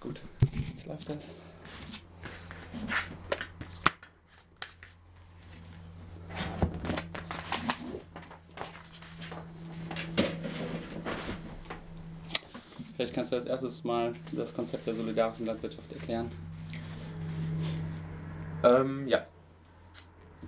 Gut, 0.00 0.20
jetzt 0.52 0.86
läuft 0.86 1.08
das. 1.08 1.34
Vielleicht 12.94 13.14
kannst 13.14 13.30
du 13.30 13.36
als 13.36 13.44
erstes 13.44 13.84
mal 13.84 14.14
das 14.32 14.54
Konzept 14.54 14.86
der 14.86 14.94
solidarischen 14.94 15.44
Landwirtschaft 15.44 15.92
erklären. 15.92 16.30
Ähm, 18.62 19.06
ja. 19.06 19.26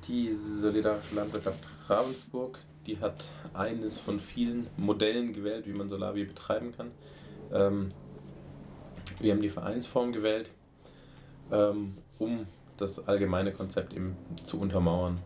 Die 0.07 0.33
solidarische 0.33 1.15
Landwirtschaft 1.15 1.63
Ravensburg, 1.89 2.59
die 2.87 2.99
hat 2.99 3.25
eines 3.53 3.99
von 3.99 4.19
vielen 4.19 4.67
Modellen 4.79 5.35
gewählt, 5.35 5.67
wie 5.67 5.73
man 5.73 5.91
Solavi 5.91 6.25
betreiben 6.25 6.73
kann. 6.75 6.91
Ähm, 7.53 7.93
wir 9.21 9.33
haben 9.33 9.43
die 9.43 9.51
Vereinsform 9.51 10.13
gewählt, 10.13 10.51
ähm, 11.51 11.97
um 12.19 12.47
das 12.77 13.07
allgemeine 13.09 13.53
Konzept 13.53 13.93
eben 13.93 14.17
zu 14.45 14.59
untermauern. 14.59 15.19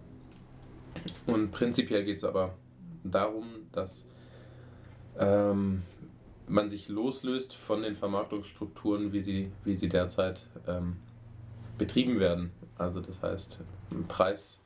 Und 1.26 1.50
prinzipiell 1.50 2.04
geht 2.04 2.18
es 2.18 2.24
aber 2.24 2.54
darum, 3.04 3.46
dass 3.72 4.06
ähm, 5.18 5.82
man 6.48 6.68
sich 6.68 6.88
loslöst 6.88 7.54
von 7.54 7.82
den 7.82 7.94
Vermarktungsstrukturen, 7.94 9.12
wie 9.12 9.20
sie, 9.20 9.52
wie 9.64 9.76
sie 9.76 9.88
derzeit 9.88 10.40
ähm, 10.66 10.96
betrieben 11.78 12.20
werden. 12.20 12.52
Also 12.78 13.00
das 13.00 13.22
heißt, 13.22 13.60
Preis, 14.08 14.60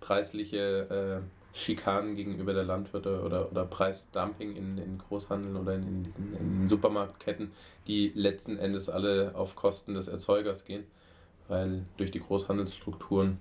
preisliche 0.00 1.22
äh, 1.22 1.41
Schikanen 1.54 2.16
gegenüber 2.16 2.54
der 2.54 2.64
Landwirte 2.64 3.22
oder, 3.22 3.50
oder 3.50 3.64
Preisdumping 3.64 4.56
in, 4.56 4.78
in 4.78 4.98
Großhandeln 4.98 5.56
oder 5.56 5.74
in, 5.74 5.82
in 5.82 6.02
diesen 6.04 6.36
in 6.36 6.68
Supermarktketten, 6.68 7.52
die 7.86 8.12
letzten 8.14 8.58
Endes 8.58 8.88
alle 8.88 9.32
auf 9.34 9.54
Kosten 9.54 9.94
des 9.94 10.08
Erzeugers 10.08 10.64
gehen, 10.64 10.84
weil 11.48 11.84
durch 11.96 12.10
die 12.10 12.20
Großhandelsstrukturen 12.20 13.38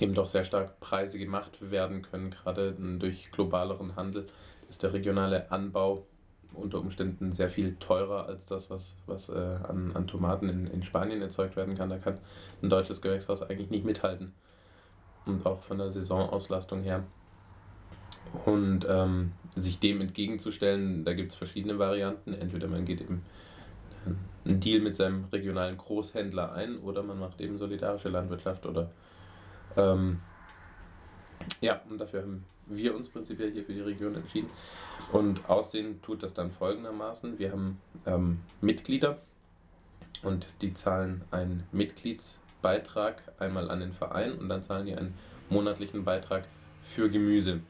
eben 0.00 0.14
doch 0.14 0.26
sehr 0.26 0.44
stark 0.44 0.80
Preise 0.80 1.18
gemacht 1.18 1.70
werden 1.70 2.02
können, 2.02 2.30
gerade 2.30 2.72
durch 2.98 3.30
globaleren 3.30 3.96
Handel 3.96 4.26
ist 4.68 4.82
der 4.82 4.92
regionale 4.92 5.50
Anbau 5.50 6.04
unter 6.52 6.78
Umständen 6.78 7.32
sehr 7.32 7.50
viel 7.50 7.76
teurer 7.76 8.26
als 8.26 8.46
das, 8.46 8.70
was, 8.70 8.94
was 9.06 9.28
äh, 9.28 9.32
an, 9.34 9.92
an 9.94 10.06
Tomaten 10.06 10.48
in, 10.48 10.66
in 10.66 10.82
Spanien 10.82 11.22
erzeugt 11.22 11.56
werden 11.56 11.76
kann. 11.76 11.90
Da 11.90 11.98
kann 11.98 12.18
ein 12.62 12.70
deutsches 12.70 13.00
Gewächshaus 13.00 13.42
eigentlich 13.42 13.70
nicht 13.70 13.84
mithalten. 13.84 14.32
Und 15.26 15.46
auch 15.46 15.62
von 15.62 15.78
der 15.78 15.92
Saisonauslastung 15.92 16.82
her. 16.82 17.04
Und 18.44 18.86
ähm, 18.88 19.32
sich 19.56 19.80
dem 19.80 20.00
entgegenzustellen, 20.00 21.04
da 21.04 21.14
gibt 21.14 21.32
es 21.32 21.38
verschiedene 21.38 21.78
Varianten. 21.78 22.32
Entweder 22.34 22.68
man 22.68 22.84
geht 22.84 23.00
eben 23.00 23.22
einen 24.44 24.60
Deal 24.60 24.80
mit 24.80 24.96
seinem 24.96 25.24
regionalen 25.32 25.76
Großhändler 25.76 26.52
ein 26.52 26.78
oder 26.78 27.02
man 27.02 27.18
macht 27.18 27.40
eben 27.40 27.58
solidarische 27.58 28.08
Landwirtschaft 28.08 28.66
oder 28.66 28.90
ähm, 29.76 30.20
ja, 31.60 31.80
und 31.88 32.00
dafür 32.00 32.22
haben 32.22 32.44
wir 32.66 32.94
uns 32.94 33.08
prinzipiell 33.08 33.50
hier 33.50 33.64
für 33.64 33.74
die 33.74 33.80
Region 33.80 34.14
entschieden. 34.14 34.50
Und 35.12 35.48
aussehen 35.48 36.00
tut 36.02 36.22
das 36.22 36.34
dann 36.34 36.50
folgendermaßen. 36.50 37.38
Wir 37.38 37.52
haben 37.52 37.80
ähm, 38.06 38.40
Mitglieder 38.60 39.18
und 40.22 40.46
die 40.60 40.74
zahlen 40.74 41.22
einen 41.30 41.64
Mitgliedsbeitrag 41.72 43.22
einmal 43.38 43.70
an 43.70 43.80
den 43.80 43.92
Verein 43.92 44.32
und 44.32 44.48
dann 44.48 44.62
zahlen 44.62 44.86
die 44.86 44.94
einen 44.94 45.14
monatlichen 45.48 46.04
Beitrag 46.04 46.46
für 46.82 47.10
Gemüse. 47.10 47.60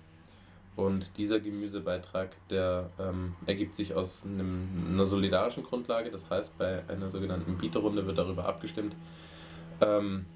Und 0.76 1.10
dieser 1.16 1.40
Gemüsebeitrag, 1.40 2.36
der 2.48 2.90
ähm, 2.98 3.34
ergibt 3.46 3.76
sich 3.76 3.94
aus 3.94 4.24
einem, 4.24 4.68
einer 4.88 5.06
solidarischen 5.06 5.62
Grundlage. 5.62 6.10
Das 6.10 6.30
heißt, 6.30 6.56
bei 6.56 6.82
einer 6.88 7.10
sogenannten 7.10 7.58
Bieterrunde 7.58 8.06
wird 8.06 8.18
darüber 8.18 8.46
abgestimmt. 8.46 8.94
Ähm, 9.80 10.26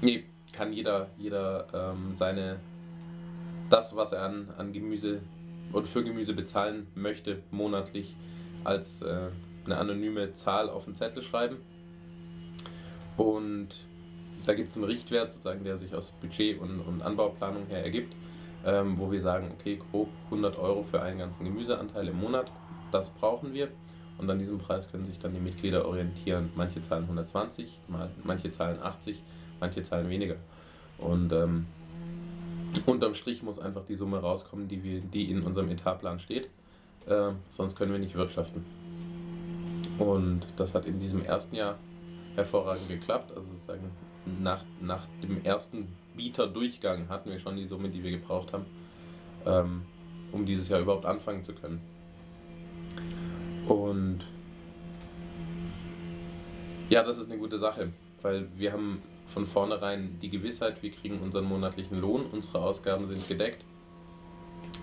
nee, 0.00 0.24
kann 0.52 0.72
jeder, 0.72 1.08
jeder 1.18 1.66
ähm, 1.72 2.14
seine 2.14 2.60
das, 3.70 3.96
was 3.96 4.12
er 4.12 4.22
an, 4.22 4.48
an 4.58 4.72
Gemüse 4.72 5.22
oder 5.72 5.86
für 5.86 6.04
Gemüse 6.04 6.34
bezahlen 6.34 6.86
möchte, 6.94 7.42
monatlich 7.50 8.14
als 8.64 9.00
äh, 9.02 9.28
eine 9.64 9.78
anonyme 9.78 10.34
Zahl 10.34 10.68
auf 10.68 10.84
den 10.84 10.94
Zettel 10.94 11.22
schreiben. 11.22 11.56
Und 13.16 13.86
da 14.44 14.54
gibt 14.54 14.70
es 14.70 14.76
einen 14.76 14.84
Richtwert, 14.84 15.32
sozusagen, 15.32 15.64
der 15.64 15.78
sich 15.78 15.94
aus 15.94 16.12
Budget 16.20 16.60
und, 16.60 16.80
und 16.80 17.02
Anbauplanung 17.02 17.66
her 17.66 17.82
ergibt, 17.82 18.14
ähm, 18.64 18.98
wo 18.98 19.10
wir 19.10 19.20
sagen, 19.20 19.50
okay, 19.58 19.78
grob 19.90 20.08
100 20.26 20.58
Euro 20.58 20.82
für 20.82 21.02
einen 21.02 21.18
ganzen 21.18 21.44
Gemüseanteil 21.44 22.08
im 22.08 22.20
Monat, 22.20 22.50
das 22.90 23.10
brauchen 23.10 23.52
wir. 23.52 23.68
Und 24.18 24.30
an 24.30 24.38
diesem 24.38 24.58
Preis 24.58 24.90
können 24.90 25.04
sich 25.04 25.18
dann 25.18 25.34
die 25.34 25.40
Mitglieder 25.40 25.86
orientieren. 25.86 26.50
Manche 26.54 26.80
zahlen 26.80 27.04
120, 27.04 27.80
manche 28.22 28.50
zahlen 28.50 28.80
80, 28.80 29.22
manche 29.58 29.82
zahlen 29.82 30.08
weniger. 30.08 30.36
Und 30.98 31.32
ähm, 31.32 31.66
Unterm 32.86 33.14
Strich 33.14 33.42
muss 33.42 33.58
einfach 33.58 33.84
die 33.86 33.96
Summe 33.96 34.18
rauskommen, 34.18 34.68
die, 34.68 34.82
wir, 34.82 35.00
die 35.00 35.30
in 35.30 35.42
unserem 35.42 35.68
Etatplan 35.70 36.20
steht. 36.20 36.48
Äh, 37.06 37.32
sonst 37.50 37.76
können 37.76 37.92
wir 37.92 37.98
nicht 37.98 38.14
wirtschaften. 38.14 38.64
Und 39.98 40.46
das 40.56 40.74
hat 40.74 40.86
in 40.86 40.98
diesem 41.00 41.24
ersten 41.24 41.56
Jahr 41.56 41.78
hervorragend 42.34 42.88
geklappt. 42.88 43.30
Also 43.30 43.48
sozusagen 43.52 43.90
nach, 44.40 44.64
nach 44.80 45.06
dem 45.22 45.44
ersten 45.44 45.88
Bieterdurchgang 46.16 47.08
hatten 47.08 47.30
wir 47.30 47.40
schon 47.40 47.56
die 47.56 47.66
Summe, 47.66 47.88
die 47.88 48.02
wir 48.02 48.10
gebraucht 48.10 48.52
haben, 48.52 48.66
ähm, 49.46 49.82
um 50.32 50.46
dieses 50.46 50.68
Jahr 50.68 50.80
überhaupt 50.80 51.06
anfangen 51.06 51.44
zu 51.44 51.52
können. 51.52 51.80
Und 53.66 54.20
ja, 56.88 57.02
das 57.02 57.18
ist 57.18 57.30
eine 57.30 57.38
gute 57.38 57.58
Sache, 57.58 57.88
weil 58.22 58.48
wir 58.56 58.72
haben 58.72 59.02
von 59.26 59.46
vornherein 59.46 60.18
die 60.20 60.28
Gewissheit, 60.28 60.82
wir 60.82 60.90
kriegen 60.90 61.20
unseren 61.20 61.44
monatlichen 61.44 62.00
Lohn, 62.00 62.26
unsere 62.26 62.60
Ausgaben 62.60 63.06
sind 63.06 63.26
gedeckt, 63.28 63.64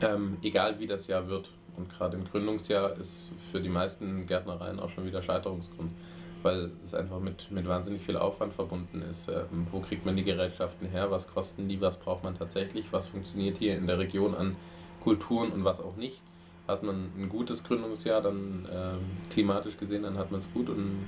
ähm, 0.01 0.37
egal 0.41 0.79
wie 0.79 0.87
das 0.87 1.07
Jahr 1.07 1.27
wird. 1.27 1.51
Und 1.77 1.89
gerade 1.89 2.17
im 2.17 2.25
Gründungsjahr 2.25 2.97
ist 2.97 3.19
für 3.51 3.61
die 3.61 3.69
meisten 3.69 4.25
Gärtnereien 4.25 4.79
auch 4.79 4.89
schon 4.89 5.05
wieder 5.05 5.21
Scheiterungsgrund, 5.21 5.91
weil 6.43 6.71
es 6.85 6.93
einfach 6.93 7.19
mit, 7.19 7.51
mit 7.51 7.67
wahnsinnig 7.67 8.01
viel 8.01 8.17
Aufwand 8.17 8.53
verbunden 8.53 9.01
ist. 9.01 9.27
Ähm, 9.27 9.67
wo 9.71 9.79
kriegt 9.79 10.05
man 10.05 10.15
die 10.15 10.23
Gerätschaften 10.23 10.87
her? 10.87 11.11
Was 11.11 11.27
kosten 11.27 11.67
die? 11.67 11.81
Was 11.81 11.97
braucht 11.97 12.23
man 12.23 12.37
tatsächlich? 12.37 12.85
Was 12.91 13.07
funktioniert 13.07 13.57
hier 13.57 13.77
in 13.77 13.87
der 13.87 13.99
Region 13.99 14.35
an 14.35 14.55
Kulturen 15.01 15.51
und 15.51 15.63
was 15.63 15.81
auch 15.81 15.95
nicht? 15.95 16.21
Hat 16.67 16.83
man 16.83 17.11
ein 17.17 17.29
gutes 17.29 17.63
Gründungsjahr, 17.63 18.21
dann 18.21 18.67
ähm, 18.71 18.99
klimatisch 19.29 19.77
gesehen, 19.77 20.03
dann 20.03 20.17
hat 20.17 20.31
man 20.31 20.39
es 20.39 20.53
gut 20.53 20.69
und 20.69 21.05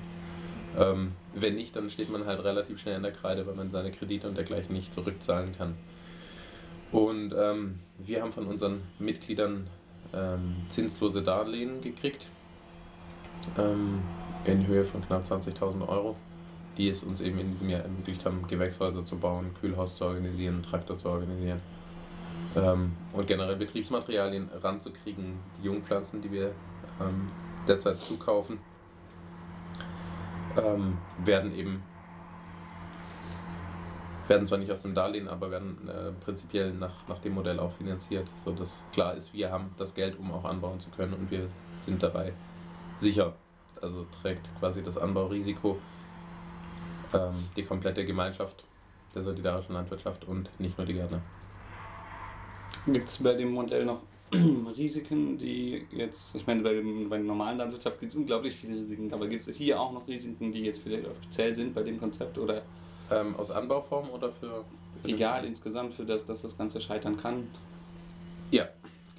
ähm, 0.78 1.12
wenn 1.36 1.56
nicht, 1.56 1.76
dann 1.76 1.90
steht 1.90 2.10
man 2.10 2.26
halt 2.26 2.44
relativ 2.44 2.80
schnell 2.80 2.96
in 2.96 3.04
der 3.04 3.12
Kreide, 3.12 3.46
weil 3.46 3.56
man 3.56 3.72
seine 3.72 3.92
Kredite 3.92 4.28
und 4.28 4.38
dergleichen 4.38 4.74
nicht 4.74 4.94
zurückzahlen 4.94 5.56
kann. 5.56 5.76
Und 6.92 7.34
ähm, 7.38 7.80
wir 8.00 8.22
haben 8.22 8.32
von 8.32 8.48
unseren 8.48 8.82
Mitgliedern 8.98 9.68
ähm, 10.14 10.56
zinslose 10.70 11.22
Darlehen 11.22 11.82
gekriegt 11.82 12.30
ähm, 13.58 14.02
in 14.46 14.66
Höhe 14.68 14.84
von 14.84 15.02
knapp 15.06 15.24
20.000 15.24 15.88
Euro, 15.88 16.16
die 16.78 16.90
es 16.90 17.04
uns 17.04 17.22
eben 17.22 17.40
in 17.40 17.52
diesem 17.52 17.70
Jahr 17.70 17.82
ermöglicht 17.82 18.26
haben, 18.26 18.48
Gewächshäuser 18.48 19.06
zu 19.06 19.18
bauen, 19.18 19.52
Kühlhaus 19.60 19.96
zu 19.96 20.06
organisieren, 20.06 20.64
Traktor 20.64 20.98
zu 20.98 21.10
organisieren 21.10 21.62
ähm, 22.56 22.94
und 23.14 23.28
generell 23.28 23.56
Betriebsmaterialien 23.56 24.50
ranzukriegen, 24.62 25.40
die 25.60 25.66
Jungpflanzen, 25.66 26.22
die 26.22 26.32
wir 26.32 26.54
ähm, 27.00 27.30
derzeit 27.68 27.98
zukaufen 27.98 28.60
ähm, 30.58 30.98
werden 31.24 31.56
eben 31.56 31.84
werden 34.28 34.48
zwar 34.48 34.60
nicht 34.60 34.72
aus 34.72 34.82
dem 34.84 34.96
Darlehen, 34.96 35.28
aber 35.28 35.52
werden 35.52 35.90
äh, 35.90 36.12
prinzipiell 36.24 36.72
nach, 36.72 37.06
nach 37.10 37.20
dem 37.20 37.34
Modell 37.34 37.60
auch 37.60 37.74
finanziert, 37.74 38.30
sodass 38.46 38.84
klar 38.94 39.16
ist, 39.16 39.34
wir 39.34 39.52
haben 39.52 39.72
das 39.78 39.94
Geld, 39.94 40.18
um 40.18 40.32
auch 40.32 40.46
anbauen 40.46 40.80
zu 40.80 40.90
können 40.90 41.14
und 41.14 41.30
wir 41.32 41.50
sind 41.76 42.02
dabei 42.02 42.32
sicher. 42.98 43.34
Also 43.82 44.06
trägt 44.22 44.50
quasi 44.60 44.84
das 44.84 44.98
Anbaurisiko 44.98 45.78
ähm, 47.14 47.46
die 47.56 47.64
komplette 47.64 48.06
Gemeinschaft 48.06 48.64
der 49.14 49.24
solidarischen 49.24 49.74
Landwirtschaft 49.74 50.26
und 50.26 50.50
nicht 50.60 50.78
nur 50.78 50.88
die 50.88 50.94
Gärtner. 50.94 51.22
Gibt 52.88 53.10
es 53.10 53.22
bei 53.22 53.34
dem 53.34 53.52
Modell 53.52 53.86
noch 53.86 54.02
Risiken, 54.78 55.38
die 55.38 55.86
jetzt, 55.92 56.34
ich 56.36 56.48
meine, 56.48 56.62
bei, 56.62 56.74
dem, 56.74 57.10
bei 57.10 57.18
der 57.18 57.26
normalen 57.26 57.58
Landwirtschaft 57.58 58.00
gibt 58.00 58.12
es 58.12 58.18
unglaublich 58.18 58.56
viele 58.56 58.78
Risiken, 58.78 59.14
aber 59.14 59.28
gibt 59.28 59.46
es 59.46 59.56
hier 59.56 59.80
auch 59.80 59.92
noch 59.92 60.08
Risiken, 60.08 60.52
die 60.52 60.62
jetzt 60.62 60.82
vielleicht 60.82 61.06
speziell 61.24 61.54
sind 61.54 61.74
bei 61.74 61.84
dem 61.84 62.00
Konzept 62.00 62.38
oder? 62.38 62.62
Ähm, 63.10 63.36
aus 63.36 63.52
Anbauform 63.52 64.10
oder 64.10 64.32
für? 64.32 64.64
für 65.02 65.08
egal, 65.10 65.44
insgesamt 65.46 65.94
für 65.94 66.06
das, 66.06 66.26
dass 66.26 66.44
das 66.44 66.58
Ganze 66.58 66.80
scheitern 66.80 67.18
kann? 67.18 67.48
Ja, 68.52 68.70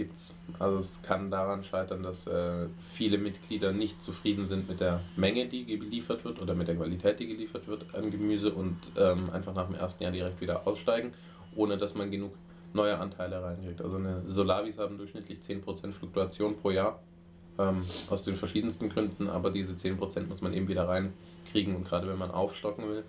gibt's. 0.02 0.34
Also 0.58 0.78
es 0.78 1.00
kann 1.02 1.30
daran 1.30 1.62
scheitern, 1.62 2.02
dass 2.02 2.26
äh, 2.26 2.66
viele 2.94 3.18
Mitglieder 3.18 3.72
nicht 3.72 4.02
zufrieden 4.02 4.46
sind 4.48 4.68
mit 4.68 4.80
der 4.80 5.00
Menge, 5.16 5.46
die 5.46 5.64
geliefert 5.64 6.24
wird 6.24 6.40
oder 6.40 6.54
mit 6.54 6.66
der 6.66 6.76
Qualität, 6.76 7.20
die 7.20 7.28
geliefert 7.28 7.68
wird 7.68 7.94
an 7.94 8.10
Gemüse 8.10 8.52
und 8.52 8.78
ähm, 8.96 9.30
einfach 9.30 9.54
nach 9.54 9.66
dem 9.66 9.76
ersten 9.76 10.02
Jahr 10.02 10.12
direkt 10.12 10.40
wieder 10.40 10.66
aussteigen, 10.66 11.12
ohne 11.54 11.78
dass 11.78 11.94
man 11.94 12.10
genug 12.10 12.32
neue 12.72 12.98
Anteile 12.98 13.42
reinkriegt. 13.42 13.80
Also 13.80 13.96
eine 13.96 14.22
Solavis 14.28 14.78
haben 14.78 14.98
durchschnittlich 14.98 15.38
10% 15.38 15.92
Fluktuation 15.92 16.56
pro 16.56 16.70
Jahr. 16.70 16.98
ähm, 17.58 17.84
aus 18.08 18.22
den 18.22 18.36
verschiedensten 18.36 18.88
Gründen, 18.88 19.28
aber 19.28 19.50
diese 19.50 19.74
10% 19.74 20.26
muss 20.26 20.40
man 20.40 20.54
eben 20.54 20.68
wieder 20.68 20.88
reinkriegen 20.88 21.76
und 21.76 21.84
gerade 21.86 22.08
wenn 22.08 22.16
man 22.16 22.30
aufstocken 22.30 22.88
will, 22.88 23.04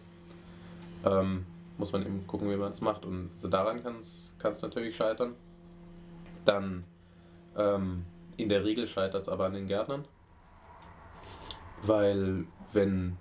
ähm, 1.05 1.45
muss 1.77 1.93
man 1.93 2.01
eben 2.05 2.27
gucken, 2.27 2.51
wie 2.51 2.57
man 2.57 2.71
das 2.71 2.81
macht. 2.81 3.05
Und 3.05 3.29
also 3.35 3.47
daran 3.47 3.81
kann 3.81 4.01
es 4.01 4.61
natürlich 4.61 4.97
scheitern. 4.97 5.35
Dann 6.45 6.83
ähm, 7.57 8.05
in 8.37 8.49
der 8.49 8.63
Regel 8.63 8.87
scheitert 8.87 9.23
es 9.23 9.29
aber 9.29 9.45
an 9.45 9.53
den 9.53 9.67
Gärtnern, 9.67 10.05
weil 11.83 12.45
wenn 12.71 13.17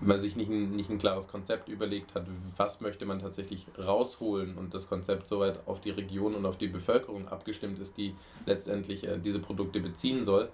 man 0.00 0.20
sich 0.20 0.36
nicht 0.36 0.50
ein, 0.50 0.74
nicht 0.76 0.90
ein 0.90 0.98
klares 0.98 1.28
Konzept 1.28 1.68
überlegt 1.68 2.14
hat, 2.14 2.26
was 2.56 2.80
möchte 2.80 3.06
man 3.06 3.18
tatsächlich 3.18 3.66
rausholen 3.78 4.56
und 4.56 4.74
das 4.74 4.88
Konzept 4.88 5.26
soweit 5.26 5.66
auf 5.66 5.80
die 5.80 5.90
Region 5.90 6.34
und 6.34 6.44
auf 6.44 6.58
die 6.58 6.68
Bevölkerung 6.68 7.28
abgestimmt 7.28 7.78
ist, 7.78 7.96
die 7.96 8.14
letztendlich 8.44 9.06
äh, 9.06 9.18
diese 9.18 9.38
Produkte 9.38 9.80
beziehen 9.80 10.24
soll, 10.24 10.50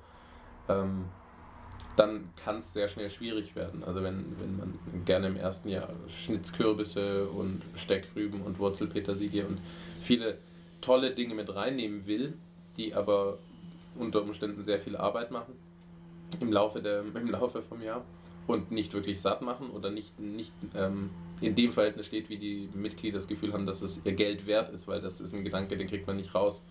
ähm, 0.68 1.06
dann 1.96 2.30
kann 2.36 2.58
es 2.58 2.72
sehr 2.72 2.88
schnell 2.88 3.10
schwierig 3.10 3.56
werden. 3.56 3.82
Also 3.84 4.02
wenn, 4.02 4.36
wenn 4.38 4.56
man 4.56 4.78
gerne 5.04 5.26
im 5.26 5.36
ersten 5.36 5.68
Jahr 5.68 5.90
Schnitzkürbisse 6.24 7.28
und 7.28 7.62
Steckrüben 7.74 8.42
und 8.42 8.58
Wurzelpetersilie 8.58 9.46
und 9.46 9.60
viele 10.00 10.38
tolle 10.82 11.14
Dinge 11.14 11.34
mit 11.34 11.54
reinnehmen 11.54 12.06
will, 12.06 12.34
die 12.76 12.94
aber 12.94 13.38
unter 13.98 14.22
Umständen 14.22 14.62
sehr 14.64 14.78
viel 14.78 14.96
Arbeit 14.96 15.30
machen 15.30 15.54
im 16.40 16.52
Laufe, 16.52 16.82
der, 16.82 17.00
im 17.14 17.30
Laufe 17.30 17.62
vom 17.62 17.82
Jahr 17.82 18.04
und 18.46 18.70
nicht 18.70 18.92
wirklich 18.92 19.20
satt 19.20 19.40
machen 19.40 19.70
oder 19.70 19.90
nicht, 19.90 20.18
nicht 20.18 20.52
ähm, 20.74 21.10
in 21.40 21.54
dem 21.54 21.72
Verhältnis 21.72 22.06
steht, 22.06 22.28
wie 22.28 22.38
die 22.38 22.68
Mitglieder 22.74 23.18
das 23.18 23.28
Gefühl 23.28 23.52
haben, 23.52 23.66
dass 23.66 23.82
es 23.82 24.00
ihr 24.04 24.12
Geld 24.12 24.46
wert 24.46 24.70
ist, 24.72 24.86
weil 24.88 25.00
das 25.00 25.20
ist 25.20 25.32
ein 25.32 25.44
Gedanke, 25.44 25.76
den 25.76 25.86
kriegt 25.86 26.06
man 26.06 26.16
nicht 26.16 26.34
raus, 26.34 26.62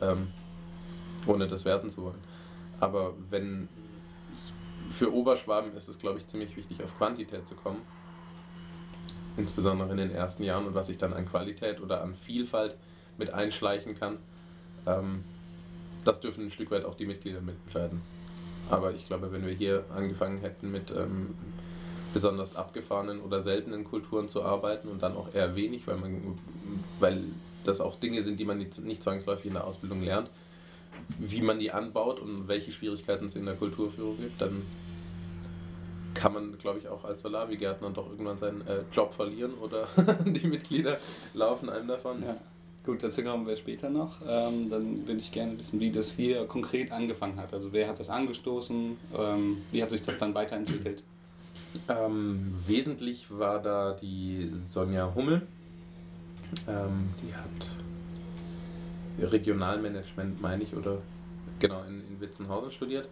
ähm, 0.00 0.28
ohne 1.26 1.48
das 1.48 1.64
werten 1.64 1.88
zu 1.88 2.02
wollen. 2.02 2.20
Aber 2.80 3.14
wenn 3.30 3.68
für 4.90 5.12
Oberschwaben 5.12 5.74
ist 5.76 5.88
es, 5.88 5.98
glaube 5.98 6.18
ich, 6.18 6.26
ziemlich 6.26 6.56
wichtig, 6.56 6.82
auf 6.82 6.96
Quantität 6.96 7.46
zu 7.46 7.54
kommen. 7.54 7.82
Insbesondere 9.36 9.90
in 9.90 9.98
den 9.98 10.10
ersten 10.10 10.42
Jahren 10.42 10.66
und 10.66 10.74
was 10.74 10.88
ich 10.88 10.98
dann 10.98 11.12
an 11.12 11.26
Qualität 11.26 11.80
oder 11.80 12.02
an 12.02 12.14
Vielfalt 12.14 12.76
mit 13.18 13.30
einschleichen 13.30 13.98
kann. 13.98 14.18
Ähm, 14.86 15.24
das 16.04 16.20
dürfen 16.20 16.44
ein 16.44 16.50
Stück 16.50 16.70
weit 16.70 16.84
auch 16.84 16.94
die 16.94 17.06
Mitglieder 17.06 17.40
mitentscheiden. 17.40 18.00
Aber 18.70 18.94
ich 18.94 19.06
glaube, 19.06 19.32
wenn 19.32 19.46
wir 19.46 19.52
hier 19.52 19.84
angefangen 19.94 20.38
hätten 20.38 20.70
mit 20.70 20.90
ähm, 20.90 21.34
besonders 22.12 22.56
abgefahrenen 22.56 23.20
oder 23.20 23.42
seltenen 23.42 23.84
Kulturen 23.84 24.28
zu 24.28 24.42
arbeiten 24.42 24.88
und 24.88 25.02
dann 25.02 25.16
auch 25.16 25.34
eher 25.34 25.56
wenig, 25.56 25.86
weil, 25.86 25.96
man, 25.96 26.38
weil 26.98 27.24
das 27.64 27.80
auch 27.80 27.96
Dinge 27.96 28.22
sind, 28.22 28.40
die 28.40 28.44
man 28.44 28.58
nicht, 28.58 29.02
zwangsläufig 29.02 29.46
in 29.46 29.54
der 29.54 29.64
Ausbildung 29.64 30.02
lernt, 30.02 30.30
wie 31.18 31.42
man 31.42 31.58
die 31.58 31.70
anbaut 31.70 32.20
und 32.20 32.48
welche 32.48 32.72
Schwierigkeiten 32.72 33.26
es 33.26 33.36
in 33.36 33.44
der 33.44 33.54
Kulturführung 33.54 34.18
gibt, 34.18 34.40
dann 34.40 34.62
kann 36.14 36.32
man, 36.32 36.58
glaube 36.58 36.78
ich, 36.78 36.88
auch 36.88 37.04
als 37.04 37.20
Salavi-Gärtner 37.20 37.90
doch 37.90 38.10
irgendwann 38.10 38.38
seinen 38.38 38.66
äh, 38.66 38.82
Job 38.92 39.14
verlieren 39.14 39.54
oder 39.54 39.86
die 40.24 40.46
Mitglieder 40.46 40.98
laufen 41.34 41.68
einem 41.68 41.86
davon. 41.86 42.22
Ja. 42.22 42.36
Gut, 42.88 43.02
dazu 43.02 43.22
kommen 43.22 43.46
wir 43.46 43.54
später 43.58 43.90
noch. 43.90 44.16
Ähm, 44.26 44.70
dann 44.70 45.06
würde 45.06 45.20
ich 45.20 45.30
gerne 45.30 45.58
wissen, 45.58 45.78
wie 45.78 45.90
das 45.90 46.12
hier 46.12 46.46
konkret 46.46 46.90
angefangen 46.90 47.36
hat. 47.36 47.52
Also 47.52 47.70
wer 47.70 47.86
hat 47.86 48.00
das 48.00 48.08
angestoßen? 48.08 48.96
Ähm, 49.14 49.58
wie 49.70 49.82
hat 49.82 49.90
sich 49.90 50.00
das 50.00 50.16
dann 50.16 50.32
weiterentwickelt? 50.32 51.02
Ähm, 51.86 52.54
wesentlich 52.66 53.26
war 53.28 53.60
da 53.60 53.92
die 53.92 54.50
Sonja 54.70 55.12
Hummel. 55.14 55.42
Ähm, 56.66 57.10
die 57.22 57.34
hat 57.34 59.32
Regionalmanagement, 59.32 60.40
meine 60.40 60.62
ich, 60.62 60.74
oder 60.74 61.02
genau 61.58 61.82
in, 61.82 62.00
in 62.08 62.18
Witzenhausen 62.22 62.70
studiert 62.70 63.10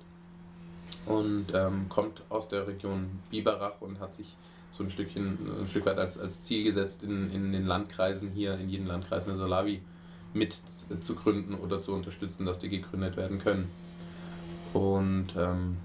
und 1.04 1.48
ähm, 1.52 1.90
kommt 1.90 2.22
aus 2.30 2.48
der 2.48 2.66
Region 2.66 3.10
Biberach 3.30 3.82
und 3.82 4.00
hat 4.00 4.14
sich 4.14 4.38
so 4.70 4.84
ein 4.84 4.90
Stückchen, 4.90 5.38
ein 5.60 5.68
Stück 5.68 5.86
weit 5.86 5.98
als, 5.98 6.18
als 6.18 6.44
Ziel 6.44 6.64
gesetzt, 6.64 7.02
in, 7.02 7.30
in 7.30 7.52
den 7.52 7.66
Landkreisen 7.66 8.30
hier, 8.30 8.54
in 8.54 8.68
jedem 8.68 8.86
Landkreis 8.86 9.24
eine 9.24 9.36
Solavi 9.36 9.80
mit 10.34 10.60
zu 11.00 11.14
gründen 11.14 11.54
oder 11.54 11.80
zu 11.80 11.92
unterstützen, 11.92 12.44
dass 12.44 12.58
die 12.58 12.68
gegründet 12.68 13.16
werden 13.16 13.38
können. 13.38 13.70
Und 14.74 15.28
ähm, 15.36 15.78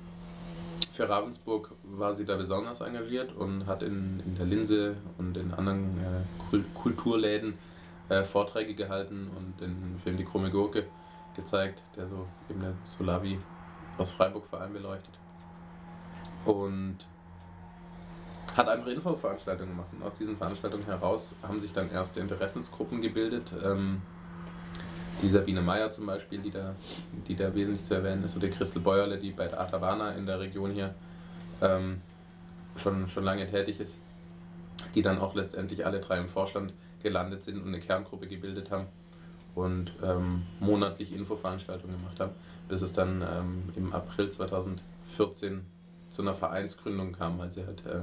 für 0.93 1.07
Ravensburg 1.07 1.71
war 1.83 2.15
sie 2.15 2.25
da 2.25 2.35
besonders 2.35 2.81
engagiert 2.81 3.33
und 3.33 3.65
hat 3.65 3.81
in, 3.81 4.21
in 4.25 4.35
der 4.35 4.45
Linse 4.45 4.97
und 5.17 5.37
in 5.37 5.53
anderen 5.53 5.97
äh, 5.97 6.57
Kulturläden 6.73 7.53
äh, 8.09 8.23
Vorträge 8.23 8.73
gehalten 8.73 9.29
und 9.37 9.61
den 9.61 9.99
Film 10.03 10.17
Die 10.17 10.25
krumme 10.25 10.51
Gurke 10.51 10.85
gezeigt, 11.35 11.81
der 11.95 12.07
so 12.07 12.27
eben 12.49 12.59
der 12.59 12.73
Solavi 12.83 13.39
aus 13.97 14.11
Freiburg 14.11 14.45
vor 14.47 14.59
allem 14.59 14.73
beleuchtet. 14.73 15.13
Und 16.45 16.97
hat 18.57 18.67
einfach 18.67 18.87
Infoveranstaltungen 18.87 19.71
gemacht. 19.71 19.89
Und 19.91 20.03
aus 20.03 20.13
diesen 20.13 20.37
Veranstaltungen 20.37 20.85
heraus 20.85 21.35
haben 21.43 21.59
sich 21.59 21.73
dann 21.73 21.89
erste 21.89 22.19
Interessensgruppen 22.19 23.01
gebildet. 23.01 23.51
Ähm, 23.63 24.01
die 25.21 25.29
Sabine 25.29 25.61
Meyer 25.61 25.91
zum 25.91 26.05
Beispiel, 26.05 26.39
die 26.39 26.49
da, 26.49 26.75
die 27.27 27.35
da 27.35 27.53
wesentlich 27.53 27.85
zu 27.85 27.93
erwähnen 27.93 28.23
ist, 28.23 28.35
oder 28.35 28.49
Christel 28.49 28.81
Bäuerle, 28.81 29.17
die 29.17 29.31
bei 29.31 29.47
der 29.47 29.59
Atabana 29.61 30.13
in 30.13 30.25
der 30.25 30.39
Region 30.39 30.71
hier 30.71 30.95
ähm, 31.61 32.01
schon, 32.77 33.07
schon 33.09 33.23
lange 33.23 33.49
tätig 33.49 33.79
ist, 33.79 33.99
die 34.95 35.01
dann 35.01 35.19
auch 35.19 35.35
letztendlich 35.35 35.85
alle 35.85 35.99
drei 35.99 36.17
im 36.17 36.27
Vorstand 36.27 36.73
gelandet 37.03 37.43
sind 37.43 37.61
und 37.61 37.67
eine 37.67 37.79
Kerngruppe 37.79 38.27
gebildet 38.27 38.71
haben 38.71 38.87
und 39.55 39.93
ähm, 40.03 40.43
monatlich 40.59 41.13
Infoveranstaltungen 41.13 41.97
gemacht 41.97 42.19
haben, 42.19 42.31
bis 42.69 42.81
es 42.81 42.93
dann 42.93 43.21
ähm, 43.21 43.63
im 43.75 43.93
April 43.93 44.29
2014 44.29 45.65
zu 46.09 46.21
einer 46.21 46.33
Vereinsgründung 46.33 47.13
kam, 47.13 47.37
weil 47.39 47.51
sie 47.51 47.65
halt 47.65 47.85
äh, 47.85 48.01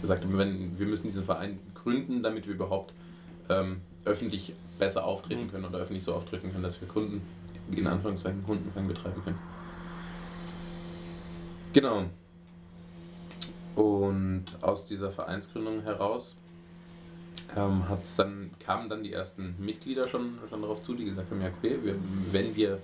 gesagt 0.00 0.24
haben, 0.24 0.36
wenn, 0.38 0.78
wir 0.78 0.86
müssen 0.86 1.06
diesen 1.06 1.24
Verein 1.24 1.58
gründen, 1.74 2.22
damit 2.22 2.46
wir 2.46 2.54
überhaupt 2.54 2.92
ähm, 3.48 3.80
öffentlich 4.04 4.54
besser 4.78 5.04
auftreten 5.04 5.44
mhm. 5.44 5.50
können 5.50 5.64
oder 5.64 5.78
öffentlich 5.78 6.04
so 6.04 6.14
auftreten 6.14 6.52
können, 6.52 6.62
dass 6.62 6.80
wir 6.80 6.88
Kunden, 6.88 7.22
in 7.70 7.86
Anführungszeichen, 7.86 8.44
Kundenfang 8.44 8.88
betreiben 8.88 9.22
können. 9.24 9.38
Genau. 11.72 12.04
Und 13.74 14.46
aus 14.60 14.86
dieser 14.86 15.10
Vereinsgründung 15.10 15.82
heraus 15.82 16.36
ähm, 17.56 17.88
hat's 17.88 18.16
dann, 18.16 18.50
kamen 18.58 18.88
dann 18.88 19.02
die 19.04 19.12
ersten 19.12 19.54
Mitglieder 19.58 20.08
schon, 20.08 20.38
schon 20.48 20.62
darauf 20.62 20.80
zu, 20.82 20.94
die 20.94 21.04
gesagt 21.04 21.30
haben, 21.30 21.40
ja 21.40 21.48
okay, 21.56 21.78
wir, 21.82 21.94
wenn, 22.32 22.56
wir, 22.56 22.80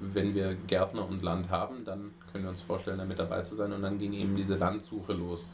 wenn 0.00 0.34
wir 0.34 0.54
Gärtner 0.66 1.06
und 1.06 1.22
Land 1.22 1.50
haben, 1.50 1.84
dann 1.84 2.12
können 2.32 2.44
wir 2.44 2.50
uns 2.50 2.62
vorstellen, 2.62 2.98
da 2.98 3.04
mit 3.04 3.18
dabei 3.18 3.42
zu 3.42 3.54
sein. 3.56 3.72
Und 3.72 3.82
dann 3.82 3.98
ging 3.98 4.12
eben 4.12 4.36
diese 4.36 4.56
Landsuche 4.56 5.12
los. 5.12 5.48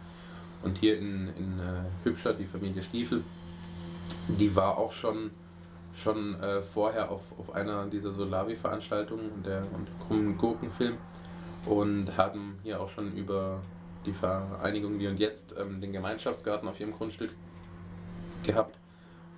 Und 0.64 0.78
hier 0.78 0.98
in, 0.98 1.28
in 1.36 1.60
äh, 1.60 1.84
Hübscher, 2.04 2.32
die 2.32 2.46
Familie 2.46 2.82
Stiefel, 2.82 3.22
die 4.28 4.56
war 4.56 4.78
auch 4.78 4.92
schon, 4.92 5.30
schon 6.02 6.40
äh, 6.40 6.62
vorher 6.62 7.10
auf, 7.10 7.20
auf 7.38 7.54
einer 7.54 7.86
dieser 7.86 8.10
Solavi-Veranstaltungen 8.10 9.30
und 9.30 9.46
der 9.46 9.66
und 9.74 9.88
krummen 10.06 10.38
Gurkenfilm 10.38 10.96
und 11.66 12.16
haben 12.16 12.58
hier 12.62 12.80
auch 12.80 12.88
schon 12.88 13.12
über 13.14 13.60
die 14.06 14.12
Vereinigung 14.12 14.98
Wie 14.98 15.06
und 15.06 15.18
Jetzt 15.18 15.54
ähm, 15.58 15.80
den 15.80 15.92
Gemeinschaftsgarten 15.92 16.68
auf 16.68 16.80
ihrem 16.80 16.92
Grundstück 16.92 17.30
gehabt. 18.42 18.78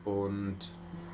Und 0.05 0.59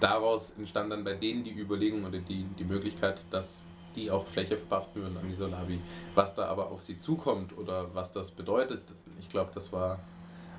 daraus 0.00 0.50
entstand 0.58 0.92
dann 0.92 1.04
bei 1.04 1.14
denen 1.14 1.44
die 1.44 1.58
Überlegung 1.58 2.04
oder 2.04 2.18
die, 2.18 2.44
die 2.58 2.64
Möglichkeit, 2.64 3.24
dass 3.30 3.62
die 3.94 4.10
auch 4.10 4.26
Fläche 4.26 4.56
verpachten 4.56 5.02
würden 5.02 5.16
an 5.18 5.28
die 5.28 5.34
Solavi. 5.34 5.80
Was 6.14 6.34
da 6.34 6.46
aber 6.46 6.70
auf 6.70 6.82
sie 6.82 6.98
zukommt 6.98 7.56
oder 7.56 7.94
was 7.94 8.12
das 8.12 8.30
bedeutet, 8.30 8.82
ich 9.22 9.28
glaube, 9.28 9.50
das 9.54 9.72
war 9.72 10.00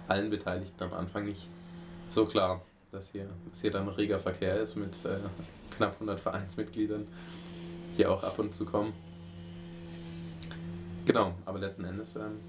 allen 0.08 0.30
Beteiligten 0.30 0.84
am 0.84 0.94
Anfang 0.94 1.26
nicht 1.26 1.48
so 2.10 2.26
klar, 2.26 2.62
dass 2.92 3.10
hier, 3.12 3.28
dass 3.50 3.62
hier 3.62 3.72
dann 3.72 3.88
reger 3.90 4.20
Verkehr 4.20 4.60
ist 4.60 4.76
mit 4.76 4.94
äh, 5.06 5.20
knapp 5.76 5.94
100 5.94 6.20
Vereinsmitgliedern, 6.20 7.08
die 7.98 8.06
auch 8.06 8.24
ab 8.24 8.40
und 8.40 8.56
zu 8.56 8.66
kommen. 8.66 8.94
Genau, 11.06 11.34
aber 11.46 11.60
letzten 11.60 11.84
Endes 11.84 12.16
ähm, 12.16 12.40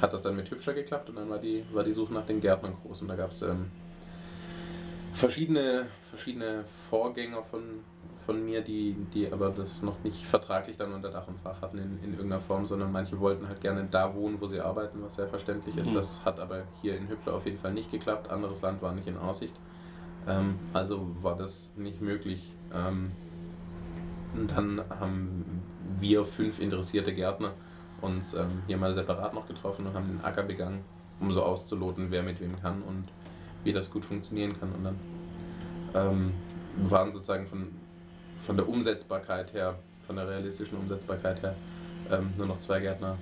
hat 0.00 0.12
das 0.12 0.22
dann 0.22 0.36
mit 0.36 0.50
Hübscher 0.50 0.74
geklappt 0.74 1.08
und 1.08 1.16
dann 1.16 1.30
war 1.30 1.38
die, 1.38 1.64
war 1.72 1.84
die 1.84 1.92
Suche 1.92 2.12
nach 2.12 2.26
den 2.26 2.40
Gärtnern 2.40 2.76
groß 2.82 3.02
und 3.02 3.08
da 3.08 3.16
gab 3.16 3.32
es 3.32 3.42
ähm, 3.42 3.70
verschiedene, 5.20 5.86
verschiedene 6.08 6.64
Vorgänger 6.88 7.42
von, 7.42 7.84
von 8.24 8.44
mir, 8.44 8.62
die, 8.62 8.96
die 9.14 9.30
aber 9.30 9.50
das 9.50 9.82
noch 9.82 10.02
nicht 10.02 10.26
vertraglich 10.26 10.76
dann 10.76 10.92
unter 10.92 11.10
Dach 11.10 11.28
und 11.28 11.38
Fach 11.40 11.60
hatten 11.60 11.78
in, 11.78 12.02
in 12.02 12.12
irgendeiner 12.12 12.40
Form, 12.40 12.66
sondern 12.66 12.90
manche 12.90 13.20
wollten 13.20 13.46
halt 13.46 13.60
gerne 13.60 13.86
da 13.90 14.14
wohnen, 14.14 14.40
wo 14.40 14.48
sie 14.48 14.60
arbeiten, 14.60 15.02
was 15.02 15.16
sehr 15.16 15.28
verständlich 15.28 15.76
ist. 15.76 15.90
Mhm. 15.90 15.94
Das 15.94 16.24
hat 16.24 16.40
aber 16.40 16.62
hier 16.80 16.96
in 16.96 17.08
Hübscher 17.08 17.34
auf 17.34 17.44
jeden 17.44 17.58
Fall 17.58 17.72
nicht 17.72 17.90
geklappt. 17.90 18.30
Anderes 18.30 18.62
Land 18.62 18.82
war 18.82 18.92
nicht 18.92 19.06
in 19.06 19.16
Aussicht. 19.16 19.54
Ähm, 20.26 20.58
also 20.72 21.14
war 21.20 21.36
das 21.36 21.70
nicht 21.76 22.00
möglich. 22.00 22.52
Ähm, 22.74 23.12
dann 24.48 24.82
haben 24.88 25.62
wir 25.98 26.24
fünf 26.24 26.60
interessierte 26.60 27.12
Gärtner 27.12 27.52
uns 28.00 28.32
ähm, 28.34 28.62
hier 28.66 28.78
mal 28.78 28.94
separat 28.94 29.34
noch 29.34 29.46
getroffen 29.46 29.86
und 29.86 29.94
haben 29.94 30.06
den 30.06 30.24
Acker 30.24 30.42
begangen, 30.42 30.82
um 31.20 31.32
so 31.32 31.42
auszuloten, 31.42 32.10
wer 32.10 32.22
mit 32.22 32.40
wem 32.40 32.58
kann 32.60 32.82
und 32.82 33.08
wie 33.64 33.72
das 33.72 33.90
gut 33.90 34.04
funktionieren 34.04 34.58
kann. 34.58 34.72
Und 34.72 34.84
dann 34.84 34.96
ähm, 35.94 36.32
waren 36.88 37.12
sozusagen 37.12 37.46
von, 37.46 37.68
von 38.44 38.56
der 38.56 38.68
Umsetzbarkeit 38.68 39.52
her 39.52 39.78
von 40.10 40.16
der 40.16 40.28
realistischen 40.28 40.76
Umsetzbarkeit 40.76 41.40
her 41.40 41.54
ähm, 42.10 42.32
nur 42.36 42.48
noch 42.48 42.58
zwei 42.58 42.80
Gärtner 42.80 43.16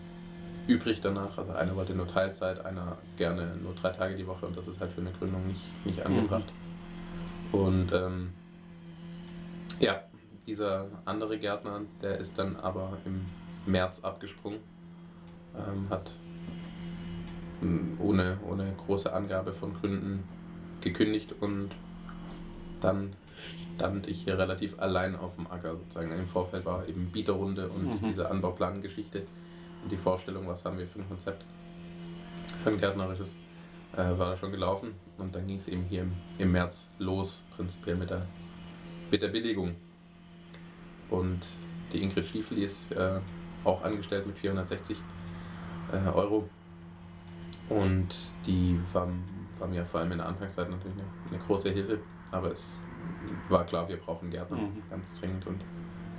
übrig 0.66 1.02
danach. 1.02 1.36
Also 1.36 1.52
einer 1.52 1.76
wollte 1.76 1.94
nur 1.94 2.08
Teilzeit, 2.08 2.64
einer 2.64 2.96
gerne 3.18 3.56
nur 3.62 3.74
drei 3.74 3.90
Tage 3.90 4.16
die 4.16 4.26
Woche 4.26 4.46
und 4.46 4.56
das 4.56 4.68
ist 4.68 4.80
halt 4.80 4.92
für 4.92 5.02
eine 5.02 5.12
Gründung 5.12 5.46
nicht, 5.46 5.84
nicht 5.84 6.06
angebracht. 6.06 6.50
Mhm. 7.52 7.58
Und 7.58 7.92
ähm, 7.92 8.32
ja, 9.80 10.00
dieser 10.46 10.86
andere 11.04 11.38
Gärtner, 11.38 11.82
der 12.00 12.20
ist 12.20 12.38
dann 12.38 12.56
aber 12.56 12.96
im 13.04 13.26
März 13.66 14.00
abgesprungen, 14.00 14.60
ähm, 15.54 15.90
hat 15.90 16.10
ohne, 17.98 18.38
ohne 18.48 18.72
große 18.86 19.12
Angabe 19.12 19.52
von 19.52 19.74
Gründen 19.74 20.24
gekündigt 20.80 21.34
und 21.40 21.70
dann 22.80 23.14
stand 23.76 24.06
ich 24.06 24.22
hier 24.22 24.38
relativ 24.38 24.78
allein 24.78 25.16
auf 25.16 25.36
dem 25.36 25.46
Acker 25.48 25.76
sozusagen. 25.76 26.10
Im 26.12 26.26
Vorfeld 26.26 26.64
war 26.64 26.88
eben 26.88 27.10
Bieterrunde 27.10 27.68
und 27.68 28.02
mhm. 28.02 28.08
diese 28.08 28.30
Anbauplangeschichte 28.30 29.26
und 29.82 29.92
die 29.92 29.96
Vorstellung, 29.96 30.46
was 30.46 30.64
haben 30.64 30.78
wir 30.78 30.86
für 30.86 31.00
ein 31.00 31.08
Konzept, 31.08 31.44
für 32.62 32.70
ein 32.70 32.78
gärtnerisches, 32.78 33.34
äh, 33.94 34.18
war 34.18 34.30
da 34.30 34.36
schon 34.36 34.50
gelaufen 34.50 34.94
und 35.16 35.34
dann 35.34 35.46
ging 35.46 35.58
es 35.58 35.68
eben 35.68 35.84
hier 35.84 36.02
im, 36.02 36.12
im 36.38 36.52
März 36.52 36.88
los, 36.98 37.42
prinzipiell 37.56 37.96
mit 37.96 38.10
der, 38.10 38.26
mit 39.10 39.22
der 39.22 39.28
Billigung. 39.28 39.74
Und 41.10 41.40
die 41.92 42.02
Ingrid 42.02 42.26
Stiefel 42.26 42.58
ist 42.58 42.92
äh, 42.92 43.20
auch 43.64 43.82
angestellt 43.82 44.26
mit 44.26 44.38
460 44.38 44.98
äh, 45.92 46.08
Euro 46.10 46.48
und 47.68 48.08
die 48.46 48.78
war, 48.92 49.08
war 49.58 49.68
mir 49.68 49.84
vor 49.84 50.00
allem 50.00 50.12
in 50.12 50.18
der 50.18 50.26
Anfangszeit 50.26 50.70
natürlich 50.70 50.96
eine, 50.96 51.06
eine 51.30 51.44
große 51.44 51.70
Hilfe, 51.70 51.98
aber 52.30 52.52
es 52.52 52.76
war 53.48 53.64
klar, 53.64 53.88
wir 53.88 53.96
brauchen 53.98 54.30
Gärtner, 54.30 54.56
mhm. 54.56 54.82
ganz 54.90 55.20
dringend. 55.20 55.46
Und 55.46 55.60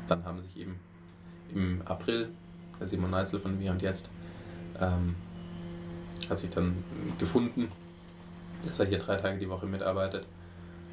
dann 0.07 0.23
haben 0.25 0.41
sich 0.41 0.57
eben 0.57 0.79
im 1.53 1.81
April, 1.85 2.29
der 2.79 2.87
Simon 2.87 3.11
Neisel 3.11 3.39
von 3.39 3.57
mir 3.57 3.71
und 3.71 3.81
jetzt, 3.81 4.09
ähm, 4.79 5.15
hat 6.29 6.37
sich 6.39 6.49
dann 6.49 6.83
gefunden, 7.17 7.71
dass 8.65 8.79
er 8.79 8.85
hier 8.85 8.99
drei 8.99 9.15
Tage 9.15 9.39
die 9.39 9.49
Woche 9.49 9.65
mitarbeitet. 9.65 10.27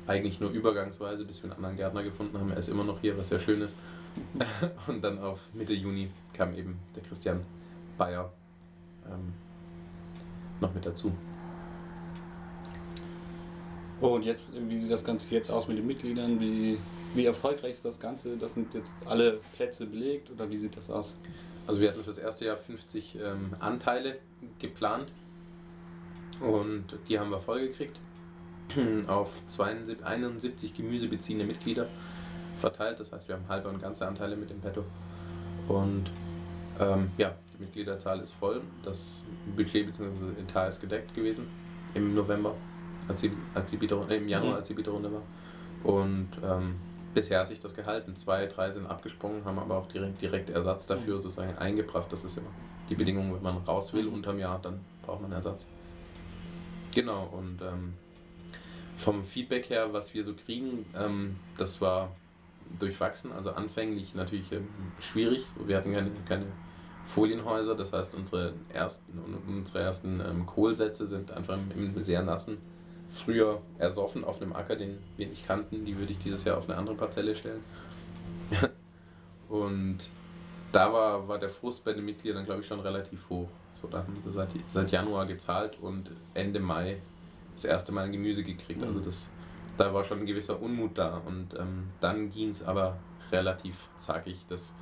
Eigentlich 0.07 0.41
nur 0.41 0.51
übergangsweise, 0.51 1.25
bis 1.25 1.43
wir 1.43 1.51
einen 1.51 1.57
anderen 1.57 1.77
Gärtner 1.77 2.03
gefunden 2.03 2.39
haben. 2.39 2.51
Er 2.51 2.59
ist 2.59 2.69
immer 2.69 2.85
noch 2.85 3.01
hier, 3.01 3.19
was 3.19 3.29
sehr 3.29 3.41
schön 3.41 3.61
ist. 3.61 3.77
und 4.87 5.03
dann 5.03 5.19
auf 5.19 5.41
Mitte 5.53 5.75
Juni 5.75 6.11
kam 6.33 6.55
eben 6.55 6.79
der 6.95 7.03
Christian 7.03 7.41
Bayer 7.99 8.33
ähm, 9.07 9.35
noch 10.61 10.75
mit 10.75 10.87
dazu. 10.87 11.13
Und 14.01 14.25
jetzt, 14.25 14.53
wie 14.55 14.79
sieht 14.79 14.91
das 14.91 15.05
Ganze 15.05 15.29
jetzt 15.31 15.51
aus 15.51 15.69
mit 15.69 15.79
den 15.79 15.87
Mitgliedern? 15.87 16.39
Wie, 16.39 16.79
wie 17.15 17.25
erfolgreich 17.25 17.73
ist 17.73 17.85
das 17.85 17.99
Ganze? 17.99 18.37
Das 18.37 18.55
sind 18.55 18.75
jetzt 18.75 18.95
alle 19.07 19.41
Plätze 19.55 19.87
belegt 19.87 20.31
oder 20.31 20.51
wie 20.51 20.59
sieht 20.59 20.77
das 20.77 20.91
aus? 20.91 21.17
Also 21.67 21.81
wir 21.81 21.89
hatten 21.89 22.01
für 22.01 22.07
das 22.11 22.19
erste 22.19 22.45
Jahr 22.45 22.57
50 22.57 23.19
ähm, 23.21 23.57
Anteile 23.59 24.19
geplant 24.59 25.11
und 26.41 26.85
die 27.09 27.19
haben 27.19 27.31
wir 27.31 27.41
vollgekriegt 27.41 27.99
auf 29.07 29.31
72, 29.47 30.05
71 30.05 30.75
gemüsebeziehende 30.75 31.45
Mitglieder 31.45 31.89
verteilt. 32.61 33.01
Das 33.01 33.13
heißt, 33.13 33.29
wir 33.29 33.37
haben 33.37 33.49
halbe 33.49 33.69
und 33.69 33.81
ganze 33.81 34.07
Anteile 34.07 34.37
mit 34.37 34.51
dem 34.51 34.61
Petto. 34.61 34.85
Und 35.69 36.11
ähm, 36.80 37.11
ja, 37.16 37.35
die 37.54 37.62
Mitgliederzahl 37.62 38.21
ist 38.21 38.33
voll. 38.33 38.61
Das 38.85 39.25
Budget 39.56 39.87
bzw. 39.87 40.40
Etat 40.40 40.68
ist 40.68 40.80
gedeckt 40.80 41.14
gewesen 41.14 41.47
im 41.95 42.14
November 42.14 42.54
als 43.09 43.21
die, 43.21 43.30
als 43.54 43.71
die 43.71 43.76
Bieterrunde, 43.76 44.14
äh, 44.14 44.18
im 44.18 44.28
Januar, 44.28 44.52
mhm. 44.52 44.56
als 44.59 44.68
die 44.68 44.75
Bieterrunde 44.75 45.11
war. 45.12 45.23
Und 45.85 46.28
ähm, 46.42 46.76
bisher 47.14 47.40
hat 47.40 47.49
sich 47.49 47.61
das 47.61 47.75
gehalten. 47.75 48.16
Zwei, 48.16 48.47
drei 48.47 48.73
sind 48.73 48.87
abgesprungen, 48.87 49.45
haben 49.45 49.59
aber 49.59 49.76
auch 49.76 49.88
direkt, 49.88 50.21
direkt 50.21 50.50
Ersatz 50.50 50.87
dafür 50.87 51.16
mhm. 51.16 51.21
sozusagen 51.21 51.56
eingebracht. 51.59 52.12
Das 52.12 52.25
ist 52.25 52.37
immer 52.38 52.50
die 52.88 52.95
Bedingung, 52.95 53.35
wenn 53.35 53.42
man 53.42 53.59
raus 53.59 53.92
will 53.92 54.06
unterm 54.09 54.38
Jahr, 54.38 54.61
dann 54.61 54.80
braucht 55.02 55.23
man 55.23 55.33
Ersatz. 55.33 55.66
Genau, 56.95 57.28
und 57.33 57.61
ähm, 57.62 57.95
vom 58.97 59.25
Feedback 59.25 59.68
her, 59.68 59.92
was 59.92 60.14
wir 60.14 60.25
so 60.25 60.35
kriegen, 60.35 60.87
ähm, 60.97 61.37
das 61.59 61.80
war 61.80 62.11
durchwachsen, 62.78 63.33
also 63.33 63.50
anfänglich 63.50 64.14
natürlich 64.14 64.50
ähm, 64.52 64.68
schwierig. 65.00 65.45
Wir 65.66 65.76
hatten 65.76 65.92
keine, 65.92 66.11
keine 66.26 66.47
Folienhäuser, 67.07 67.75
das 67.75 67.93
heißt 67.93 68.15
unsere 68.15 68.55
ersten, 68.73 69.19
unsere 69.47 69.81
ersten 69.81 70.21
ähm, 70.21 70.47
Kohlsätze 70.47 71.07
sind 71.07 71.31
einfach 71.31 71.59
im 71.75 72.03
sehr 72.03 72.23
nassen 72.23 72.59
früher 73.11 73.61
ersoffen 73.79 74.25
auf 74.25 74.41
einem 74.41 74.53
Acker, 74.53 74.77
den 74.77 74.99
wir 75.17 75.27
nicht 75.27 75.47
kannten. 75.47 75.85
Die 75.85 75.97
würde 75.97 76.13
ich 76.13 76.19
dieses 76.19 76.45
Jahr 76.45 76.59
auf 76.59 76.69
eine 76.69 76.79
andere 76.79 76.97
Parzelle 76.97 77.35
stellen. 77.35 77.63
und 79.49 79.99
da 80.73 80.93
war, 80.93 81.29
war 81.29 81.39
der 81.39 81.49
Frust 81.49 81.85
bei 81.85 81.93
den 81.93 82.05
Mitgliedern, 82.05 82.45
glaube 82.45 82.61
ich, 82.61 82.67
schon 82.67 82.81
relativ 82.81 83.29
hoch. 83.31 83.49
So, 83.81 83.89
da 83.89 83.99
haben 83.99 84.17
sie 84.25 84.33
seit, 84.33 84.49
seit 84.71 84.91
Januar 84.91 85.27
gezahlt 85.27 85.79
und 85.81 86.11
Ende 86.35 86.61
Mai 86.61 86.99
das 87.55 87.65
erste 87.65 87.93
Mal 87.93 88.05
ein 88.05 88.13
Gemüse 88.13 88.43
gekriegt. 88.43 88.83
Also 88.83 89.01
mhm. 89.01 89.05
das, 89.05 89.29
da 89.77 89.93
war 89.95 90.05
schon 90.05 90.21
ein 90.21 90.27
gewisser 90.27 90.61
Unmut 90.61 90.99
da. 90.99 91.23
Und 91.25 91.55
ähm, 91.59 91.89
dann 92.01 92.31
ging 92.31 92.51
es 92.51 92.63
aber 92.63 92.99
relativ 93.33 93.77
zackig, 93.97 94.45
dass 94.49 94.73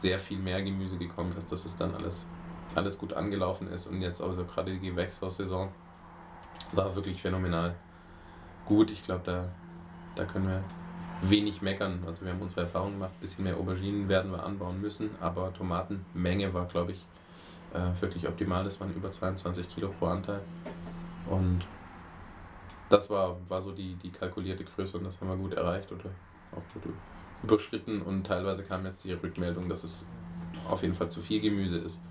sehr 0.00 0.18
viel 0.18 0.38
mehr 0.38 0.62
Gemüse 0.62 0.96
gekommen 0.96 1.36
ist, 1.36 1.50
dass 1.52 1.64
es 1.64 1.76
dann 1.76 1.94
alles, 1.94 2.26
alles 2.74 2.98
gut 2.98 3.12
angelaufen 3.12 3.68
ist. 3.68 3.86
Und 3.86 4.00
jetzt 4.00 4.20
also 4.20 4.44
gerade 4.44 4.72
die 4.72 4.90
Gewächshaussaison 4.90 5.68
war 6.72 6.94
wirklich 6.94 7.20
phänomenal 7.20 7.74
gut. 8.66 8.90
Ich 8.90 9.04
glaube, 9.04 9.22
da, 9.24 9.48
da 10.16 10.24
können 10.24 10.48
wir 10.48 10.64
wenig 11.22 11.60
meckern. 11.60 12.02
Also 12.06 12.24
wir 12.24 12.32
haben 12.32 12.40
unsere 12.40 12.62
Erfahrungen 12.62 12.94
gemacht, 12.94 13.12
ein 13.16 13.20
bisschen 13.20 13.44
mehr 13.44 13.56
Auberginen 13.56 14.08
werden 14.08 14.32
wir 14.32 14.42
anbauen 14.42 14.80
müssen, 14.80 15.10
aber 15.20 15.52
Tomatenmenge 15.52 16.54
war, 16.54 16.66
glaube 16.66 16.92
ich, 16.92 17.06
äh, 17.74 18.00
wirklich 18.00 18.26
optimal. 18.26 18.64
Das 18.64 18.80
waren 18.80 18.94
über 18.94 19.12
22 19.12 19.68
Kilo 19.68 19.92
pro 19.98 20.06
Anteil. 20.06 20.40
Und 21.28 21.64
das 22.88 23.10
war, 23.10 23.36
war 23.48 23.62
so 23.62 23.72
die, 23.72 23.94
die 23.96 24.10
kalkulierte 24.10 24.64
Größe 24.64 24.96
und 24.98 25.04
das 25.04 25.20
haben 25.20 25.28
wir 25.28 25.36
gut 25.36 25.52
erreicht 25.52 25.92
oder 25.92 26.10
auch 26.52 26.74
gut 26.74 26.92
überschritten. 27.42 28.02
Und 28.02 28.26
teilweise 28.26 28.62
kam 28.62 28.84
jetzt 28.84 29.04
die 29.04 29.12
Rückmeldung, 29.12 29.68
dass 29.68 29.84
es 29.84 30.06
auf 30.68 30.82
jeden 30.82 30.94
Fall 30.94 31.10
zu 31.10 31.20
viel 31.20 31.40
Gemüse 31.40 31.78
ist 31.78 32.02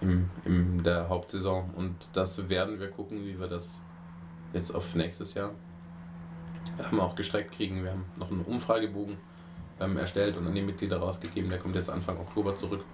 im, 0.00 0.30
in 0.44 0.82
der 0.82 1.08
Hauptsaison. 1.08 1.70
Und 1.76 1.94
das 2.12 2.48
werden 2.48 2.80
wir 2.80 2.90
gucken, 2.90 3.24
wie 3.24 3.38
wir 3.38 3.48
das 3.48 3.80
jetzt 4.52 4.74
auf 4.74 4.94
nächstes 4.94 5.34
Jahr 5.34 5.50
ähm, 6.90 7.00
auch 7.00 7.14
gestreckt 7.14 7.52
kriegen. 7.52 7.82
Wir 7.82 7.92
haben 7.92 8.04
noch 8.16 8.30
einen 8.30 8.42
Umfragebogen 8.42 9.16
ähm, 9.80 9.96
erstellt 9.96 10.36
und 10.36 10.46
an 10.46 10.54
die 10.54 10.62
Mitglieder 10.62 10.98
rausgegeben. 10.98 11.50
Der 11.50 11.58
kommt 11.58 11.76
jetzt 11.76 11.90
Anfang 11.90 12.18
Oktober 12.18 12.54
zurück. 12.56 12.84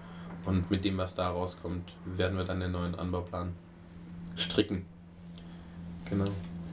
Und 0.45 0.71
mit 0.71 0.85
dem, 0.85 0.99
was 0.99 1.15
da 1.15 1.31
rauskommt, 1.31 1.95
werden 2.05 2.37
wir 2.37 2.45
dann 2.45 2.61
den 2.61 2.73
neuen 2.73 2.95
Anbauplan 2.95 3.55
stricken. 4.37 4.85
Genau. 6.05 6.27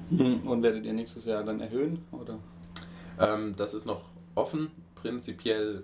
Hm, 0.10 0.46
und 0.46 0.62
werdet 0.62 0.86
ihr 0.86 0.94
nächstes 0.94 1.26
Jahr 1.26 1.44
dann 1.44 1.62
erhöhen? 1.62 2.04
Oder? 2.12 2.38
Ähm, 3.18 3.56
das 3.56 3.74
ist 3.74 3.86
noch 3.86 4.11
offen. 4.36 4.72
Prinzipiell 4.96 5.84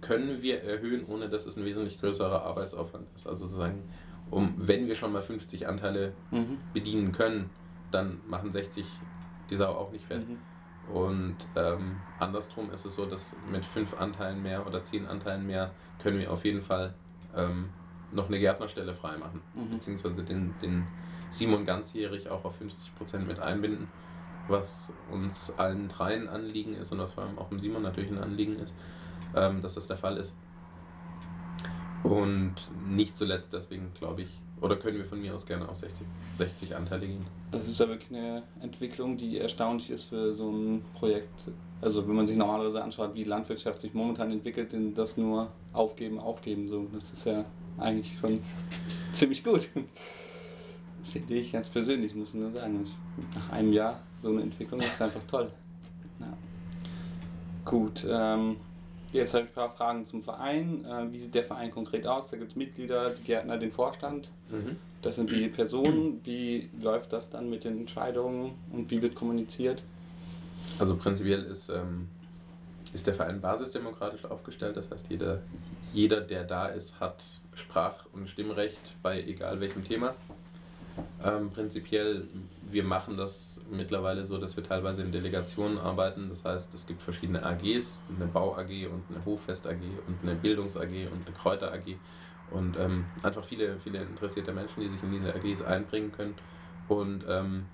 können 0.00 0.42
wir 0.42 0.62
erhöhen, 0.62 1.06
ohne 1.06 1.28
dass 1.28 1.46
es 1.46 1.56
ein 1.56 1.64
wesentlich 1.64 2.00
größerer 2.00 2.42
Arbeitsaufwand 2.42 3.06
ist. 3.16 3.26
Also 3.26 3.46
sozusagen, 3.46 3.82
um, 4.30 4.54
wenn 4.56 4.88
wir 4.88 4.96
schon 4.96 5.12
mal 5.12 5.22
50 5.22 5.68
Anteile 5.68 6.12
mhm. 6.30 6.58
bedienen 6.74 7.12
können, 7.12 7.50
dann 7.90 8.20
machen 8.28 8.52
60 8.52 8.84
die 9.50 9.56
Sau 9.56 9.72
auch 9.72 9.92
nicht 9.92 10.04
fett. 10.04 10.28
Mhm. 10.28 10.38
Und 10.92 11.36
ähm, 11.54 11.96
andersrum 12.18 12.70
ist 12.72 12.84
es 12.84 12.96
so, 12.96 13.06
dass 13.06 13.34
mit 13.50 13.64
fünf 13.64 13.94
Anteilen 13.94 14.42
mehr 14.42 14.66
oder 14.66 14.84
zehn 14.84 15.06
Anteilen 15.06 15.46
mehr 15.46 15.70
können 16.02 16.18
wir 16.18 16.32
auf 16.32 16.44
jeden 16.44 16.62
Fall 16.62 16.94
ähm, 17.36 17.70
noch 18.10 18.28
eine 18.28 18.38
Gärtnerstelle 18.38 18.94
freimachen. 18.94 19.40
Mhm. 19.54 19.70
Beziehungsweise 19.70 20.24
den, 20.24 20.54
den 20.60 20.86
Simon 21.30 21.64
ganzjährig 21.64 22.28
auch 22.28 22.44
auf 22.44 22.60
50% 22.60 23.20
mit 23.20 23.38
einbinden, 23.38 23.88
was 24.48 24.92
uns 25.10 25.52
allen 25.56 25.88
dreien 25.88 26.28
Anliegen 26.28 26.74
ist 26.74 26.92
und 26.92 26.98
was 26.98 27.12
vor 27.12 27.24
allem 27.24 27.38
auch 27.38 27.48
dem 27.48 27.58
Simon 27.58 27.82
natürlich 27.82 28.10
ein 28.10 28.18
Anliegen 28.18 28.56
ist 28.56 28.74
ähm, 29.34 29.62
dass 29.62 29.74
das 29.74 29.86
der 29.86 29.96
Fall 29.96 30.16
ist. 30.16 30.34
Und 32.02 32.54
nicht 32.88 33.16
zuletzt 33.16 33.52
deswegen 33.52 33.92
glaube 33.94 34.22
ich, 34.22 34.28
oder 34.60 34.76
können 34.76 34.98
wir 34.98 35.04
von 35.04 35.20
mir 35.20 35.34
aus 35.34 35.46
gerne 35.46 35.68
auf 35.68 35.76
60, 35.76 36.06
60 36.38 36.76
Anteile 36.76 37.06
gehen. 37.06 37.26
Das 37.50 37.66
ist 37.66 37.78
ja 37.78 37.88
wirklich 37.88 38.10
eine 38.10 38.42
Entwicklung, 38.60 39.16
die 39.16 39.38
erstaunlich 39.38 39.90
ist 39.90 40.04
für 40.04 40.32
so 40.32 40.50
ein 40.50 40.84
Projekt. 40.94 41.50
Also 41.80 42.06
wenn 42.06 42.14
man 42.14 42.26
sich 42.26 42.36
normalerweise 42.36 42.82
anschaut, 42.82 43.14
wie 43.14 43.24
Landwirtschaft 43.24 43.80
sich 43.80 43.92
momentan 43.92 44.30
entwickelt, 44.30 44.72
in 44.72 44.94
das 44.94 45.16
nur 45.16 45.50
aufgeben, 45.72 46.20
aufgeben, 46.20 46.68
so, 46.68 46.86
das 46.92 47.12
ist 47.12 47.26
ja 47.26 47.44
eigentlich 47.78 48.16
schon 48.20 48.38
ziemlich 49.12 49.42
gut. 49.42 49.68
Finde 51.04 51.34
ich 51.34 51.52
ganz 51.52 51.68
persönlich, 51.68 52.14
muss 52.14 52.28
ich 52.28 52.34
nur 52.34 52.52
sagen. 52.52 52.86
Nach 53.34 53.50
einem 53.50 53.72
Jahr 53.72 54.00
so 54.20 54.28
eine 54.28 54.42
Entwicklung 54.42 54.80
ist 54.80 55.00
einfach 55.02 55.22
toll. 55.26 55.50
Ja. 56.20 56.32
Gut, 57.64 58.06
ähm, 58.08 58.56
Jetzt 59.12 59.34
habe 59.34 59.44
ich 59.44 59.50
ein 59.50 59.54
paar 59.54 59.70
Fragen 59.70 60.06
zum 60.06 60.22
Verein. 60.22 60.86
Äh, 60.86 61.12
wie 61.12 61.18
sieht 61.18 61.34
der 61.34 61.44
Verein 61.44 61.70
konkret 61.70 62.06
aus? 62.06 62.30
Da 62.30 62.38
gibt 62.38 62.52
es 62.52 62.56
Mitglieder, 62.56 63.10
die 63.10 63.22
Gärtner, 63.22 63.58
den 63.58 63.70
Vorstand. 63.70 64.30
Mhm. 64.50 64.76
Das 65.02 65.16
sind 65.16 65.30
die 65.30 65.48
Personen. 65.48 66.20
Wie 66.24 66.70
läuft 66.80 67.12
das 67.12 67.28
dann 67.28 67.50
mit 67.50 67.64
den 67.64 67.76
Entscheidungen 67.78 68.54
und 68.72 68.90
wie 68.90 69.02
wird 69.02 69.14
kommuniziert? 69.14 69.82
Also 70.78 70.96
prinzipiell 70.96 71.42
ist 71.42 71.68
ähm, 71.68 72.08
ist 72.94 73.06
der 73.06 73.14
Verein 73.14 73.40
basisdemokratisch 73.40 74.24
aufgestellt. 74.24 74.76
Das 74.76 74.90
heißt, 74.90 75.06
jeder, 75.10 75.40
jeder, 75.92 76.20
der 76.20 76.44
da 76.44 76.66
ist, 76.66 76.98
hat 77.00 77.22
Sprach- 77.54 78.06
und 78.12 78.28
Stimmrecht 78.28 78.96
bei 79.02 79.22
egal 79.22 79.60
welchem 79.60 79.84
Thema. 79.84 80.14
Ähm, 81.24 81.50
prinzipiell, 81.50 82.28
wir 82.68 82.84
machen 82.84 83.16
das 83.16 83.60
mittlerweile 83.70 84.26
so, 84.26 84.38
dass 84.38 84.56
wir 84.56 84.64
teilweise 84.64 85.02
in 85.02 85.12
Delegationen 85.12 85.78
arbeiten. 85.78 86.28
Das 86.30 86.44
heißt, 86.44 86.74
es 86.74 86.86
gibt 86.86 87.02
verschiedene 87.02 87.44
AGs, 87.44 88.02
eine 88.16 88.26
Bau-AG 88.26 88.88
und 88.88 89.02
eine 89.08 89.24
Hoffest-AG 89.24 89.80
und 90.06 90.18
eine 90.22 90.34
Bildungs-AG 90.34 91.08
und 91.12 91.26
eine 91.26 91.36
Kräuter-AG. 91.36 91.96
Und 92.50 92.76
ähm, 92.78 93.06
einfach 93.22 93.44
viele, 93.44 93.78
viele 93.78 94.02
interessierte 94.02 94.52
Menschen, 94.52 94.80
die 94.80 94.88
sich 94.88 95.02
in 95.02 95.12
diese 95.12 95.34
AGs 95.34 95.62
einbringen 95.62 96.12
können. 96.12 96.34
Und 96.88 97.24
ähm, 97.28 97.66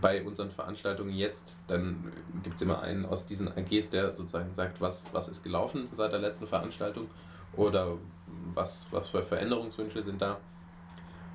bei 0.00 0.22
unseren 0.22 0.50
Veranstaltungen 0.50 1.14
jetzt, 1.14 1.56
dann 1.66 2.12
gibt 2.42 2.56
es 2.56 2.62
immer 2.62 2.82
einen 2.82 3.06
aus 3.06 3.26
diesen 3.26 3.48
AGs, 3.48 3.90
der 3.90 4.14
sozusagen 4.14 4.54
sagt, 4.54 4.80
was, 4.80 5.04
was 5.12 5.28
ist 5.28 5.42
gelaufen 5.42 5.88
seit 5.92 6.12
der 6.12 6.20
letzten 6.20 6.46
Veranstaltung 6.46 7.08
oder 7.56 7.96
was, 8.54 8.88
was 8.90 9.08
für 9.08 9.22
Veränderungswünsche 9.22 10.02
sind 10.02 10.20
da. 10.20 10.38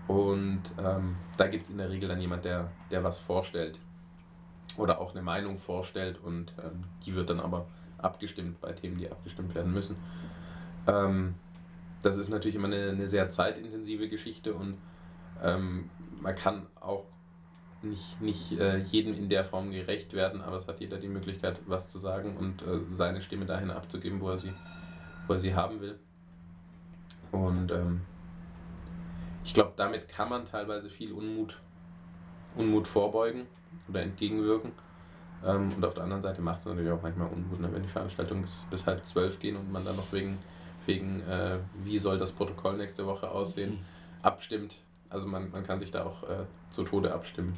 Und 0.07 0.63
ähm, 0.77 1.15
da 1.37 1.47
gibt 1.47 1.63
es 1.63 1.69
in 1.69 1.77
der 1.77 1.89
Regel 1.89 2.09
dann 2.09 2.21
jemand, 2.21 2.45
der, 2.45 2.69
der 2.91 3.03
was 3.03 3.19
vorstellt 3.19 3.79
oder 4.77 4.99
auch 4.99 5.13
eine 5.13 5.23
Meinung 5.23 5.57
vorstellt 5.57 6.19
und 6.21 6.53
ähm, 6.63 6.83
die 7.05 7.15
wird 7.15 7.29
dann 7.29 7.39
aber 7.39 7.65
abgestimmt 7.97 8.61
bei 8.61 8.73
Themen, 8.73 8.97
die 8.97 9.09
abgestimmt 9.09 9.55
werden 9.55 9.73
müssen. 9.73 9.95
Ähm, 10.87 11.35
das 12.01 12.17
ist 12.17 12.29
natürlich 12.29 12.55
immer 12.55 12.67
eine, 12.67 12.89
eine 12.89 13.07
sehr 13.07 13.29
zeitintensive 13.29 14.09
Geschichte 14.09 14.53
und 14.53 14.77
ähm, 15.43 15.89
man 16.21 16.35
kann 16.35 16.67
auch 16.79 17.05
nicht, 17.81 18.21
nicht 18.21 18.59
äh, 18.59 18.77
jedem 18.77 19.13
in 19.13 19.29
der 19.29 19.45
Form 19.45 19.71
gerecht 19.71 20.13
werden, 20.13 20.41
aber 20.41 20.57
es 20.57 20.67
hat 20.67 20.79
jeder 20.79 20.97
die 20.97 21.07
Möglichkeit, 21.07 21.59
was 21.67 21.89
zu 21.89 21.99
sagen 21.99 22.37
und 22.37 22.61
äh, 22.61 22.79
seine 22.91 23.21
Stimme 23.21 23.45
dahin 23.45 23.71
abzugeben, 23.71 24.19
wo 24.21 24.29
er 24.29 24.37
sie, 24.37 24.53
wo 25.27 25.33
er 25.33 25.39
sie 25.39 25.55
haben 25.55 25.81
will. 25.81 25.97
Und 27.31 27.71
ähm, 27.71 28.01
ich 29.45 29.53
glaube, 29.53 29.73
damit 29.75 30.09
kann 30.09 30.27
man 30.27 30.43
teilweise 30.43 30.89
viel 30.89 31.13
Unmut, 31.13 31.57
Unmut 32.55 32.87
vorbeugen 32.87 33.45
oder 33.87 34.01
entgegenwirken. 34.01 34.71
Ähm, 35.45 35.71
und 35.75 35.85
auf 35.85 35.93
der 35.93 36.03
anderen 36.03 36.23
Seite 36.23 36.41
macht 36.41 36.59
es 36.59 36.65
natürlich 36.65 36.91
auch 36.91 37.01
manchmal 37.01 37.27
Unmut, 37.29 37.59
ne, 37.59 37.69
wenn 37.71 37.83
die 37.83 37.87
Veranstaltungen 37.87 38.41
bis, 38.41 38.65
bis 38.71 38.85
halb 38.87 39.05
zwölf 39.05 39.39
gehen 39.39 39.55
und 39.55 39.71
man 39.71 39.85
dann 39.85 39.95
noch 39.95 40.11
wegen, 40.11 40.39
wegen 40.87 41.21
äh, 41.21 41.59
wie 41.83 41.99
soll 41.99 42.17
das 42.17 42.31
Protokoll 42.31 42.77
nächste 42.77 43.05
Woche 43.05 43.29
aussehen, 43.29 43.73
mhm. 43.73 43.79
abstimmt. 44.23 44.77
Also 45.09 45.27
man, 45.27 45.51
man 45.51 45.63
kann 45.63 45.79
sich 45.79 45.91
da 45.91 46.05
auch 46.05 46.23
äh, 46.23 46.45
zu 46.71 46.83
Tode 46.83 47.13
abstimmen. 47.13 47.55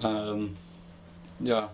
ähm, 0.04 0.56
ja, 1.40 1.70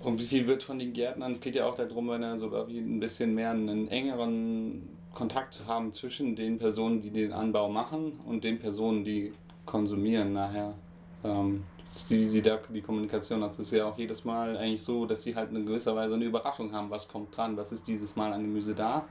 und 0.00 0.18
wie 0.18 0.26
viel 0.26 0.46
wird 0.46 0.62
von 0.62 0.78
den 0.78 0.92
Gärtnern? 0.92 1.32
Es 1.32 1.40
geht 1.40 1.54
ja 1.54 1.64
auch 1.64 1.74
darum, 1.76 2.10
wenn 2.10 2.22
er 2.22 2.38
sogar 2.38 2.68
wie 2.68 2.78
ein 2.78 3.00
bisschen 3.00 3.34
mehr 3.34 3.50
einen 3.50 3.88
engeren 3.88 4.94
Kontakt 5.14 5.54
zu 5.54 5.66
haben 5.66 5.92
zwischen 5.92 6.36
den 6.36 6.58
Personen, 6.58 7.00
die 7.00 7.10
den 7.10 7.32
Anbau 7.32 7.68
machen 7.68 8.20
und 8.26 8.44
den 8.44 8.58
Personen, 8.58 9.04
die 9.04 9.32
konsumieren 9.64 10.32
nachher. 10.32 10.74
Ähm, 11.22 11.64
wie 12.08 12.26
sie 12.26 12.42
da 12.42 12.58
die 12.68 12.82
Kommunikation, 12.82 13.40
das 13.40 13.58
ist 13.58 13.70
ja 13.70 13.86
auch 13.86 13.96
jedes 13.96 14.24
Mal 14.24 14.56
eigentlich 14.56 14.82
so, 14.82 15.06
dass 15.06 15.22
sie 15.22 15.34
halt 15.34 15.52
in 15.52 15.64
gewisser 15.64 15.94
Weise 15.94 16.14
eine 16.14 16.24
Überraschung 16.24 16.72
haben, 16.72 16.90
was 16.90 17.06
kommt 17.06 17.36
dran, 17.36 17.56
was 17.56 17.72
ist 17.72 17.86
dieses 17.86 18.16
Mal 18.16 18.32
an 18.32 18.42
Gemüse 18.42 18.74
da. 18.74 19.04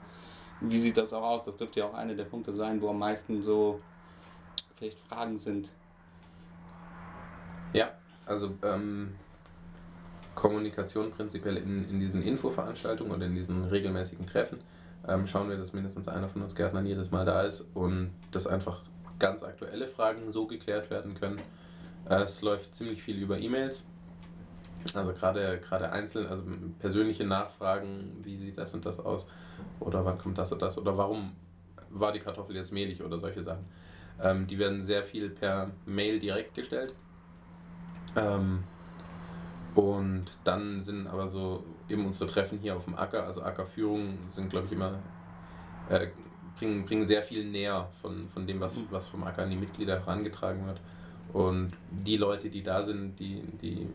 Wie 0.60 0.80
sieht 0.80 0.98
das 0.98 1.14
auch 1.14 1.24
aus? 1.24 1.44
Das 1.44 1.56
dürfte 1.56 1.80
ja 1.80 1.88
auch 1.88 1.94
einer 1.94 2.14
der 2.14 2.26
Punkte 2.26 2.54
sein, 2.54 2.82
wo 2.82 2.90
am 2.90 3.00
meisten 3.00 3.42
so 3.42 3.80
vielleicht 4.76 5.00
Fragen 5.00 5.38
sind. 5.38 5.72
Ja, 7.74 7.92
also 8.26 8.54
ähm, 8.64 9.16
Kommunikation 10.36 11.12
prinzipiell 11.12 11.58
in, 11.58 11.90
in 11.90 12.00
diesen 12.00 12.22
Infoveranstaltungen 12.22 13.14
oder 13.14 13.26
in 13.26 13.36
diesen 13.36 13.66
regelmäßigen 13.66 14.28
Treffen. 14.28 14.60
Ähm, 15.08 15.28
schauen 15.28 15.50
wir, 15.50 15.58
dass 15.58 15.74
mindestens 15.74 16.08
einer 16.08 16.30
von 16.30 16.42
uns 16.42 16.56
Gärtnern 16.56 16.86
jedes 16.86 17.12
Mal 17.12 17.26
da 17.26 17.42
ist 17.42 17.62
und 17.74 18.12
dass 18.32 18.48
einfach 18.48 18.82
ganz 19.20 19.44
aktuelle 19.44 19.88
Fragen 19.88 20.32
so 20.32 20.48
geklärt 20.48 20.90
werden 20.90 21.16
können. 21.16 21.42
Äh, 22.10 22.24
es 22.24 22.42
läuft 22.42 22.76
ziemlich 22.76 23.04
viel 23.04 23.22
über 23.22 23.38
E-Mails. 23.38 23.86
Also 24.94 25.14
gerade 25.14 25.60
gerade 25.60 25.90
also 25.90 26.20
persönliche 26.80 27.26
Nachfragen, 27.26 28.18
wie 28.22 28.36
sieht 28.36 28.58
das 28.58 28.74
und 28.74 28.86
das 28.86 29.00
aus 29.00 29.28
oder 29.80 30.04
wann 30.04 30.18
kommt 30.18 30.38
das 30.38 30.52
und 30.52 30.62
das 30.62 30.78
oder 30.78 30.98
warum 30.98 31.32
war 31.90 32.12
die 32.12 32.20
Kartoffel 32.20 32.56
jetzt 32.56 32.74
mehlig 32.74 33.02
oder 33.02 33.18
solche 33.18 33.44
Sachen. 33.44 33.66
Ähm, 34.22 34.48
die 34.48 34.60
werden 34.60 34.82
sehr 34.82 35.04
viel 35.04 35.30
per 35.30 35.72
Mail 35.86 36.20
direkt 36.20 36.54
gestellt. 36.54 36.94
Ähm, 38.16 38.64
und 39.76 40.26
dann 40.44 40.84
sind 40.84 41.08
aber 41.08 41.28
so 41.30 41.64
eben 41.90 42.06
unsere 42.06 42.28
Treffen 42.28 42.60
hier 42.60 42.76
auf 42.76 42.86
dem 42.86 42.96
Acker, 42.96 43.26
also 43.26 43.42
Ackerführungen 43.42 44.18
sind, 44.32 44.50
glaube 44.50 44.68
ich, 44.68 44.74
immer, 44.74 45.00
äh, 45.90 46.08
bringen, 46.58 46.86
bringen 46.86 47.06
sehr 47.06 47.22
viel 47.22 47.46
näher 47.46 47.90
von, 48.02 48.28
von 48.30 48.48
dem, 48.48 48.60
was, 48.60 48.78
was 48.90 49.08
vom 49.08 49.24
Acker 49.24 49.44
an 49.44 49.50
die 49.50 49.56
Mitglieder 49.56 50.00
herangetragen 50.00 50.66
wird. 50.66 50.80
Und 51.32 51.74
die 51.90 52.18
Leute, 52.18 52.50
die 52.50 52.62
da 52.62 52.84
sind, 52.84 53.20
die, 53.20 53.42
die 53.62 53.88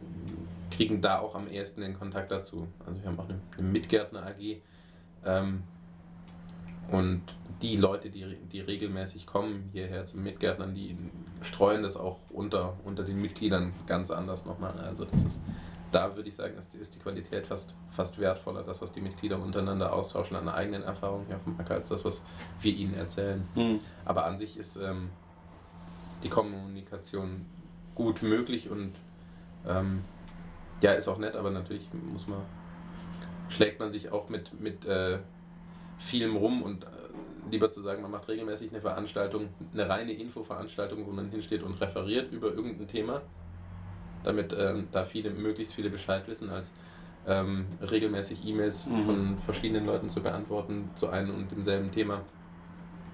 kriegen 0.70 1.00
da 1.00 1.20
auch 1.20 1.34
am 1.34 1.48
ehesten 1.48 1.82
den 1.82 1.98
Kontakt 1.98 2.30
dazu. 2.30 2.66
Also 2.84 3.00
wir 3.00 3.08
haben 3.08 3.18
auch 3.18 3.28
eine, 3.28 3.40
eine 3.56 3.68
Mitgärtner 3.68 4.26
AG. 4.26 4.60
Ähm, 5.24 5.62
und 6.90 7.22
die 7.60 7.76
Leute, 7.76 8.10
die, 8.10 8.24
die 8.50 8.60
regelmäßig 8.60 9.26
kommen 9.26 9.68
hierher 9.72 10.06
zum 10.06 10.22
Mitgärtnern, 10.22 10.74
die 10.74 10.96
streuen 11.42 11.82
das 11.82 11.96
auch 11.96 12.18
unter, 12.30 12.74
unter 12.84 13.04
den 13.04 13.20
Mitgliedern 13.20 13.72
ganz 13.86 14.10
anders 14.10 14.46
nochmal. 14.46 14.78
Also 14.78 15.04
das 15.04 15.22
ist, 15.22 15.40
da 15.92 16.16
würde 16.16 16.28
ich 16.28 16.36
sagen, 16.36 16.56
ist, 16.56 16.74
ist 16.74 16.94
die 16.94 16.98
Qualität 16.98 17.46
fast, 17.46 17.74
fast 17.90 18.18
wertvoller, 18.18 18.62
das, 18.62 18.82
was 18.82 18.92
die 18.92 19.00
Mitglieder 19.00 19.40
untereinander 19.40 19.92
austauschen 19.92 20.36
an 20.36 20.48
eigenen 20.48 20.82
Erfahrungen 20.82 21.26
hier 21.26 21.36
auf 21.36 21.44
dem 21.44 21.58
Acker, 21.58 21.74
als 21.74 21.88
das, 21.88 22.04
was 22.04 22.22
wir 22.60 22.72
ihnen 22.74 22.94
erzählen. 22.94 23.46
Mhm. 23.54 23.80
Aber 24.04 24.24
an 24.26 24.38
sich 24.38 24.56
ist 24.56 24.76
ähm, 24.76 25.10
die 26.22 26.28
Kommunikation 26.28 27.46
gut 27.94 28.22
möglich 28.22 28.70
und 28.70 28.94
ähm, 29.66 30.04
ja, 30.80 30.92
ist 30.92 31.08
auch 31.08 31.18
nett, 31.18 31.36
aber 31.36 31.50
natürlich 31.50 31.88
muss 32.12 32.28
man, 32.28 32.42
schlägt 33.48 33.80
man 33.80 33.90
sich 33.90 34.12
auch 34.12 34.28
mit, 34.28 34.60
mit 34.60 34.84
äh, 34.84 35.18
vielem 35.98 36.36
rum 36.36 36.62
und 36.62 36.84
äh, 36.84 36.86
lieber 37.50 37.70
zu 37.70 37.80
sagen, 37.80 38.02
man 38.02 38.10
macht 38.10 38.28
regelmäßig 38.28 38.70
eine 38.70 38.80
Veranstaltung, 38.80 39.48
eine 39.72 39.88
reine 39.88 40.12
Infoveranstaltung, 40.12 41.06
wo 41.06 41.10
man 41.10 41.30
hinsteht 41.30 41.62
und 41.62 41.80
referiert 41.80 42.30
über 42.32 42.48
irgendein 42.48 42.88
Thema, 42.88 43.22
damit 44.24 44.54
ähm, 44.56 44.88
da 44.92 45.04
viele, 45.04 45.30
möglichst 45.30 45.74
viele 45.74 45.90
Bescheid 45.90 46.26
wissen, 46.26 46.50
als 46.50 46.72
ähm, 47.26 47.66
regelmäßig 47.80 48.44
E-Mails 48.46 48.86
mhm. 48.86 49.04
von 49.04 49.38
verschiedenen 49.38 49.86
Leuten 49.86 50.08
zu 50.08 50.22
beantworten 50.22 50.90
zu 50.94 51.08
einem 51.08 51.34
und 51.34 51.50
demselben 51.50 51.90
Thema 51.90 52.22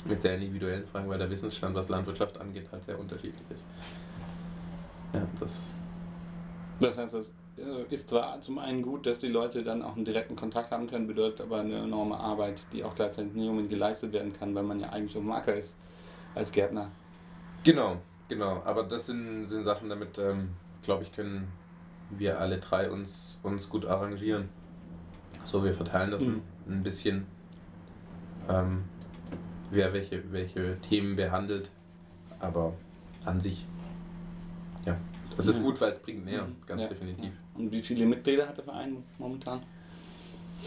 mit 0.04 0.22
sehr 0.22 0.34
individuellen 0.34 0.86
Fragen, 0.86 1.08
weil 1.08 1.18
der 1.18 1.30
Wissensstand, 1.30 1.74
was 1.74 1.88
Landwirtschaft 1.88 2.38
angeht, 2.40 2.68
halt 2.70 2.84
sehr 2.84 2.98
unterschiedlich 2.98 3.42
ist. 3.50 3.64
Ja, 5.12 5.26
das. 5.40 5.70
Das 6.80 6.98
heißt, 6.98 7.14
das 7.14 7.34
äh, 7.56 7.92
ist 7.92 8.08
zwar 8.08 8.40
zum 8.40 8.58
einen 8.58 8.82
gut, 8.82 9.06
dass 9.06 9.18
die 9.18 9.28
Leute 9.28 9.62
dann 9.62 9.82
auch 9.82 9.96
einen 9.96 10.04
direkten 10.04 10.36
Kontakt 10.36 10.70
haben 10.70 10.88
können, 10.88 11.06
bedeutet 11.06 11.40
aber 11.40 11.60
eine 11.60 11.78
enorme 11.78 12.18
Arbeit, 12.18 12.62
die 12.72 12.84
auch 12.84 12.94
gleichzeitig 12.94 13.32
nicht 13.32 13.48
unbedingt 13.48 13.70
geleistet 13.70 14.12
werden 14.12 14.32
kann, 14.32 14.54
weil 14.54 14.64
man 14.64 14.80
ja 14.80 14.90
eigentlich 14.90 15.12
dem 15.12 15.30
Acker 15.30 15.54
ist 15.54 15.76
als 16.34 16.50
Gärtner. 16.50 16.90
Genau, 17.62 17.96
genau. 18.28 18.62
Aber 18.64 18.82
das 18.82 19.06
sind, 19.06 19.46
sind 19.46 19.62
Sachen, 19.62 19.88
damit, 19.88 20.18
ähm, 20.18 20.50
glaube 20.84 21.04
ich, 21.04 21.12
können 21.12 21.48
wir 22.10 22.38
alle 22.40 22.58
drei 22.58 22.90
uns, 22.90 23.38
uns 23.42 23.68
gut 23.68 23.86
arrangieren. 23.86 24.48
So, 25.44 25.64
wir 25.64 25.74
verteilen 25.74 26.10
das 26.10 26.22
mhm. 26.22 26.42
ein, 26.68 26.82
bisschen, 26.82 27.26
ähm, 28.48 28.84
wer 29.70 29.92
welche, 29.92 30.32
welche 30.32 30.80
Themen 30.80 31.16
behandelt. 31.16 31.70
Aber 32.40 32.74
an 33.24 33.40
sich, 33.40 33.66
ja, 34.84 34.96
das 35.36 35.46
ist 35.46 35.62
gut, 35.62 35.80
weil 35.80 35.90
es 35.90 35.98
bringt 35.98 36.24
näher, 36.24 36.44
mhm. 36.44 36.56
ganz 36.66 36.82
ja. 36.82 36.88
definitiv. 36.88 37.32
Und 37.54 37.72
wie 37.72 37.82
viele 37.82 38.06
Mitglieder 38.06 38.48
hat 38.48 38.56
der 38.56 38.64
Verein 38.64 39.02
momentan? 39.18 39.62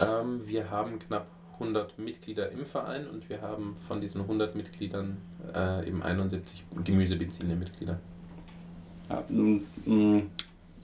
Ähm, 0.00 0.46
wir 0.46 0.70
haben 0.70 0.98
knapp 0.98 1.26
100 1.54 1.98
Mitglieder 1.98 2.50
im 2.50 2.64
Verein 2.64 3.08
und 3.08 3.28
wir 3.28 3.42
haben 3.42 3.76
von 3.86 4.00
diesen 4.00 4.20
100 4.20 4.54
Mitgliedern 4.54 5.18
äh, 5.54 5.88
eben 5.88 6.02
71 6.02 6.64
gemüsebeziehende 6.84 7.56
Mitglieder. 7.56 7.98
Ja, 9.08 9.24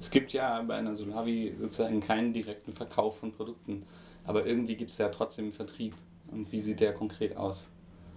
es 0.00 0.10
gibt 0.10 0.32
ja 0.32 0.62
bei 0.62 0.74
einer 0.76 0.96
Solavi 0.96 1.54
sozusagen 1.60 2.00
keinen 2.00 2.32
direkten 2.32 2.72
Verkauf 2.72 3.18
von 3.18 3.32
Produkten, 3.32 3.84
aber 4.24 4.46
irgendwie 4.46 4.76
gibt 4.76 4.90
es 4.90 4.98
ja 4.98 5.08
trotzdem 5.08 5.46
einen 5.46 5.52
Vertrieb. 5.52 5.94
Und 6.30 6.50
wie 6.52 6.60
sieht 6.60 6.80
der 6.80 6.94
konkret 6.94 7.36
aus? 7.36 7.68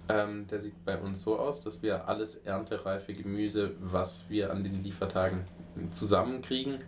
Ähm, 0.10 0.48
der 0.48 0.62
sieht 0.62 0.86
bei 0.86 0.98
uns 0.98 1.22
so 1.22 1.38
aus, 1.38 1.62
dass 1.62 1.82
wir 1.82 2.08
alles 2.08 2.38
erntereife 2.38 3.14
Gemüse, 3.14 3.76
was 3.82 4.24
wir 4.30 4.52
an 4.52 4.64
den 4.64 4.82
Liefertagen 4.82 5.46
zusammenkriegen, 5.92 6.80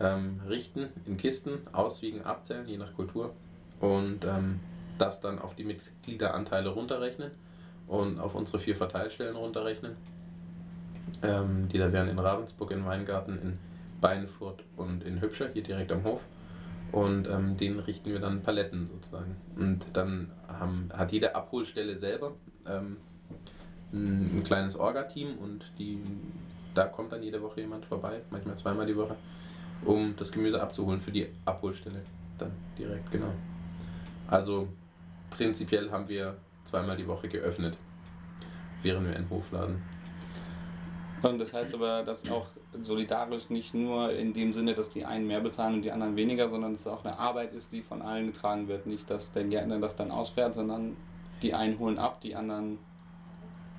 ähm, 0.00 0.40
richten 0.48 0.88
in 1.06 1.16
Kisten, 1.16 1.58
auswiegen, 1.72 2.22
abzählen, 2.22 2.66
je 2.66 2.76
nach 2.76 2.92
Kultur 2.94 3.32
und 3.80 4.24
ähm, 4.24 4.60
das 4.98 5.20
dann 5.20 5.38
auf 5.38 5.54
die 5.54 5.64
Mitgliederanteile 5.64 6.70
runterrechnen 6.70 7.30
und 7.86 8.18
auf 8.18 8.34
unsere 8.34 8.58
vier 8.58 8.76
Verteilstellen 8.76 9.36
runterrechnen. 9.36 9.96
Ähm, 11.22 11.68
die 11.68 11.78
da 11.78 11.92
wären 11.92 12.08
in 12.08 12.18
Ravensburg, 12.18 12.70
in 12.72 12.84
Weingarten, 12.84 13.38
in 13.38 13.58
Beinfurt 14.00 14.64
und 14.76 15.04
in 15.04 15.20
Hübscher, 15.20 15.48
hier 15.52 15.62
direkt 15.62 15.92
am 15.92 16.04
Hof. 16.04 16.20
Und 16.92 17.28
ähm, 17.28 17.56
den 17.56 17.78
richten 17.78 18.10
wir 18.10 18.20
dann 18.20 18.42
Paletten 18.42 18.86
sozusagen. 18.86 19.36
Und 19.56 19.84
dann 19.92 20.30
haben, 20.48 20.88
hat 20.92 21.12
jede 21.12 21.34
Abholstelle 21.34 21.98
selber 21.98 22.32
ähm, 22.66 22.98
ein, 23.92 24.38
ein 24.38 24.42
kleines 24.44 24.76
Orga-Team 24.76 25.38
und 25.38 25.72
die, 25.78 25.98
da 26.74 26.84
kommt 26.84 27.12
dann 27.12 27.22
jede 27.22 27.42
Woche 27.42 27.60
jemand 27.60 27.86
vorbei, 27.86 28.20
manchmal 28.30 28.56
zweimal 28.56 28.86
die 28.86 28.96
Woche, 28.96 29.16
um 29.84 30.14
das 30.16 30.30
Gemüse 30.30 30.60
abzuholen 30.60 31.00
für 31.00 31.12
die 31.12 31.28
Abholstelle. 31.44 32.02
Dann 32.38 32.52
direkt, 32.78 33.10
genau. 33.10 33.32
Also 34.28 34.68
prinzipiell 35.30 35.90
haben 35.90 36.08
wir 36.08 36.36
zweimal 36.64 36.96
die 36.96 37.06
Woche 37.06 37.28
geöffnet, 37.28 37.76
während 38.82 39.08
wir 39.08 39.16
einen 39.16 39.30
Hof 39.30 39.50
laden. 39.52 39.82
Und 41.22 41.38
das 41.38 41.52
heißt 41.52 41.74
aber, 41.74 42.02
dass 42.02 42.28
auch 42.30 42.46
solidarisch 42.82 43.50
nicht 43.50 43.74
nur 43.74 44.12
in 44.12 44.32
dem 44.32 44.52
Sinne, 44.52 44.74
dass 44.74 44.90
die 44.90 45.04
einen 45.04 45.26
mehr 45.26 45.40
bezahlen 45.40 45.74
und 45.74 45.82
die 45.82 45.90
anderen 45.90 46.16
weniger, 46.16 46.48
sondern 46.48 46.72
dass 46.72 46.82
es 46.82 46.86
auch 46.86 47.04
eine 47.04 47.18
Arbeit 47.18 47.52
ist, 47.52 47.72
die 47.72 47.82
von 47.82 48.02
allen 48.02 48.26
getragen 48.26 48.68
wird. 48.68 48.86
Nicht, 48.86 49.08
dass 49.10 49.32
der 49.32 49.44
Gärtner 49.44 49.78
das 49.80 49.96
dann 49.96 50.10
ausfährt, 50.10 50.54
sondern 50.54 50.96
die 51.42 51.54
einen 51.54 51.78
holen 51.78 51.98
ab, 51.98 52.20
die 52.20 52.34
anderen. 52.34 52.78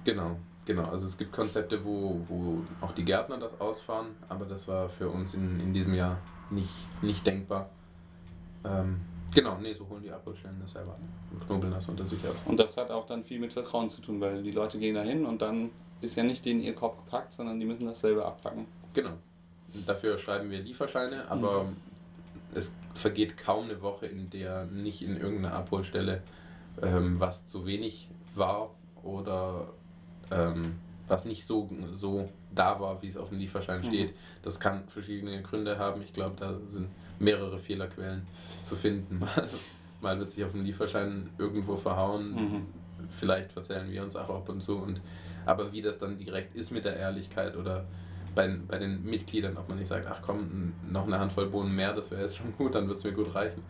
Genau, 0.03 0.37
genau. 0.65 0.83
Also 0.83 1.05
es 1.05 1.17
gibt 1.17 1.31
Konzepte, 1.31 1.83
wo, 1.83 2.21
wo 2.27 2.61
auch 2.81 2.91
die 2.91 3.05
Gärtner 3.05 3.37
das 3.37 3.59
ausfahren, 3.59 4.07
aber 4.29 4.45
das 4.45 4.67
war 4.67 4.89
für 4.89 5.09
uns 5.09 5.33
in, 5.33 5.59
in 5.59 5.73
diesem 5.73 5.93
Jahr 5.93 6.17
nicht, 6.49 6.73
nicht 7.01 7.25
denkbar. 7.25 7.69
Ähm, 8.63 9.01
genau, 9.33 9.57
nee, 9.61 9.73
so 9.73 9.87
holen 9.89 10.01
die 10.03 10.11
Abholstellen 10.11 10.57
das 10.61 10.71
selber 10.71 10.95
und 11.31 11.45
knobeln 11.45 11.71
das 11.71 11.87
unter 11.87 12.05
sich 12.05 12.25
aus. 12.27 12.37
Und 12.45 12.59
das 12.59 12.77
hat 12.77 12.89
auch 12.89 13.05
dann 13.05 13.23
viel 13.23 13.39
mit 13.39 13.53
Vertrauen 13.53 13.89
zu 13.89 14.01
tun, 14.01 14.19
weil 14.21 14.43
die 14.43 14.51
Leute 14.51 14.79
gehen 14.79 14.95
da 14.95 15.01
hin 15.01 15.25
und 15.25 15.41
dann 15.41 15.69
ist 16.01 16.15
ja 16.15 16.23
nicht 16.23 16.45
denen 16.45 16.61
ihr 16.61 16.73
Korb 16.73 17.05
gepackt, 17.05 17.33
sondern 17.33 17.59
die 17.59 17.65
müssen 17.65 17.85
das 17.85 17.99
selber 17.99 18.25
abpacken. 18.25 18.65
Genau. 18.93 19.13
Dafür 19.85 20.17
schreiben 20.17 20.49
wir 20.49 20.59
Lieferscheine, 20.59 21.29
aber 21.29 21.65
mhm. 21.65 21.77
es 22.55 22.73
vergeht 22.93 23.37
kaum 23.37 23.65
eine 23.65 23.81
Woche, 23.81 24.07
in 24.07 24.29
der 24.29 24.65
nicht 24.65 25.01
in 25.01 25.17
irgendeiner 25.17 25.53
Abholstelle 25.53 26.21
ähm, 26.81 27.19
was 27.19 27.45
zu 27.47 27.65
wenig 27.65 28.09
war 28.35 28.71
oder 29.03 29.73
ähm, 30.31 30.75
was 31.07 31.25
nicht 31.25 31.45
so, 31.45 31.69
so 31.93 32.29
da 32.53 32.79
war, 32.79 33.01
wie 33.01 33.07
es 33.07 33.17
auf 33.17 33.29
dem 33.29 33.39
Lieferschein 33.39 33.81
mhm. 33.81 33.87
steht. 33.87 34.13
Das 34.43 34.59
kann 34.59 34.87
verschiedene 34.87 35.41
Gründe 35.41 35.77
haben. 35.77 36.01
Ich 36.01 36.13
glaube, 36.13 36.35
da 36.37 36.53
sind 36.71 36.89
mehrere 37.19 37.57
Fehlerquellen 37.57 38.27
zu 38.63 38.75
finden. 38.75 39.19
Mal, 39.19 39.49
mal 40.01 40.19
wird 40.19 40.31
sich 40.31 40.43
auf 40.43 40.51
dem 40.51 40.63
Lieferschein 40.63 41.29
irgendwo 41.37 41.75
verhauen. 41.75 42.31
Mhm. 42.33 42.65
Vielleicht 43.09 43.51
verzählen 43.51 43.89
wir 43.89 44.03
uns 44.03 44.15
auch 44.15 44.29
ab 44.29 44.49
und 44.49 44.61
zu. 44.61 44.75
Und 44.77 45.01
aber 45.47 45.71
wie 45.71 45.81
das 45.81 45.99
dann 45.99 46.17
direkt 46.17 46.55
ist 46.55 46.71
mit 46.71 46.85
der 46.85 46.97
Ehrlichkeit 46.97 47.55
oder 47.55 47.85
bei, 48.35 48.55
bei 48.67 48.77
den 48.77 49.03
Mitgliedern, 49.03 49.57
ob 49.57 49.67
man 49.67 49.79
nicht 49.79 49.87
sagt, 49.87 50.05
ach 50.09 50.21
komm, 50.21 50.73
noch 50.89 51.07
eine 51.07 51.19
Handvoll 51.19 51.47
Bohnen 51.47 51.75
mehr, 51.75 51.93
das 51.93 52.11
wäre 52.11 52.21
jetzt 52.21 52.37
schon 52.37 52.55
gut, 52.55 52.75
dann 52.75 52.87
wird 52.87 52.99
es 52.99 53.03
mir 53.03 53.13
gut 53.13 53.33
reichen. 53.33 53.63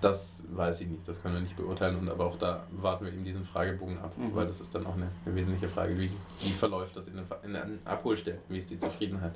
Das 0.00 0.44
weiß 0.50 0.82
ich 0.82 0.88
nicht, 0.88 1.08
das 1.08 1.22
können 1.22 1.34
wir 1.34 1.40
nicht 1.40 1.56
beurteilen. 1.56 1.96
Und 1.96 2.08
aber 2.10 2.26
auch 2.26 2.38
da 2.38 2.66
warten 2.70 3.06
wir 3.06 3.12
eben 3.12 3.24
diesen 3.24 3.44
Fragebogen 3.44 3.98
ab, 3.98 4.12
mhm. 4.16 4.34
weil 4.34 4.46
das 4.46 4.60
ist 4.60 4.74
dann 4.74 4.86
auch 4.86 4.94
eine, 4.94 5.08
eine 5.24 5.34
wesentliche 5.34 5.68
Frage, 5.68 5.98
wie, 5.98 6.10
wie 6.40 6.50
verläuft 6.50 6.96
das 6.96 7.08
in 7.08 7.16
den, 7.16 7.24
in 7.42 7.54
den 7.54 7.78
Abholstellen, 7.84 8.40
wie 8.48 8.58
ist 8.58 8.70
die 8.70 8.78
Zufriedenheit. 8.78 9.32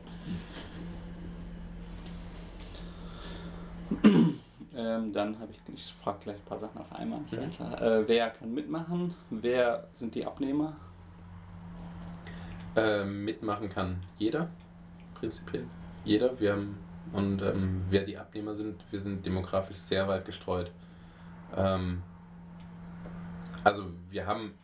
Ähm, 4.77 5.12
dann 5.12 5.38
habe 5.40 5.51
ich, 5.51 5.75
ich 5.75 5.93
frage 5.95 6.19
gleich 6.21 6.37
ein 6.37 6.45
paar 6.45 6.61
Sachen 6.61 6.81
auf 6.81 6.93
einmal. 6.93 7.21
Mhm. 7.21 7.75
Äh, 7.75 8.09
wer 8.09 8.31
kann 8.31 8.55
mitmachen? 8.55 9.14
Wer 9.31 9.88
sind 9.95 10.14
die 10.14 10.25
Abnehmer? 10.25 10.77
Ähm, 12.77 13.25
mitmachen 13.25 13.69
kann 13.69 14.03
jeder, 14.19 14.49
prinzipiell. 15.15 15.65
Jeder. 16.05 16.39
Wir 16.39 16.53
haben, 16.53 16.79
und 17.13 17.43
ähm, 17.43 17.83
wer 17.91 18.05
die 18.05 18.17
Abnehmer 18.17 18.55
sind, 18.55 18.85
wir 18.91 19.01
sind 19.01 19.27
demografisch 19.27 19.79
sehr 19.79 20.07
weit 20.07 20.25
gestreut. 20.25 20.71
Ähm, 21.57 22.03
also 23.65 23.87
wir 24.09 24.27
haben, 24.27 24.55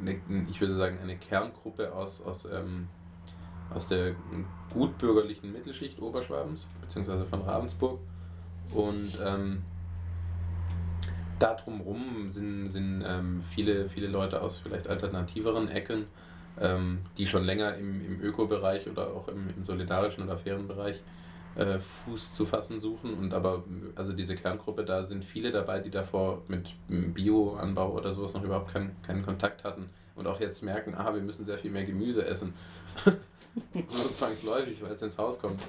eine, 0.00 0.20
ich 0.48 0.60
würde 0.60 0.74
sagen, 0.74 0.98
eine 1.02 1.16
Kerngruppe 1.16 1.92
aus, 1.92 2.22
aus, 2.22 2.46
ähm, 2.46 2.88
aus 3.74 3.86
der 3.86 4.14
gutbürgerlichen 4.72 5.52
Mittelschicht 5.52 6.00
Oberschwabens, 6.00 6.66
beziehungsweise 6.80 7.26
von 7.26 7.42
Ravensburg. 7.42 8.00
Und 8.72 9.18
ähm, 9.22 9.62
da 11.38 11.54
drumherum 11.54 12.30
sind, 12.30 12.70
sind 12.70 13.04
ähm, 13.06 13.42
viele, 13.42 13.88
viele 13.88 14.08
Leute 14.08 14.40
aus 14.40 14.58
vielleicht 14.58 14.88
alternativeren 14.88 15.68
Ecken 15.68 16.06
ähm, 16.60 17.00
die 17.18 17.26
schon 17.26 17.44
länger 17.44 17.74
im, 17.76 18.04
im 18.04 18.20
Öko-Bereich 18.20 18.88
oder 18.88 19.08
auch 19.08 19.28
im, 19.28 19.48
im 19.56 19.64
solidarischen 19.64 20.24
oder 20.24 20.36
fairen 20.36 20.68
Bereich 20.68 21.02
äh, 21.56 21.78
Fuß 21.78 22.32
zu 22.32 22.46
fassen 22.46 22.80
suchen. 22.80 23.14
Und 23.14 23.34
aber, 23.34 23.64
also 23.94 24.12
diese 24.12 24.36
Kerngruppe, 24.36 24.84
da 24.84 25.06
sind 25.06 25.24
viele 25.24 25.50
dabei, 25.50 25.80
die 25.80 25.90
davor 25.90 26.42
mit 26.48 26.74
Bioanbau 26.88 27.92
oder 27.92 28.12
sowas 28.12 28.34
noch 28.34 28.44
überhaupt 28.44 28.72
keinen, 28.72 29.00
keinen 29.02 29.24
Kontakt 29.24 29.64
hatten 29.64 29.90
und 30.14 30.26
auch 30.26 30.40
jetzt 30.40 30.62
merken, 30.62 30.94
ah, 30.94 31.14
wir 31.14 31.22
müssen 31.22 31.46
sehr 31.46 31.58
viel 31.58 31.70
mehr 31.70 31.84
Gemüse 31.84 32.24
essen. 32.24 32.54
so 33.88 34.08
zwangsläufig, 34.14 34.82
weil 34.82 34.92
es 34.92 35.02
ins 35.02 35.18
Haus 35.18 35.38
kommt. 35.38 35.60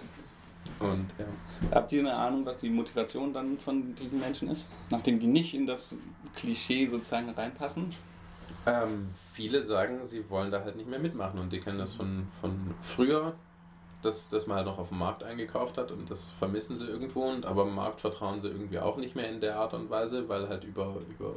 Und, 0.79 1.07
ja. 1.17 1.25
Habt 1.71 1.91
ihr 1.91 2.01
eine 2.01 2.13
Ahnung, 2.13 2.45
was 2.45 2.57
die 2.57 2.69
Motivation 2.69 3.33
dann 3.33 3.57
von 3.59 3.95
diesen 3.95 4.19
Menschen 4.19 4.49
ist? 4.49 4.67
Nachdem 4.89 5.19
die 5.19 5.27
nicht 5.27 5.53
in 5.53 5.65
das 5.65 5.95
Klischee 6.35 6.85
sozusagen 6.85 7.29
reinpassen? 7.29 7.93
Ähm, 8.65 9.09
viele 9.33 9.63
sagen, 9.63 10.05
sie 10.05 10.29
wollen 10.29 10.51
da 10.51 10.63
halt 10.63 10.75
nicht 10.75 10.89
mehr 10.89 10.99
mitmachen 10.99 11.39
und 11.39 11.51
die 11.51 11.59
kennen 11.59 11.79
das 11.79 11.93
von, 11.93 12.27
von 12.41 12.75
früher, 12.81 13.33
dass, 14.01 14.29
dass 14.29 14.47
man 14.47 14.57
halt 14.57 14.67
noch 14.67 14.77
auf 14.77 14.89
dem 14.89 14.99
Markt 14.99 15.23
eingekauft 15.23 15.77
hat 15.77 15.91
und 15.91 16.09
das 16.09 16.29
vermissen 16.31 16.77
sie 16.77 16.85
irgendwo 16.85 17.23
und 17.23 17.45
aber 17.45 17.63
im 17.63 17.73
Markt 17.73 18.01
vertrauen 18.01 18.39
sie 18.39 18.49
irgendwie 18.49 18.79
auch 18.79 18.97
nicht 18.97 19.15
mehr 19.15 19.29
in 19.29 19.41
der 19.41 19.57
Art 19.57 19.73
und 19.73 19.89
Weise, 19.89 20.29
weil 20.29 20.47
halt 20.47 20.63
über, 20.63 20.95
über 21.09 21.33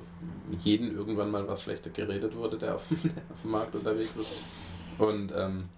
jeden 0.59 0.95
irgendwann 0.95 1.31
mal 1.31 1.47
was 1.49 1.63
schlechter 1.63 1.91
geredet 1.91 2.37
wurde, 2.37 2.59
der 2.59 2.77
auf, 2.77 2.83
der 2.91 3.23
auf 3.33 3.43
dem 3.43 3.51
Markt 3.51 3.75
unterwegs 3.75 4.15
ist. 4.17 4.33
Und 4.99 5.33
ähm, 5.35 5.69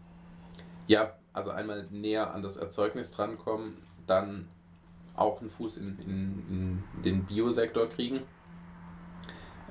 ja, 0.87 1.15
also 1.33 1.51
einmal 1.51 1.87
näher 1.91 2.33
an 2.35 2.43
das 2.43 2.57
Erzeugnis 2.57 3.11
drankommen, 3.11 3.79
dann 4.07 4.49
auch 5.15 5.41
einen 5.41 5.51
Fuß 5.51 5.79
in, 5.79 5.99
in, 6.01 6.83
in 6.97 7.03
den 7.03 7.25
Biosektor 7.25 7.87
kriegen. 7.89 8.21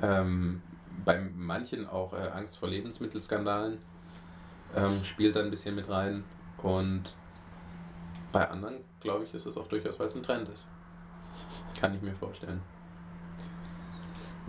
Ähm, 0.02 0.62
bei 1.04 1.20
manchen 1.36 1.88
auch 1.88 2.14
äh, 2.14 2.30
Angst 2.34 2.58
vor 2.58 2.70
Lebensmittelskandalen 2.70 3.80
ähm, 4.76 5.04
spielt 5.04 5.36
da 5.36 5.42
ein 5.42 5.50
bisschen 5.50 5.76
mit 5.76 5.90
rein. 5.90 6.24
Und 6.62 7.04
bei 8.32 8.50
anderen, 8.50 8.78
glaube 9.00 9.26
ich, 9.26 9.34
ist 9.34 9.46
es 9.46 9.58
auch 9.58 9.68
durchaus, 9.68 10.00
weil 10.00 10.08
es 10.08 10.16
ein 10.16 10.24
Trend 10.24 10.50
ist. 10.50 10.68
Kann 11.80 11.94
ich 11.96 12.02
mir 12.02 12.16
vorstellen. 12.16 12.62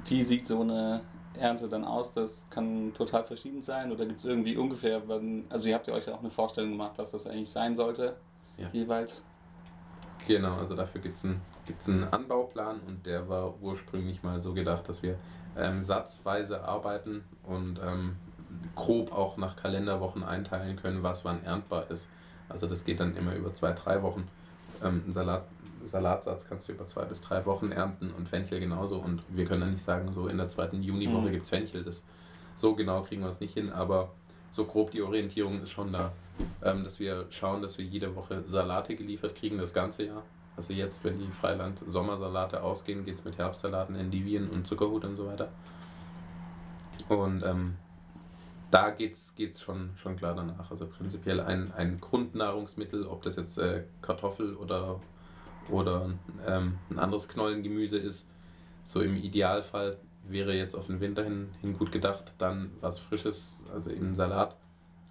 Wie 0.07 0.23
sieht 0.23 0.47
so 0.47 0.61
eine 0.61 1.03
Ernte 1.35 1.69
dann 1.69 1.85
aus? 1.85 2.13
Das 2.13 2.45
kann 2.51 2.93
total 2.95 3.25
verschieden 3.25 3.63
sein 3.63 3.93
oder 3.93 4.07
gibt 4.07 4.19
es 4.19 4.25
irgendwie 4.25 4.57
ungefähr, 4.57 5.03
also 5.51 5.69
ihr 5.69 5.75
habt 5.75 5.87
ja 5.89 5.95
euch 5.95 6.07
ja 6.07 6.15
auch 6.15 6.21
eine 6.21 6.31
Vorstellung 6.31 6.71
gemacht, 6.71 6.93
was 6.97 7.11
das 7.11 7.27
eigentlich 7.27 7.51
sein 7.51 7.75
sollte, 7.75 8.17
ja. 8.57 8.69
jeweils? 8.73 9.25
Genau, 10.27 10.55
also 10.57 10.75
dafür 10.75 11.01
gibt 11.01 11.19
es 11.19 11.25
einen, 11.25 11.41
gibt's 11.67 11.89
einen 11.89 12.05
Anbauplan 12.05 12.81
und 12.87 13.07
der 13.07 13.29
war 13.29 13.55
ursprünglich 13.61 14.23
mal 14.23 14.41
so 14.41 14.55
gedacht, 14.55 14.89
dass 14.89 15.03
wir 15.03 15.17
ähm, 15.57 15.83
satzweise 15.83 16.65
arbeiten 16.65 17.25
und 17.45 17.81
ähm, 17.85 18.17
grob 18.75 19.13
auch 19.13 19.37
nach 19.37 19.57
Kalenderwochen 19.57 20.23
einteilen 20.23 20.77
können, 20.77 21.03
was 21.03 21.25
wann 21.25 21.43
erntbar 21.45 21.91
ist. 21.91 22.07
Also 22.49 22.67
das 22.67 22.85
geht 22.85 23.01
dann 23.01 23.17
immer 23.17 23.35
über 23.35 23.55
zwei, 23.55 23.73
drei 23.73 24.03
Wochen. 24.03 24.29
Ähm, 24.83 25.03
ein 25.07 25.13
Salat, 25.13 25.45
Salatsatz 25.85 26.49
kannst 26.49 26.69
du 26.69 26.73
über 26.73 26.87
zwei 26.87 27.05
bis 27.05 27.21
drei 27.21 27.45
Wochen 27.47 27.73
ernten 27.73 28.11
und 28.11 28.29
Fenchel 28.29 28.61
genauso. 28.61 28.97
Und 28.97 29.23
wir 29.29 29.45
können 29.45 29.63
dann 29.63 29.73
nicht 29.73 29.85
sagen, 29.85 30.13
so 30.13 30.29
in 30.29 30.37
der 30.37 30.49
zweiten 30.49 30.83
Juniwoche 30.83 31.29
mhm. 31.29 31.33
gibt 31.33 31.45
es 31.45 31.51
Fenchel. 31.51 31.83
Das, 31.83 32.03
so 32.57 32.75
genau 32.75 33.03
kriegen 33.03 33.23
wir 33.23 33.29
es 33.29 33.41
nicht 33.41 33.55
hin, 33.55 33.71
aber 33.71 34.11
so 34.53 34.65
grob 34.65 34.91
die 34.91 35.03
Orientierung 35.03 35.63
ist 35.63 35.71
schon 35.71 35.93
da, 35.93 36.13
ähm, 36.63 36.85
dass 36.85 36.99
wir 36.99 37.27
schauen, 37.31 37.63
dass 37.63 37.79
wir 37.79 37.85
jede 37.85 38.15
Woche 38.17 38.43
Salate 38.47 38.97
geliefert 38.97 39.35
kriegen, 39.35 39.59
das 39.59 39.73
ganze 39.73 40.05
Jahr. 40.05 40.23
Also 40.57 40.73
jetzt, 40.73 41.05
wenn 41.05 41.19
die 41.19 41.31
Freiland-Sommersalate 41.31 42.63
ausgehen, 42.63 43.05
geht 43.05 43.17
es 43.17 43.25
mit 43.25 43.37
Herbstsalaten, 43.37 43.95
Endivien 43.95 44.49
und 44.49 44.67
Zuckerhut 44.67 45.05
und 45.05 45.17
so 45.17 45.27
weiter. 45.27 45.49
Und 47.09 47.43
ähm, 47.45 47.77
da 48.71 48.91
geht 48.91 49.15
es 49.15 49.61
schon, 49.61 49.91
schon 49.97 50.17
klar 50.17 50.35
danach. 50.35 50.71
Also 50.71 50.87
prinzipiell 50.87 51.41
ein, 51.41 51.73
ein 51.73 52.01
Grundnahrungsmittel, 52.01 53.07
ob 53.07 53.23
das 53.23 53.37
jetzt 53.37 53.59
äh, 53.59 53.85
Kartoffel 54.03 54.57
oder, 54.57 55.01
oder 55.69 56.11
ähm, 56.47 56.79
ein 56.91 56.99
anderes 56.99 57.29
Knollengemüse 57.29 57.99
ist, 57.99 58.29
so 58.85 59.01
im 59.01 59.17
Idealfall 59.17 59.99
wäre 60.29 60.55
jetzt 60.55 60.75
auf 60.75 60.87
den 60.87 61.01
Winter 61.01 61.23
hin, 61.23 61.51
hin 61.61 61.77
gut 61.77 61.93
gedacht, 61.93 62.33
dann 62.39 62.73
was 62.81 62.99
Frisches, 62.99 63.65
also 63.73 63.91
eben 63.91 64.15
Salat 64.15 64.57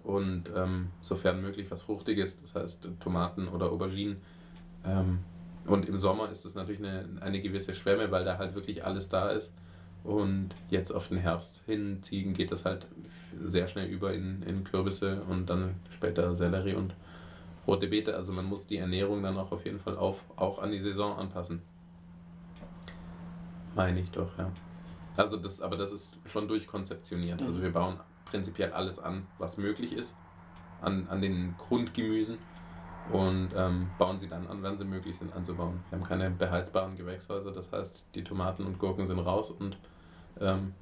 und 0.02 0.44
ähm, 0.54 0.90
sofern 1.00 1.40
möglich 1.40 1.70
was 1.70 1.82
Fruchtiges, 1.82 2.40
das 2.40 2.54
heißt 2.54 2.88
Tomaten 3.00 3.48
oder 3.48 3.70
Auberginen. 3.70 4.18
Ähm, 4.84 5.20
und 5.66 5.88
im 5.88 5.96
Sommer 5.96 6.30
ist 6.30 6.44
es 6.44 6.54
natürlich 6.54 6.80
eine, 6.80 7.08
eine 7.20 7.40
gewisse 7.40 7.74
Schwemme, 7.74 8.10
weil 8.10 8.24
da 8.24 8.38
halt 8.38 8.54
wirklich 8.54 8.84
alles 8.84 9.08
da 9.08 9.30
ist. 9.30 9.52
Und 10.04 10.50
jetzt 10.70 10.92
auf 10.92 11.08
den 11.08 11.18
Herbst 11.18 11.60
hinziehen 11.66 12.32
geht 12.32 12.52
das 12.52 12.64
halt 12.64 12.86
sehr 13.44 13.66
schnell 13.66 13.88
über 13.88 14.14
in, 14.14 14.42
in 14.44 14.62
Kürbisse 14.62 15.22
und 15.22 15.50
dann 15.50 15.74
später 15.90 16.36
Sellerie 16.36 16.74
und 16.74 16.94
rote 17.66 17.88
Beete, 17.88 18.14
also 18.14 18.32
man 18.32 18.44
muss 18.44 18.68
die 18.68 18.76
Ernährung 18.76 19.24
dann 19.24 19.36
auch 19.36 19.50
auf 19.50 19.64
jeden 19.64 19.80
Fall 19.80 19.96
auf, 19.96 20.22
auch 20.36 20.60
an 20.60 20.70
die 20.70 20.78
Saison 20.78 21.18
anpassen. 21.18 21.62
Meine 23.74 23.98
ich 23.98 24.10
doch, 24.12 24.38
ja. 24.38 24.52
Also 25.16 25.36
das, 25.36 25.60
aber 25.60 25.76
das 25.76 25.90
ist 25.90 26.16
schon 26.26 26.46
durchkonzeptioniert. 26.46 27.42
Also 27.42 27.60
wir 27.60 27.72
bauen 27.72 27.98
prinzipiell 28.26 28.72
alles 28.72 29.00
an, 29.00 29.26
was 29.38 29.56
möglich 29.56 29.92
ist, 29.92 30.16
an, 30.80 31.08
an 31.08 31.20
den 31.20 31.56
Grundgemüsen 31.58 32.38
und 33.12 33.50
ähm, 33.56 33.88
bauen 33.98 34.18
sie 34.18 34.28
dann 34.28 34.46
an, 34.46 34.62
wenn 34.62 34.76
sie 34.76 34.84
möglich 34.84 35.18
sind 35.18 35.34
anzubauen. 35.34 35.82
Wir 35.90 35.98
haben 35.98 36.06
keine 36.06 36.30
beheizbaren 36.30 36.96
Gewächshäuser, 36.96 37.52
das 37.52 37.70
heißt, 37.70 38.04
die 38.14 38.24
Tomaten 38.24 38.64
und 38.64 38.78
Gurken 38.78 39.06
sind 39.06 39.18
raus 39.18 39.50
und 39.50 39.76
ähm, 40.40 40.74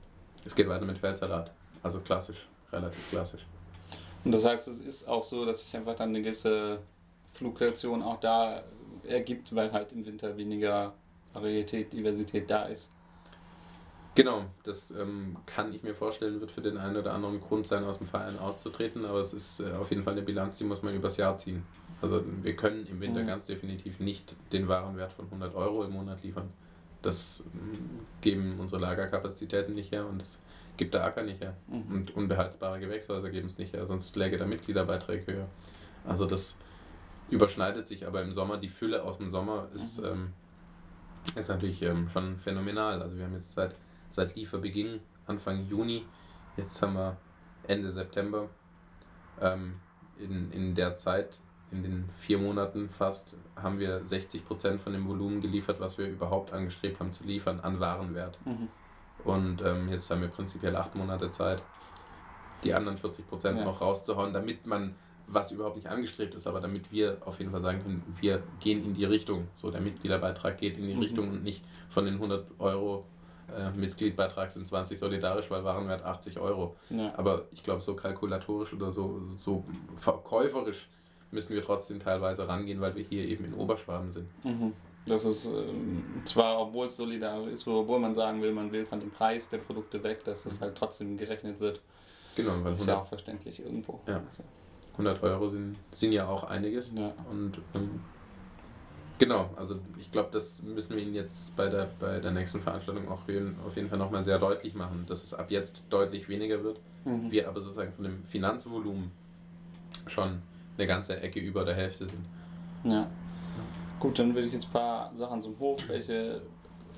es 0.44 0.54
geht 0.54 0.68
weiter 0.68 0.84
mit 0.84 0.98
Feldsalat. 0.98 1.50
Also 1.82 2.00
klassisch, 2.00 2.48
relativ 2.72 3.08
klassisch. 3.10 3.46
Und 4.24 4.32
das 4.32 4.44
heißt, 4.44 4.68
es 4.68 4.78
ist 4.78 5.08
auch 5.08 5.22
so, 5.22 5.44
dass 5.44 5.60
sich 5.60 5.76
einfach 5.76 5.94
dann 5.96 6.08
eine 6.10 6.22
gewisse 6.22 6.78
Fluktuation 7.32 8.02
auch 8.02 8.20
da 8.20 8.62
ergibt, 9.06 9.54
weil 9.54 9.70
halt 9.70 9.92
im 9.92 10.06
Winter 10.06 10.36
weniger 10.36 10.94
Varietät, 11.34 11.92
Diversität 11.92 12.48
da 12.48 12.64
ist. 12.64 12.90
Genau, 14.14 14.44
das 14.62 14.92
ähm, 14.92 15.36
kann 15.44 15.74
ich 15.74 15.82
mir 15.82 15.94
vorstellen, 15.94 16.40
wird 16.40 16.52
für 16.52 16.62
den 16.62 16.78
einen 16.78 16.96
oder 16.96 17.12
anderen 17.12 17.40
Grund 17.40 17.66
sein, 17.66 17.84
aus 17.84 17.98
dem 17.98 18.06
Verein 18.06 18.38
auszutreten, 18.38 19.04
aber 19.04 19.20
es 19.20 19.32
ist 19.32 19.60
äh, 19.60 19.72
auf 19.72 19.90
jeden 19.90 20.04
Fall 20.04 20.12
eine 20.12 20.22
Bilanz, 20.22 20.56
die 20.56 20.64
muss 20.64 20.82
man 20.82 20.94
übers 20.94 21.16
Jahr 21.16 21.36
ziehen. 21.36 21.66
Also 22.04 22.22
wir 22.42 22.54
können 22.54 22.86
im 22.86 23.00
Winter 23.00 23.22
Mhm. 23.22 23.26
ganz 23.28 23.46
definitiv 23.46 23.98
nicht 23.98 24.36
den 24.52 24.68
Warenwert 24.68 25.14
von 25.14 25.24
100 25.30 25.54
Euro 25.54 25.84
im 25.84 25.92
Monat 25.92 26.22
liefern. 26.22 26.50
Das 27.00 27.42
mm, 27.54 28.20
geben 28.20 28.60
unsere 28.60 28.80
Lagerkapazitäten 28.82 29.74
nicht 29.74 29.90
her 29.90 30.06
und 30.06 30.20
das 30.20 30.38
gibt 30.76 30.92
der 30.92 31.02
Acker 31.04 31.22
nicht 31.22 31.40
her. 31.40 31.56
Mhm. 31.68 31.94
Und 31.94 32.14
unbeheizbare 32.14 32.78
Gewächshäuser 32.78 33.30
geben 33.30 33.46
es 33.46 33.56
nicht 33.56 33.72
her, 33.72 33.86
sonst 33.86 34.14
läge 34.16 34.36
der 34.36 34.46
Mitgliederbeitrag 34.46 35.26
höher. 35.26 35.48
Also 36.06 36.26
das 36.26 36.56
überschneidet 37.30 37.86
sich, 37.86 38.06
aber 38.06 38.20
im 38.20 38.32
Sommer, 38.32 38.58
die 38.58 38.68
Fülle 38.68 39.02
aus 39.02 39.16
dem 39.16 39.30
Sommer 39.30 39.68
ist, 39.74 39.98
Mhm. 39.98 40.04
ähm, 40.06 40.32
ist 41.36 41.48
natürlich 41.48 41.80
ähm, 41.82 42.10
schon 42.12 42.36
phänomenal. 42.36 43.00
Also 43.00 43.16
wir 43.16 43.24
haben 43.24 43.34
jetzt 43.34 43.54
seit, 43.54 43.74
seit 44.10 44.36
Lieferbeginn, 44.36 45.00
Anfang 45.26 45.66
Juni, 45.68 46.04
jetzt 46.58 46.82
haben 46.82 46.92
wir 46.94 47.16
Ende 47.66 47.90
September, 47.90 48.50
ähm, 49.40 49.76
in, 50.18 50.52
in 50.52 50.74
der 50.74 50.96
Zeit, 50.96 51.38
in 51.74 51.82
den 51.82 52.08
vier 52.20 52.38
Monaten 52.38 52.88
fast, 52.88 53.36
haben 53.56 53.78
wir 53.78 54.02
60% 54.02 54.78
von 54.78 54.92
dem 54.92 55.08
Volumen 55.08 55.40
geliefert, 55.40 55.80
was 55.80 55.98
wir 55.98 56.06
überhaupt 56.08 56.52
angestrebt 56.52 57.00
haben 57.00 57.12
zu 57.12 57.24
liefern, 57.24 57.60
an 57.60 57.80
Warenwert. 57.80 58.38
Mhm. 58.44 58.68
Und 59.24 59.62
ähm, 59.62 59.88
jetzt 59.88 60.10
haben 60.10 60.20
wir 60.20 60.28
prinzipiell 60.28 60.76
acht 60.76 60.94
Monate 60.94 61.30
Zeit, 61.30 61.62
die 62.62 62.74
anderen 62.74 62.96
40 62.98 63.28
Prozent 63.28 63.58
Ja. 63.58 63.64
noch 63.64 63.80
rauszuhauen, 63.80 64.32
damit 64.32 64.66
man, 64.66 64.94
was 65.26 65.50
überhaupt 65.52 65.76
nicht 65.76 65.88
angestrebt 65.88 66.34
ist, 66.34 66.46
aber 66.46 66.60
damit 66.60 66.92
wir 66.92 67.18
auf 67.24 67.38
jeden 67.38 67.50
Fall 67.50 67.62
sagen 67.62 67.82
können, 67.82 68.02
wir 68.20 68.42
gehen 68.60 68.84
in 68.84 68.94
die 68.94 69.04
Richtung. 69.06 69.48
So, 69.54 69.70
der 69.70 69.80
Mitgliederbeitrag 69.80 70.58
geht 70.58 70.76
in 70.78 70.86
die 70.86 70.94
Mhm. 70.94 71.00
Richtung 71.00 71.30
und 71.30 71.42
nicht 71.42 71.64
von 71.88 72.04
den 72.04 72.14
100 72.14 72.46
Euro 72.58 73.06
äh, 73.54 73.70
Mitgliedbeitrag 73.76 74.50
sind 74.50 74.66
20 74.66 74.98
solidarisch, 74.98 75.50
weil 75.50 75.62
Warenwert 75.64 76.02
80 76.02 76.38
Euro. 76.40 76.76
Ja. 76.88 77.12
Aber 77.18 77.42
ich 77.52 77.62
glaube, 77.62 77.82
so 77.82 77.94
kalkulatorisch 77.94 78.72
oder 78.72 78.90
so, 78.90 79.20
so 79.36 79.64
verkäuferisch 79.96 80.88
müssen 81.34 81.54
wir 81.54 81.62
trotzdem 81.62 82.00
teilweise 82.00 82.48
rangehen, 82.48 82.80
weil 82.80 82.94
wir 82.94 83.04
hier 83.04 83.26
eben 83.26 83.44
in 83.44 83.54
Oberschwaben 83.54 84.10
sind. 84.10 84.28
Mhm. 84.44 84.72
Das 85.06 85.24
ist 85.24 85.46
ähm, 85.46 86.02
zwar, 86.24 86.58
obwohl 86.58 86.86
es 86.86 86.96
solidarisch 86.96 87.52
ist, 87.52 87.68
obwohl 87.68 87.98
man 87.98 88.14
sagen 88.14 88.40
will, 88.40 88.52
man 88.52 88.72
will 88.72 88.86
von 88.86 89.00
dem 89.00 89.10
Preis 89.10 89.48
der 89.50 89.58
Produkte 89.58 90.02
weg, 90.02 90.24
dass 90.24 90.46
es 90.46 90.60
halt 90.60 90.76
trotzdem 90.76 91.18
gerechnet 91.18 91.60
wird. 91.60 91.80
Genau, 92.36 92.52
weil 92.62 92.72
ist 92.72 92.86
ja 92.86 92.94
100, 92.94 92.96
auch 92.96 93.06
verständlich 93.06 93.60
irgendwo. 93.60 94.00
Ja. 94.06 94.22
100 94.92 95.22
Euro 95.22 95.48
sind, 95.48 95.76
sind 95.90 96.12
ja 96.12 96.26
auch 96.26 96.44
einiges. 96.44 96.92
Ja. 96.96 97.12
Und 97.30 97.58
ähm, 97.74 98.00
genau, 99.18 99.50
also 99.56 99.78
ich 100.00 100.10
glaube, 100.10 100.30
das 100.32 100.62
müssen 100.62 100.96
wir 100.96 101.02
Ihnen 101.02 101.14
jetzt 101.14 101.54
bei 101.54 101.68
der, 101.68 101.90
bei 102.00 102.20
der 102.20 102.30
nächsten 102.30 102.60
Veranstaltung 102.60 103.06
auch 103.08 103.20
auf 103.66 103.76
jeden 103.76 103.88
Fall 103.88 103.98
nochmal 103.98 104.22
sehr 104.22 104.38
deutlich 104.38 104.74
machen, 104.74 105.04
dass 105.06 105.22
es 105.22 105.34
ab 105.34 105.50
jetzt 105.50 105.82
deutlich 105.90 106.28
weniger 106.28 106.64
wird. 106.64 106.80
Mhm. 107.04 107.30
Wir 107.30 107.48
aber 107.48 107.60
sozusagen 107.60 107.92
von 107.92 108.04
dem 108.04 108.24
Finanzvolumen 108.24 109.10
schon 110.06 110.40
eine 110.76 110.86
ganze 110.86 111.20
Ecke 111.20 111.40
über 111.40 111.64
der 111.64 111.74
Hälfte 111.74 112.06
sind. 112.06 112.24
Ja. 112.84 113.06
Gut, 114.00 114.18
dann 114.18 114.34
will 114.34 114.46
ich 114.46 114.52
jetzt 114.52 114.66
ein 114.66 114.72
paar 114.72 115.12
Sachen 115.16 115.40
zum 115.40 115.58
Hof. 115.58 115.80
Welche 115.88 116.42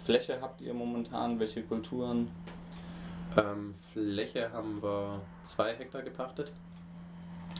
Fläche 0.04 0.38
habt 0.40 0.60
ihr 0.60 0.74
momentan? 0.74 1.38
Welche 1.38 1.62
Kulturen? 1.62 2.28
Ähm, 3.36 3.74
Fläche 3.92 4.52
haben 4.52 4.82
wir 4.82 5.20
zwei 5.42 5.74
Hektar 5.74 6.02
gepachtet. 6.02 6.52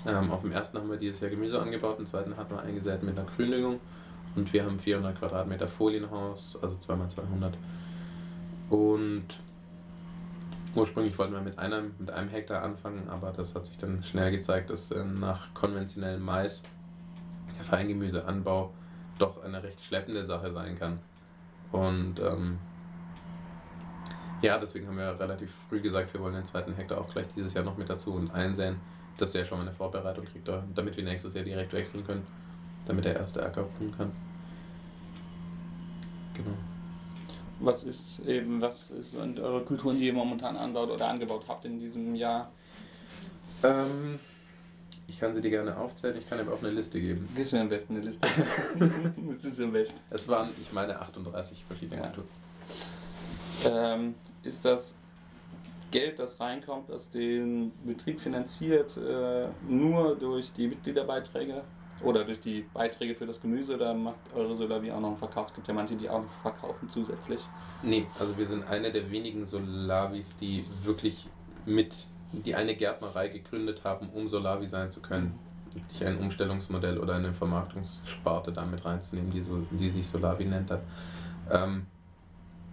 Ähm, 0.07 0.31
auf 0.31 0.43
dem 0.43 0.53
ersten 0.53 0.79
haben 0.79 0.91
wir 0.91 0.97
dieses 0.97 1.21
Jahr 1.21 1.31
Gemüse 1.31 1.61
angebaut, 1.61 1.99
im 1.99 2.07
zweiten 2.07 2.37
hatten 2.37 2.55
wir 2.55 2.63
eingesät 2.63 3.03
mit 3.03 3.19
einer 3.19 3.27
Gründüngung 3.27 3.81
und 4.37 4.53
wir 4.53 4.65
haben 4.65 4.79
400 4.79 5.19
Quadratmeter 5.19 5.67
Folienhaus, 5.67 6.59
also 6.63 6.77
2x200. 6.77 7.53
Und 8.71 9.25
ursprünglich 10.77 11.19
wollten 11.19 11.33
wir 11.33 11.41
mit 11.41 11.59
einem, 11.59 11.95
mit 11.99 12.11
einem 12.11 12.29
Hektar 12.29 12.63
anfangen, 12.63 13.09
aber 13.09 13.33
das 13.33 13.55
hat 13.55 13.67
sich 13.67 13.79
dann 13.79 14.03
schnell 14.05 14.31
gezeigt, 14.31 14.71
dass 14.71 14.91
äh, 14.91 15.05
nach 15.05 15.53
konventionellem 15.55 16.23
Mais 16.23 16.63
der 17.57 17.65
Feingemüseanbau 17.65 18.73
doch 19.19 19.43
eine 19.43 19.63
recht 19.63 19.83
schleppende 19.83 20.25
Sache 20.25 20.53
sein 20.53 20.79
kann. 20.79 20.99
Und 21.73 22.21
ähm, 22.21 22.59
ja, 24.43 24.59
deswegen 24.59 24.87
haben 24.87 24.99
wir 24.99 25.19
relativ 25.19 25.53
früh 25.69 25.81
gesagt, 25.81 26.13
wir 26.13 26.21
wollen 26.21 26.35
den 26.35 26.45
zweiten 26.45 26.75
Hektar 26.75 26.99
auch 26.99 27.09
gleich 27.11 27.27
dieses 27.35 27.55
Jahr 27.55 27.65
noch 27.65 27.79
mit 27.79 27.89
dazu 27.89 28.13
und 28.13 28.31
einsehen, 28.31 28.77
dass 29.17 29.33
der 29.33 29.45
schon 29.47 29.59
mal 29.59 29.67
eine 29.67 29.75
Vorbereitung 29.75 30.27
kriegt, 30.27 30.47
da- 30.47 30.63
damit 30.75 30.97
wir 30.97 31.05
nächstes 31.05 31.33
Jahr 31.35 31.45
direkt 31.45 31.73
wechseln 31.73 32.05
können, 32.07 32.27
damit 32.85 33.07
der 33.07 33.17
erste 33.17 33.43
Acker 33.43 33.63
ruhen 33.81 33.97
kann. 33.97 34.13
Genau. 36.35 36.51
Was 37.61 37.85
ist 37.85 38.21
eben, 38.27 38.61
was 38.61 38.89
sind 38.89 39.41
eure 39.41 39.65
Kulturen, 39.65 39.99
die 39.99 40.07
ihr 40.07 40.13
momentan 40.13 40.57
anbaut 40.57 40.91
oder 40.91 41.09
angebaut 41.09 41.45
habt 41.49 41.65
in 41.65 41.79
diesem 41.79 42.15
Jahr? 42.15 42.51
Ähm, 43.63 44.19
ich 45.09 45.19
kann 45.19 45.33
sie 45.33 45.41
dir 45.41 45.51
gerne 45.51 45.77
aufzählen, 45.77 46.17
ich 46.19 46.29
kann 46.29 46.39
aber 46.39 46.53
auch 46.53 46.59
eine 46.61 46.71
Liste 46.71 47.01
geben. 47.01 47.29
Gibst 47.35 47.53
mir 47.53 47.61
am 47.61 47.69
besten 47.69 47.97
eine 47.97 48.05
Liste. 48.05 48.27
das 49.33 49.45
ist 49.45 49.61
am 49.61 49.73
besten. 49.73 49.99
Es 50.11 50.29
waren, 50.29 50.51
ich 50.61 50.73
meine, 50.73 51.01
38 51.01 51.65
verschiedene 51.65 52.01
Ja. 52.03 52.07
Kulturen. 52.09 52.29
Ähm, 53.65 54.15
ist 54.43 54.65
das 54.65 54.97
Geld, 55.91 56.19
das 56.19 56.39
reinkommt, 56.41 56.91
das 56.91 57.11
den 57.11 57.73
Betrieb 57.85 58.21
finanziert, 58.21 58.97
äh, 58.97 59.47
nur 59.69 60.17
durch 60.17 60.53
die 60.53 60.67
Mitgliederbeiträge 60.69 61.63
oder 62.03 62.25
durch 62.25 62.41
die 62.41 62.67
Beiträge 62.75 63.15
für 63.15 63.27
das 63.27 63.41
Gemüse 63.41 63.75
oder 63.75 63.95
macht 63.95 64.17
eure 64.35 64.57
Solavi 64.57 64.91
auch 64.91 65.01
noch 65.01 65.09
einen 65.09 65.17
Verkauf? 65.17 65.49
Es 65.49 65.55
gibt 65.55 65.67
ja 65.69 65.75
manche, 65.75 65.97
die 65.97 66.09
auch 66.09 66.23
noch 66.23 66.31
verkaufen 66.43 66.89
zusätzlich. 66.89 67.41
Nee, 67.83 68.07
also 68.19 68.37
wir 68.37 68.47
sind 68.47 68.65
eine 68.69 68.93
der 68.93 69.11
wenigen 69.11 69.47
Solavis, 69.47 70.37
die 70.37 70.65
wirklich 70.83 71.29
mit, 71.65 72.07
die 72.33 72.55
eine 72.55 72.75
Gärtnerei 72.77 73.29
gegründet 73.29 73.83
haben, 73.85 74.09
um 74.11 74.29
Solavi 74.29 74.69
sein 74.69 74.91
zu 74.91 75.01
können. 75.01 75.39
Nicht 75.75 76.03
ein 76.03 76.19
Umstellungsmodell 76.19 76.99
oder 76.99 77.15
eine 77.15 77.35
Vermarktungssparte 77.35 78.53
damit 78.53 78.85
reinzunehmen, 78.85 79.31
die, 79.31 79.43
so, 79.43 79.67
die 79.71 79.91
sich 79.91 80.07
Solavi 80.07 80.45
nennt 80.45 80.71
hat. 80.71 80.83
Ähm, 81.51 81.87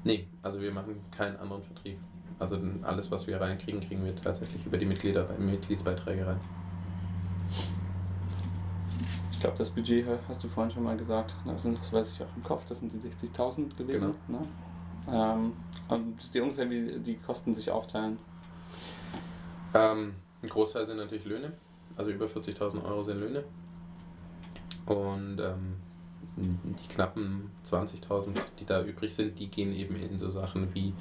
nee, 0.03 0.27
also 0.41 0.61
wir 0.61 0.71
machen 0.71 0.95
keinen 1.11 1.37
anderen 1.37 1.63
Vertrieb. 1.63 1.97
Also 2.39 2.57
alles, 2.81 3.11
was 3.11 3.27
wir 3.27 3.39
reinkriegen, 3.39 3.81
kriegen 3.81 4.03
wir 4.05 4.15
tatsächlich 4.15 4.65
über 4.65 4.77
die 4.77 4.85
Mitglieder, 4.85 5.27
Mitgliedsbeiträge 5.37 6.25
rein. 6.27 6.39
Ich 9.43 9.45
glaube, 9.45 9.57
das 9.57 9.71
Budget 9.71 10.05
hast 10.29 10.41
du 10.41 10.47
vorhin 10.47 10.71
schon 10.71 10.83
mal 10.83 10.95
gesagt. 10.95 11.35
Das, 11.45 11.63
sind, 11.63 11.77
das 11.77 11.91
weiß 11.91 12.11
ich 12.11 12.21
auch 12.23 12.33
im 12.33 12.43
Kopf, 12.43 12.63
das 12.63 12.79
sind 12.79 12.93
die 12.93 12.97
60.000 12.97 13.75
gewesen. 13.75 14.15
Ne? 14.29 14.39
Ähm, 15.11 15.51
und 15.89 16.17
wisst 16.17 16.33
ihr 16.33 16.43
ungefähr, 16.43 16.69
wie 16.69 16.97
die 16.99 17.17
Kosten 17.17 17.53
sich 17.53 17.69
aufteilen? 17.69 18.19
Ähm, 19.73 20.13
ein 20.41 20.47
Großteil 20.47 20.85
sind 20.85 20.95
natürlich 20.95 21.25
Löhne, 21.25 21.51
also 21.97 22.11
über 22.11 22.27
40.000 22.27 22.85
Euro 22.85 23.03
sind 23.03 23.19
Löhne. 23.19 23.43
Und 24.85 25.41
ähm, 25.41 25.75
die 26.37 26.87
knappen 26.87 27.51
20.000, 27.65 28.39
die 28.61 28.65
da 28.65 28.81
übrig 28.81 29.13
sind, 29.13 29.37
die 29.37 29.49
gehen 29.49 29.75
eben 29.75 29.97
in 29.97 30.17
so 30.17 30.29
Sachen 30.29 30.73
wie 30.73 30.93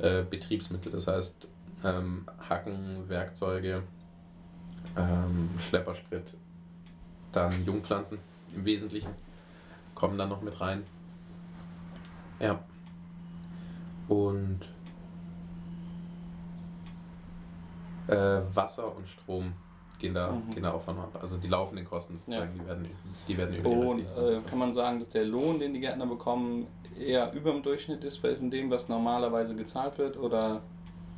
äh, 0.00 0.24
Betriebsmittel, 0.24 0.90
das 0.90 1.06
heißt 1.06 1.46
ähm, 1.84 2.26
Hacken, 2.50 3.08
Werkzeuge, 3.08 3.84
ähm, 4.96 5.50
Schleppersprit, 5.68 6.34
dann 7.36 7.64
Jungpflanzen 7.64 8.18
im 8.54 8.64
Wesentlichen 8.64 9.10
kommen 9.94 10.16
dann 10.18 10.28
noch 10.28 10.42
mit 10.42 10.60
rein. 10.60 10.84
Ja. 12.40 12.58
Und 14.08 14.60
äh, 18.08 18.40
Wasser 18.54 18.94
und 18.96 19.08
Strom 19.08 19.52
gehen 19.98 20.14
da, 20.14 20.30
Mhm. 20.32 20.50
gehen 20.54 20.62
da 20.62 20.72
auch 20.72 20.82
von 20.82 20.98
ab. 20.98 21.18
Also 21.20 21.38
die 21.38 21.48
laufenden 21.48 21.84
Kosten 21.86 22.16
sozusagen, 22.18 22.56
Ja. 22.56 22.62
die, 22.62 22.68
werden, 22.68 22.88
die 23.26 23.36
werden 23.38 23.54
über 23.56 23.68
die 23.70 23.74
Und 23.76 24.00
äh, 24.00 24.04
20.000. 24.38 24.42
kann 24.44 24.58
man 24.58 24.72
sagen, 24.72 24.98
dass 25.00 25.08
der 25.08 25.24
Lohn, 25.24 25.58
den 25.58 25.72
die 25.74 25.80
Gärtner 25.80 26.06
bekommen, 26.06 26.66
eher 26.98 27.32
über 27.32 27.52
dem 27.52 27.62
Durchschnitt 27.62 28.04
ist 28.04 28.18
von 28.18 28.50
dem, 28.50 28.70
was 28.70 28.88
normalerweise 28.88 29.54
gezahlt 29.56 29.98
wird? 29.98 30.16
Oder 30.18 30.60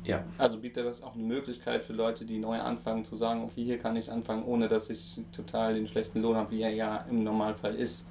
Ja. 0.03 0.23
Also 0.37 0.57
bietet 0.57 0.85
das 0.85 1.03
auch 1.03 1.13
eine 1.13 1.23
Möglichkeit 1.23 1.83
für 1.83 1.93
Leute, 1.93 2.25
die 2.25 2.39
neu 2.39 2.59
anfangen, 2.59 3.03
zu 3.03 3.15
sagen, 3.15 3.43
okay, 3.43 3.63
hier 3.63 3.77
kann 3.77 3.95
ich 3.95 4.11
anfangen, 4.11 4.43
ohne 4.43 4.67
dass 4.67 4.89
ich 4.89 5.21
total 5.31 5.73
den 5.73 5.87
schlechten 5.87 6.21
Lohn 6.21 6.35
habe, 6.35 6.51
wie 6.51 6.61
er 6.61 6.71
ja 6.71 7.05
im 7.09 7.23
Normalfall 7.23 7.75
ist 7.75 8.05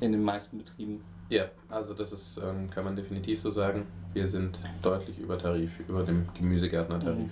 in 0.00 0.12
den 0.12 0.22
meisten 0.22 0.58
Betrieben. 0.58 1.02
Ja, 1.28 1.46
also 1.68 1.94
das 1.94 2.12
ist, 2.12 2.38
ähm, 2.38 2.68
kann 2.70 2.84
man 2.84 2.96
definitiv 2.96 3.40
so 3.40 3.50
sagen. 3.50 3.86
Wir 4.12 4.28
sind 4.28 4.58
deutlich 4.82 5.18
über 5.18 5.38
Tarif, 5.38 5.70
über 5.88 6.02
dem 6.02 6.28
Gemüsegärtnertarif. 6.34 7.18
Mhm. 7.18 7.30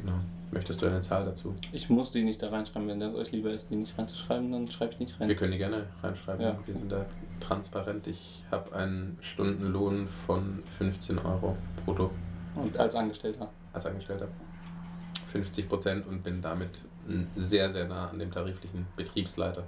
Genau. 0.00 0.18
Möchtest 0.52 0.80
du 0.80 0.86
eine 0.86 1.00
Zahl 1.00 1.24
dazu? 1.24 1.54
Ich 1.72 1.88
muss 1.90 2.12
die 2.12 2.22
nicht 2.22 2.42
da 2.42 2.50
reinschreiben, 2.50 2.88
wenn 2.88 3.00
das 3.00 3.14
euch 3.14 3.32
lieber 3.32 3.50
ist, 3.50 3.68
die 3.70 3.76
nicht 3.76 3.98
reinzuschreiben, 3.98 4.52
dann 4.52 4.70
schreibe 4.70 4.92
ich 4.92 5.00
nicht 5.00 5.20
rein. 5.20 5.28
Wir 5.28 5.34
können 5.34 5.52
die 5.52 5.58
gerne 5.58 5.86
reinschreiben. 6.02 6.40
Ja. 6.40 6.58
Wir 6.66 6.76
sind 6.76 6.92
da 6.92 7.06
transparent. 7.40 8.06
Ich 8.06 8.44
habe 8.50 8.74
einen 8.74 9.18
Stundenlohn 9.22 10.06
von 10.06 10.62
15 10.78 11.18
Euro 11.18 11.56
brutto 11.84 12.10
Und 12.56 12.76
als 12.78 12.94
Angestellter. 12.94 13.48
als 13.72 13.86
Angestellter. 13.86 14.28
50 15.32 15.68
Prozent 15.68 16.06
und 16.06 16.22
bin 16.22 16.40
damit 16.40 16.80
sehr, 17.36 17.70
sehr 17.70 17.86
nah 17.86 18.08
an 18.08 18.18
dem 18.18 18.32
tariflichen 18.32 18.86
Betriebsleiter. 18.96 19.64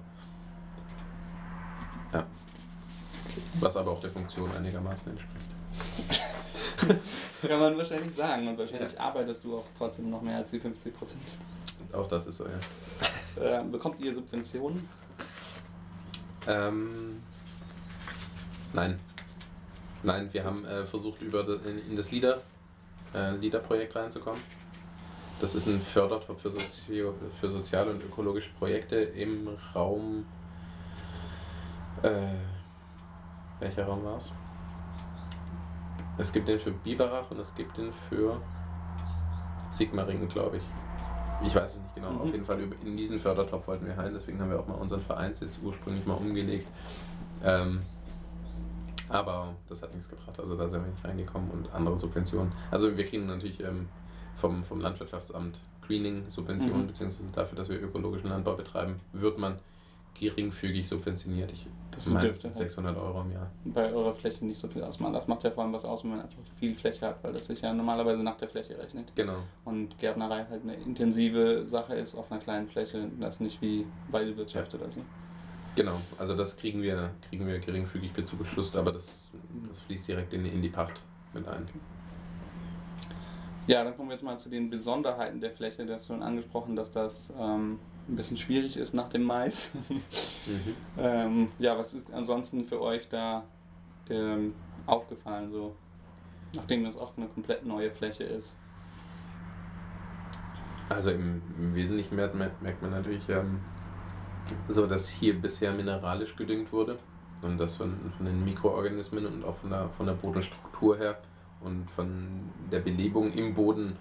Ja. 2.13 2.27
Was 3.61 3.77
aber 3.77 3.93
auch 3.93 4.01
der 4.01 4.11
Funktion 4.11 4.51
einigermaßen 4.53 5.13
entspricht. 5.13 5.49
Kann 7.47 7.61
man 7.61 7.77
wahrscheinlich 7.77 8.15
sagen. 8.15 8.49
Und 8.49 8.59
wahrscheinlich 8.59 8.99
arbeitest 8.99 9.45
du 9.45 9.59
auch 9.59 9.67
trotzdem 9.77 10.11
noch 10.11 10.23
mehr 10.23 10.39
als 10.39 10.51
die 10.51 10.59
50 10.59 10.97
Prozent. 10.97 11.23
Auch 11.93 12.09
das 12.09 12.27
ist 12.27 12.39
so, 12.39 12.45
ja. 12.45 12.51
Äh, 13.39 13.63
bekommt 13.63 14.01
ihr 14.01 14.13
Subventionen? 14.13 14.89
Ähm, 16.49 17.23
nein. 18.73 18.99
Nein, 20.03 20.29
wir 20.33 20.43
haben 20.43 20.65
äh, 20.65 20.85
versucht, 20.85 21.23
über 21.23 21.45
das, 21.45 21.63
in, 21.65 21.91
in 21.91 21.95
das 21.95 22.11
LIDA, 22.11 22.39
äh, 23.15 23.31
LIDA-Projekt 23.33 23.97
reinzukommen. 23.97 24.41
Das 25.41 25.55
ist 25.55 25.67
ein 25.67 25.81
Fördertopf 25.81 26.43
für, 26.43 26.51
Sozio 26.51 27.15
für 27.41 27.49
soziale 27.49 27.93
und 27.93 28.03
ökologische 28.03 28.51
Projekte 28.59 28.97
im 28.97 29.49
Raum. 29.75 30.27
Äh, 32.03 32.35
welcher 33.61 33.85
Raum 33.85 34.05
war 34.05 34.17
es? 34.17 34.33
Es 36.17 36.33
gibt 36.33 36.49
den 36.49 36.59
für 36.59 36.73
Biberach 36.73 37.31
und 37.31 37.39
es 37.39 37.55
gibt 37.55 37.79
den 37.79 37.93
für 38.09 38.41
Sigmaringen, 39.71 40.29
glaube 40.29 40.57
ich. 40.57 40.63
Ich 41.45 41.55
weiß 41.55 41.77
es 41.77 41.83
nicht 41.83 41.95
genau. 41.95 42.11
Mhm. 42.11 42.21
Auf 42.21 42.33
jeden 42.33 42.45
Fall 42.45 42.61
in 42.85 42.97
diesen 42.97 43.21
Fördertopf 43.21 43.69
wollten 43.69 43.87
wir 43.87 43.97
rein, 43.97 44.13
deswegen 44.13 44.41
haben 44.41 44.51
wir 44.51 44.59
auch 44.59 44.67
mal 44.67 44.75
unseren 44.75 45.01
Vereinssitz 45.03 45.61
ursprünglich 45.63 46.05
mal 46.05 46.15
umgelegt. 46.15 46.67
Ähm, 47.45 47.83
aber 49.09 49.55
das 49.69 49.83
hat 49.83 49.93
nichts 49.95 50.09
gebracht, 50.09 50.39
also 50.39 50.57
da 50.57 50.69
sind 50.69 50.83
wir 50.85 50.91
nicht 50.91 51.05
reingekommen 51.05 51.51
und 51.51 51.73
andere 51.73 51.99
Subventionen. 51.99 52.53
Also 52.71 52.97
wir 52.97 53.07
kriegen 53.07 53.27
natürlich 53.27 53.61
ähm, 53.61 53.89
vom, 54.37 54.63
vom 54.65 54.81
Landwirtschaftsamt 54.81 55.59
Greening-Subventionen, 55.87 56.83
Mhm. 56.83 56.87
beziehungsweise 56.89 57.31
dafür, 57.33 57.57
dass 57.59 57.69
wir 57.69 57.81
ökologischen 57.83 58.29
Landbau 58.31 58.55
betreiben, 58.55 59.01
wird 59.13 59.39
man 59.39 59.59
geringfügig 60.19 60.89
subventioniert. 60.89 61.53
Ich 61.53 61.67
Das 61.93 62.09
meine, 62.09 62.35
sind 62.35 62.47
halt 62.57 62.57
600 62.69 62.97
Euro 62.97 63.21
im 63.23 63.31
Jahr. 63.33 63.51
bei 63.65 63.93
eurer 63.93 64.13
Fläche 64.13 64.45
nicht 64.45 64.59
so 64.59 64.67
viel 64.67 64.83
ausmachen. 64.83 65.13
Das 65.13 65.29
macht 65.29 65.45
ja 65.45 65.51
vor 65.53 65.63
allem 65.63 65.73
was 65.73 65.85
aus, 65.85 66.03
wenn 66.03 66.11
man 66.11 66.21
einfach 66.23 66.39
viel 66.59 66.75
Fläche 66.75 67.07
hat, 67.07 67.23
weil 67.23 67.33
das 67.33 67.47
sich 67.47 67.61
ja 67.61 67.73
normalerweise 67.73 68.23
nach 68.23 68.37
der 68.37 68.49
Fläche 68.49 68.77
rechnet. 68.77 69.13
Genau. 69.15 69.37
Und 69.65 69.97
Gärtnerei 69.99 70.45
halt 70.51 70.63
eine 70.65 70.75
intensive 70.75 71.67
Sache 71.69 71.95
ist 71.95 72.17
auf 72.17 72.31
einer 72.33 72.41
kleinen 72.41 72.67
Fläche, 72.69 73.09
das 73.21 73.37
ist 73.37 73.41
nicht 73.43 73.63
wie 73.63 73.87
Weidewirtschaft 74.11 74.75
oder 74.75 74.91
so. 74.91 75.01
Genau, 75.75 76.01
also 76.19 76.35
das 76.35 76.57
kriegen 76.57 76.83
wir, 76.83 77.11
kriegen 77.29 77.47
wir 77.47 77.59
geringfügig 77.61 78.13
bezugeschusst, 78.13 78.75
aber 78.75 78.93
das, 78.93 79.31
das 79.69 79.81
fließt 79.83 80.09
direkt 80.09 80.33
in, 80.35 80.45
in 80.45 80.61
die 80.61 80.69
Pacht 80.71 81.01
mit 81.33 81.47
ein. 81.47 81.69
Ja, 83.69 83.85
dann 83.85 83.95
kommen 83.97 84.09
wir 84.09 84.15
jetzt 84.15 84.23
mal 84.25 84.39
zu 84.39 84.49
den 84.49 84.71
Besonderheiten 84.71 85.41
der 85.41 85.51
Fläche. 85.51 85.85
Du 85.85 85.93
hast 85.95 86.07
schon 86.07 86.23
angesprochen, 86.23 86.75
dass 86.75 86.91
das 86.91 87.33
ähm, 87.39 87.79
ein 88.09 88.17
bisschen 88.17 88.39
schwierig 88.39 88.77
ist 88.77 88.95
nach 88.95 89.09
dem 89.09 89.23
Mais. 89.23 89.71
Mhm. 90.49 90.75
ähm, 90.97 91.49
ja, 91.59 91.77
was 91.77 91.93
ist 91.93 92.11
ansonsten 92.11 92.65
für 92.65 92.81
euch 92.81 93.07
da 93.11 93.45
ähm, 94.09 94.55
aufgefallen, 94.87 95.51
so 95.53 95.77
nachdem 96.55 96.85
das 96.85 96.97
auch 96.97 97.15
eine 97.19 97.27
komplett 97.27 97.67
neue 97.67 97.91
Fläche 97.91 98.25
ist? 98.25 98.57
Also 100.89 101.11
im, 101.11 101.43
im 101.59 101.75
Wesentlichen 101.75 102.17
merkt, 102.17 102.35
man- 102.35 102.51
merkt 102.63 102.81
man 102.81 102.93
natürlich 102.93 103.29
ähm, 103.29 103.61
so, 104.69 104.87
dass 104.87 105.09
hier 105.09 105.41
bisher 105.41 105.73
mineralisch 105.73 106.37
gedüngt 106.37 106.73
wurde 106.73 106.99
und 107.43 107.59
das 107.59 107.77
von, 107.77 107.95
von 108.17 108.27
den 108.27 108.45
Mikroorganismen 108.45 109.27
und 109.27 109.45
auch 109.45 109.57
von 109.57 109.71
der, 109.71 109.89
von 109.91 110.07
der 110.07 110.15
Bodenstruktur 110.15 110.97
her 110.97 111.19
und 111.61 111.91
von 111.91 112.51
der 112.71 112.81
Belebung 112.81 113.33
im 113.33 113.55
Boden 113.55 113.97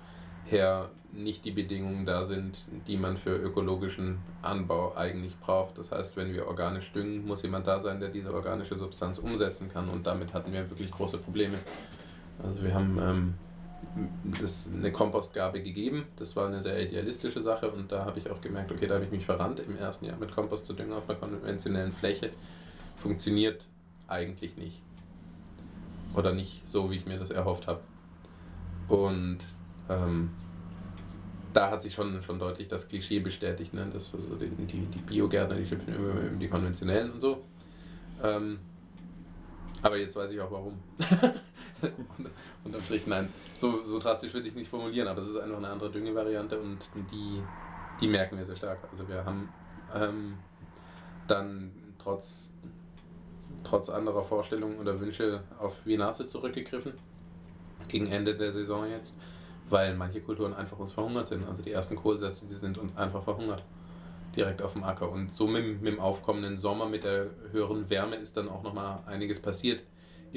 her 0.45 0.89
nicht 1.12 1.45
die 1.45 1.51
Bedingungen 1.51 2.05
da 2.05 2.25
sind, 2.25 2.57
die 2.86 2.97
man 2.97 3.17
für 3.17 3.36
ökologischen 3.36 4.19
Anbau 4.41 4.95
eigentlich 4.95 5.38
braucht. 5.39 5.77
Das 5.77 5.91
heißt, 5.91 6.15
wenn 6.15 6.33
wir 6.33 6.47
organisch 6.47 6.91
düngen, 6.91 7.25
muss 7.25 7.41
jemand 7.41 7.65
da 7.65 7.79
sein, 7.79 7.99
der 7.99 8.10
diese 8.10 8.33
organische 8.33 8.75
Substanz 8.75 9.17
umsetzen 9.17 9.69
kann 9.69 9.89
und 9.89 10.05
damit 10.05 10.33
hatten 10.33 10.51
wir 10.51 10.69
wirklich 10.69 10.91
große 10.91 11.17
Probleme. 11.17 11.57
Also 12.43 12.63
wir 12.63 12.73
haben 12.73 12.99
ähm, 13.01 13.33
das 14.39 14.69
eine 14.73 14.91
Kompostgabe 14.91 15.61
gegeben. 15.61 16.05
Das 16.17 16.35
war 16.35 16.47
eine 16.47 16.61
sehr 16.61 16.81
idealistische 16.81 17.41
Sache 17.41 17.71
und 17.71 17.91
da 17.91 18.05
habe 18.05 18.19
ich 18.19 18.29
auch 18.29 18.41
gemerkt, 18.41 18.71
okay, 18.71 18.87
da 18.87 18.95
habe 18.95 19.05
ich 19.05 19.11
mich 19.11 19.25
verrannt 19.25 19.59
im 19.59 19.77
ersten 19.77 20.05
Jahr 20.05 20.17
mit 20.17 20.31
Kompost 20.31 20.65
zu 20.65 20.73
düngen 20.73 20.93
auf 20.93 21.09
einer 21.09 21.19
konventionellen 21.19 21.91
Fläche. 21.91 22.31
Funktioniert 22.97 23.65
eigentlich 24.07 24.57
nicht. 24.57 24.81
Oder 26.15 26.33
nicht 26.33 26.67
so, 26.67 26.89
wie 26.89 26.95
ich 26.95 27.05
mir 27.05 27.19
das 27.19 27.29
erhofft 27.29 27.67
habe. 27.67 27.81
Und 28.87 29.39
ähm, 29.89 30.31
da 31.53 31.71
hat 31.71 31.81
sich 31.81 31.93
schon, 31.93 32.21
schon 32.23 32.39
deutlich 32.39 32.67
das 32.67 32.87
Klischee 32.87 33.19
bestätigt, 33.19 33.73
ne? 33.73 33.87
dass 33.91 34.13
also 34.13 34.35
die, 34.35 34.49
die, 34.49 34.85
die 34.85 34.99
Biogärtner, 34.99 35.55
die 35.55 35.65
schimpfen 35.65 35.95
über 35.95 36.13
die 36.39 36.47
konventionellen 36.47 37.11
und 37.11 37.21
so. 37.21 37.43
Ähm, 38.23 38.59
aber 39.81 39.97
jetzt 39.97 40.15
weiß 40.15 40.31
ich 40.31 40.39
auch 40.39 40.51
warum. 40.51 40.79
Unterm 42.63 42.81
Strich, 42.83 43.07
nein, 43.07 43.29
so, 43.57 43.83
so 43.83 43.99
drastisch 43.99 44.33
würde 44.33 44.47
ich 44.47 44.53
es 44.53 44.57
nicht 44.57 44.69
formulieren, 44.69 45.07
aber 45.07 45.21
es 45.21 45.29
ist 45.29 45.37
einfach 45.37 45.57
eine 45.57 45.69
andere 45.69 45.91
Düngevariante 45.91 46.59
und 46.59 46.79
die, 47.11 47.41
die 48.01 48.07
merken 48.07 48.37
wir 48.37 48.45
sehr 48.45 48.55
stark. 48.55 48.79
Also 48.91 49.07
wir 49.07 49.23
haben 49.23 49.49
ähm, 49.95 50.37
dann 51.27 51.71
trotz, 51.99 52.51
trotz 53.63 53.89
anderer 53.89 54.23
Vorstellungen 54.23 54.77
oder 54.79 54.99
Wünsche 54.99 55.43
auf 55.59 55.85
Vinase 55.85 56.25
zurückgegriffen, 56.25 56.93
gegen 57.87 58.07
Ende 58.07 58.35
der 58.35 58.51
Saison 58.51 58.89
jetzt, 58.89 59.15
weil 59.69 59.95
manche 59.95 60.21
Kulturen 60.21 60.53
einfach 60.53 60.79
uns 60.79 60.93
verhungert 60.93 61.27
sind. 61.27 61.47
Also 61.47 61.61
die 61.61 61.71
ersten 61.71 61.95
Kohlsätze, 61.95 62.45
die 62.45 62.55
sind 62.55 62.77
uns 62.77 62.95
einfach 62.97 63.23
verhungert. 63.23 63.63
Direkt 64.35 64.61
auf 64.61 64.73
dem 64.73 64.83
Acker. 64.83 65.09
Und 65.09 65.33
so 65.33 65.47
mit, 65.47 65.81
mit 65.81 65.93
dem 65.93 65.99
aufkommenden 65.99 66.57
Sommer, 66.57 66.85
mit 66.85 67.03
der 67.03 67.27
höheren 67.51 67.89
Wärme 67.89 68.17
ist 68.17 68.37
dann 68.37 68.49
auch 68.49 68.61
nochmal 68.61 68.99
einiges 69.05 69.41
passiert 69.41 69.81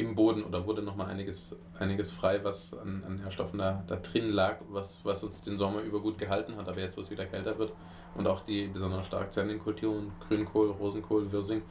im 0.01 0.15
Boden 0.15 0.43
oder 0.43 0.67
wurde 0.67 0.83
nochmal 0.83 1.09
einiges, 1.09 1.55
einiges 1.79 2.11
frei, 2.11 2.43
was 2.43 2.75
an, 2.75 3.03
an 3.07 3.17
Nährstoffen 3.17 3.59
da, 3.59 3.85
da 3.87 3.97
drin 3.97 4.29
lag, 4.31 4.57
was, 4.71 5.05
was 5.05 5.23
uns 5.23 5.43
den 5.43 5.59
Sommer 5.59 5.81
über 5.83 6.01
gut 6.01 6.19
gehalten 6.19 6.57
hat. 6.57 6.69
Aber 6.69 6.81
jetzt, 6.81 6.97
wo 6.97 7.01
es 7.01 7.11
wieder 7.11 7.27
kälter 7.27 7.59
wird 7.59 7.73
und 8.15 8.27
auch 8.27 8.41
die 8.45 8.67
besonders 8.67 9.07
stark 9.07 9.33
zähligen 9.33 9.61
Kulturen, 9.61 10.13
Grünkohl, 10.27 10.71
Rosenkohl, 10.71 11.31
Wirsing, 11.31 11.63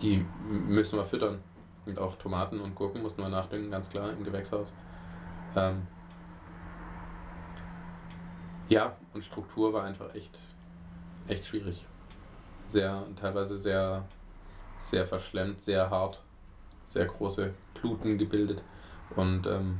die 0.00 0.24
müssen 0.48 0.98
wir 0.98 1.04
füttern. 1.04 1.40
Und 1.86 1.98
auch 1.98 2.16
Tomaten 2.16 2.60
und 2.60 2.74
Gurken 2.74 3.02
mussten 3.02 3.22
wir 3.22 3.28
nachdüngen, 3.28 3.70
ganz 3.70 3.88
klar, 3.90 4.10
im 4.12 4.24
Gewächshaus. 4.24 4.72
Ähm 5.56 5.86
ja, 8.68 8.96
und 9.14 9.24
Struktur 9.24 9.72
war 9.72 9.84
einfach 9.84 10.14
echt, 10.14 10.38
echt 11.26 11.46
schwierig. 11.46 11.84
Sehr, 12.68 13.04
teilweise 13.16 13.58
sehr, 13.58 14.04
sehr 14.78 15.06
verschlemmt, 15.06 15.62
sehr 15.62 15.90
hart, 15.90 16.22
sehr 16.90 17.06
große 17.06 17.54
Kluten 17.74 18.18
gebildet 18.18 18.62
und 19.16 19.46
ähm, 19.46 19.78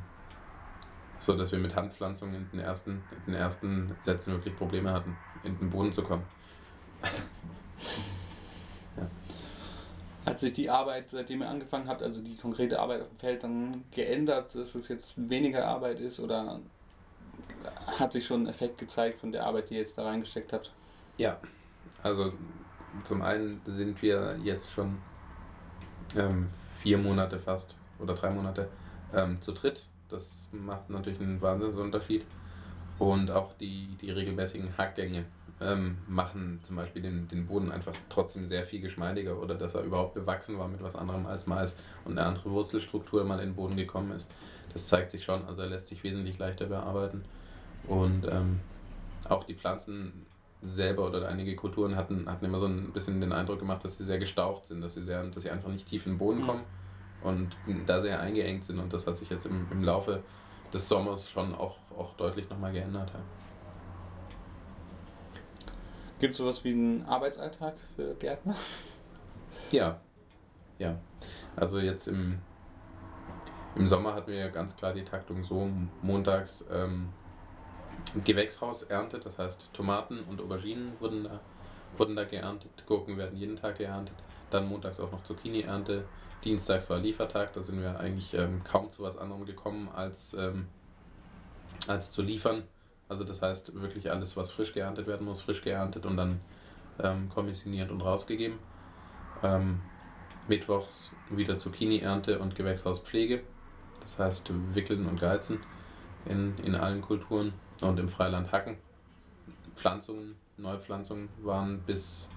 so, 1.19 1.37
dass 1.37 1.53
wir 1.53 1.59
mit 1.59 1.77
Handpflanzungen 1.77 2.35
in 2.35 2.49
den 2.53 2.61
ersten, 2.61 3.03
in 3.27 3.33
den 3.33 3.35
ersten 3.35 3.95
Sätzen 4.01 4.33
wirklich 4.33 4.57
Probleme 4.57 4.93
hatten, 4.93 5.17
in 5.45 5.59
den 5.59 5.69
Boden 5.69 5.93
zu 5.93 6.03
kommen. 6.03 6.23
Hat 10.27 10.39
sich 10.39 10.53
die 10.53 10.71
Arbeit, 10.71 11.11
seitdem 11.11 11.43
ihr 11.43 11.49
angefangen 11.49 11.89
habt, 11.89 12.03
also 12.03 12.23
die 12.23 12.37
konkrete 12.37 12.79
Arbeit 12.79 13.03
auf 13.03 13.09
dem 13.09 13.19
Feld, 13.19 13.43
dann 13.43 13.85
geändert, 13.91 14.55
dass 14.55 14.75
es 14.75 14.89
jetzt 14.89 15.15
weniger 15.17 15.67
Arbeit 15.67 15.99
ist 15.99 16.21
oder 16.21 16.61
hat 17.87 18.13
sich 18.13 18.27
schon 18.27 18.45
ein 18.45 18.47
Effekt 18.47 18.79
gezeigt 18.79 19.21
von 19.21 19.33
der 19.33 19.47
Arbeit, 19.47 19.71
die 19.71 19.75
ihr 19.75 19.81
jetzt 19.81 19.99
da 19.99 20.05
reingesteckt 20.05 20.53
habt? 20.53 20.73
Ja, 21.17 21.39
also 22.03 22.33
zum 23.05 23.23
einen 23.23 23.61
sind 23.65 24.01
wir 24.03 24.39
jetzt 24.43 24.71
schon 24.73 24.99
ähm, 26.17 26.49
vier 26.83 26.99
Monate 26.99 27.39
fast 27.39 27.77
oder 27.99 28.15
drei 28.15 28.31
Monate 28.31 28.69
ähm, 29.15 29.41
zu 29.41 29.53
dritt. 29.53 29.87
Das 30.09 30.49
macht 30.53 30.91
natürlich 30.91 31.21
einen 31.21 31.41
Wahnsinnsunterschied. 31.41 32.25
Und 32.99 33.31
auch 33.31 33.55
die, 33.55 33.97
die 34.01 34.11
regelmäßigen 34.11 34.77
Hackgänge 34.77 35.25
ähm, 35.61 35.99
machen 36.07 36.61
zum 36.63 36.77
Beispiel 36.77 37.03
den, 37.03 37.29
den 37.29 37.47
Boden 37.47 37.71
einfach 37.71 37.93
trotzdem 38.09 38.47
sehr 38.47 38.65
viel 38.65 38.81
geschmeidiger 38.81 39.41
oder 39.41 39.55
dass 39.55 39.75
er 39.75 39.83
überhaupt 39.83 40.15
bewachsen 40.15 40.59
war 40.59 40.69
mit 40.69 40.83
was 40.83 40.97
anderem 40.97 41.27
als 41.27 41.47
Mais 41.47 41.77
und 42.05 42.19
eine 42.19 42.27
andere 42.27 42.51
Wurzelstruktur 42.51 43.25
mal 43.25 43.39
in 43.41 43.51
den 43.51 43.55
Boden 43.55 43.77
gekommen 43.77 44.13
ist. 44.13 44.29
Das 44.73 44.87
zeigt 44.87 45.11
sich 45.11 45.25
schon, 45.25 45.45
also 45.47 45.63
er 45.63 45.69
lässt 45.69 45.89
sich 45.89 46.03
wesentlich 46.05 46.39
leichter 46.39 46.67
bearbeiten. 46.67 47.25
Und 47.87 48.27
ähm, 48.31 48.61
auch 49.29 49.45
die 49.45 49.55
Pflanzen 49.55 50.27
selber 50.63 51.07
oder 51.07 51.27
einige 51.29 51.57
Kulturen 51.57 51.97
hatten, 51.97 52.29
hatten 52.29 52.45
immer 52.45 52.59
so 52.59 52.67
ein 52.67 52.93
bisschen 52.93 53.21
den 53.21 53.33
Eindruck 53.33 53.59
gemacht, 53.59 53.85
dass 53.85 53.97
sie 53.97 54.05
sehr 54.05 54.19
gestaucht 54.19 54.67
sind, 54.67 54.81
dass 54.83 54.95
sie, 54.95 55.03
sehr, 55.03 55.23
dass 55.25 55.43
sie 55.43 55.51
einfach 55.51 55.71
nicht 55.71 55.87
tief 55.89 56.07
in 56.07 56.13
den 56.13 56.19
Boden 56.19 56.41
mhm. 56.41 56.47
kommen 56.47 56.65
und 57.23 57.57
da 57.87 58.01
sehr 58.01 58.21
eingeengt 58.21 58.65
sind. 58.65 58.79
Und 58.79 58.93
das 58.93 59.07
hat 59.07 59.17
sich 59.17 59.31
jetzt 59.31 59.47
im, 59.47 59.67
im 59.71 59.83
Laufe 59.83 60.23
des 60.73 60.89
Sommers 60.89 61.29
schon 61.29 61.55
auch, 61.55 61.79
auch 61.97 62.15
deutlich 62.15 62.49
nochmal 62.51 62.73
geändert. 62.73 63.11
Ja. 63.13 63.21
Gibt 66.21 66.33
es 66.33 66.37
sowas 66.37 66.63
wie 66.65 66.73
einen 66.73 67.03
Arbeitsalltag 67.07 67.75
für 67.97 68.15
Gärtner? 68.15 68.55
Ja, 69.71 70.01
ja. 70.79 70.99
Also 71.57 71.79
jetzt 71.79 72.09
im, 72.09 72.39
im 73.75 73.87
Sommer 73.87 74.15
hatten 74.15 74.31
wir 74.31 74.39
ja 74.39 74.49
ganz 74.49 74.77
klar 74.77 74.93
die 74.93 75.05
Taktung 75.05 75.43
so, 75.43 75.71
montags 76.03 76.65
ähm, 76.71 77.09
Gewächshaus 78.25 78.83
erntet, 78.85 79.27
das 79.27 79.39
heißt 79.39 79.71
Tomaten 79.73 80.21
und 80.25 80.41
Auberginen 80.41 80.93
wurden 81.01 81.25
da, 81.25 81.41
wurden 81.97 82.17
da 82.17 82.25
geerntet, 82.25 82.71
Gurken 82.87 83.17
werden 83.17 83.37
jeden 83.39 83.57
Tag 83.57 83.79
geerntet, 83.79 84.15
dann 84.51 84.69
montags 84.69 85.01
auch 85.01 85.13
noch 85.13 85.23
Zucchini-Ernte, 85.23 86.05
dienstags 86.45 86.91
war 86.91 86.99
Liefertag, 86.99 87.53
da 87.53 87.63
sind 87.63 87.81
wir 87.81 87.99
eigentlich 87.99 88.35
ähm, 88.35 88.63
kaum 88.65 88.91
zu 88.91 89.03
was 89.03 89.17
anderem 89.17 89.45
gekommen 89.45 89.89
als, 89.95 90.35
ähm, 90.35 90.69
als 91.87 92.13
zu 92.13 92.23
liefern. 92.23 92.65
Also 93.09 93.25
das 93.25 93.43
heißt 93.43 93.75
wirklich 93.81 94.11
alles, 94.11 94.37
was 94.37 94.53
frisch 94.53 94.73
geerntet 94.73 95.07
werden 95.07 95.27
muss, 95.27 95.41
frisch 95.41 95.63
geerntet 95.63 96.07
und 96.07 96.17
dann 96.17 96.41
ähm, 97.03 97.29
kommissioniert 97.29 97.91
und 97.91 98.01
rausgegeben. 98.01 98.59
Ähm, 99.43 99.81
mittwochs 100.49 101.13
wieder 101.29 101.59
Zucchini-Ernte 101.59 102.39
und 102.39 102.55
Gewächshauspflege. 102.55 103.43
Das 104.03 104.19
heißt 104.19 104.51
Wickeln 104.75 105.07
und 105.07 105.21
Geizen 105.21 105.61
in, 106.27 106.57
in 106.59 106.75
allen 106.75 107.01
Kulturen 107.01 107.53
und 107.89 107.99
im 107.99 108.09
Freiland 108.09 108.53
Hacken. 108.53 108.77
Pflanzungen, 109.75 110.37
Neupflanzungen 110.57 111.29
waren 111.43 111.81
bis 111.81 112.29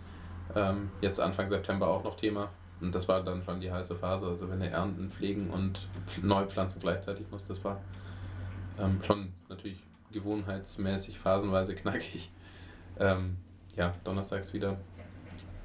ähm, 0.56 0.91
jetzt 1.02 1.20
Anfang 1.20 1.50
September 1.50 1.88
auch 1.88 2.04
noch 2.04 2.16
Thema. 2.18 2.50
Und 2.82 2.94
das 2.94 3.08
war 3.08 3.24
dann 3.24 3.44
schon 3.44 3.62
die 3.62 3.72
heiße 3.72 3.96
Phase. 3.96 4.28
Also 4.28 4.50
wenn 4.50 4.62
er 4.62 4.72
ernten, 4.72 5.10
pflegen 5.10 5.50
und 5.50 5.88
Neupflanzen 6.22 6.82
gleichzeitig 6.82 7.30
muss, 7.32 7.46
das 7.46 7.64
war 7.64 7.80
ähm, 8.80 9.02
schon 9.04 9.34
natürlich 9.50 9.82
gewohnheitsmäßig 10.12 11.20
phasenweise 11.20 11.76
knackig. 11.76 12.32
Ähm, 13.00 13.38
ja, 13.76 13.94
donnerstags 14.04 14.54
wieder 14.54 14.78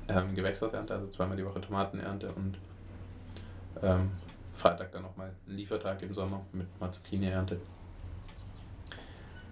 ähm, 0.09 0.35
Gewächshausernte, 0.35 0.95
also 0.95 1.07
zweimal 1.09 1.37
die 1.37 1.45
Woche 1.45 1.61
Tomatenernte 1.61 2.33
und 2.33 2.59
ähm, 3.83 4.11
Freitag 4.55 4.93
dann 4.93 5.03
nochmal 5.03 5.33
ein 5.47 5.57
Liefertag 5.57 6.03
im 6.03 6.14
Sommer 6.14 6.41
mit 6.53 6.66
Zucchini-Ernte. 6.81 7.61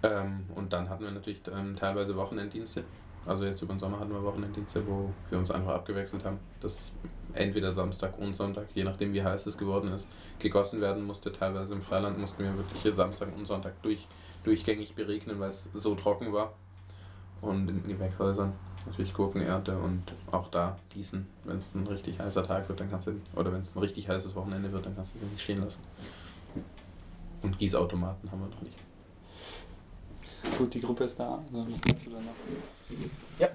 Ähm, 0.03 0.45
und 0.55 0.73
dann 0.73 0.89
hatten 0.89 1.03
wir 1.03 1.11
natürlich 1.11 1.41
ähm, 1.51 1.75
teilweise 1.75 2.15
Wochenenddienste. 2.15 2.83
Also 3.25 3.43
jetzt 3.43 3.61
über 3.61 3.73
den 3.73 3.79
Sommer 3.79 3.99
hatten 3.99 4.11
wir 4.11 4.23
Wochenenddienste, 4.23 4.87
wo 4.87 5.11
wir 5.29 5.37
uns 5.37 5.51
einfach 5.51 5.73
abgewechselt 5.73 6.23
haben. 6.23 6.39
Das 6.61 6.93
entweder 7.33 7.73
Samstag 7.73 8.17
und 8.17 8.35
Sonntag, 8.35 8.67
je 8.73 8.83
nachdem 8.83 9.13
wie 9.13 9.23
heiß 9.23 9.45
es 9.45 9.57
geworden 9.57 9.91
ist, 9.91 10.07
gegossen 10.39 10.79
werden 10.81 11.03
musste. 11.03 11.31
Teilweise 11.31 11.73
im 11.73 11.81
Freiland 11.81 12.17
mussten 12.17 12.43
wir 12.43 12.55
wirklich 12.55 12.95
Samstag 12.95 13.35
und 13.35 13.45
Sonntag 13.45 13.81
durch 13.81 14.07
durchgängig 14.43 14.95
beregnen, 14.95 15.39
weil 15.39 15.49
es 15.49 15.69
so 15.73 15.95
trocken 15.95 16.31
war. 16.31 16.53
Und 17.41 17.69
in 17.69 17.83
den 17.83 17.87
Gewächshäusern 17.87 18.53
natürlich 18.85 19.13
Gurkenernte 19.13 19.77
und 19.77 20.03
auch 20.31 20.49
da 20.49 20.79
gießen. 20.89 21.27
Wenn 21.43 21.57
es 21.57 21.75
ein 21.75 21.85
richtig 21.85 22.19
heißer 22.19 22.43
Tag 22.43 22.67
wird, 22.69 22.79
dann 22.79 22.89
kannst 22.89 23.07
du, 23.07 23.21
oder 23.35 23.51
wenn 23.51 23.61
es 23.61 23.75
ein 23.75 23.79
richtig 23.79 24.07
heißes 24.07 24.35
Wochenende 24.35 24.71
wird, 24.71 24.85
dann 24.85 24.95
kannst 24.95 25.15
du 25.15 25.19
es 25.19 25.31
nicht 25.31 25.43
stehen 25.43 25.61
lassen. 25.61 25.83
Und 27.41 27.59
Gießautomaten 27.59 28.31
haben 28.31 28.39
wir 28.39 28.47
noch 28.47 28.61
nicht. 28.61 28.77
Gut, 30.57 30.73
die 30.73 30.81
Gruppe 30.81 31.05
ist 31.05 31.19
da. 31.19 31.43
Also 31.53 31.67
kannst 31.85 32.05
du 32.05 32.09
dann 32.11 32.25
noch. 32.25 32.33
Ja. 33.39 33.49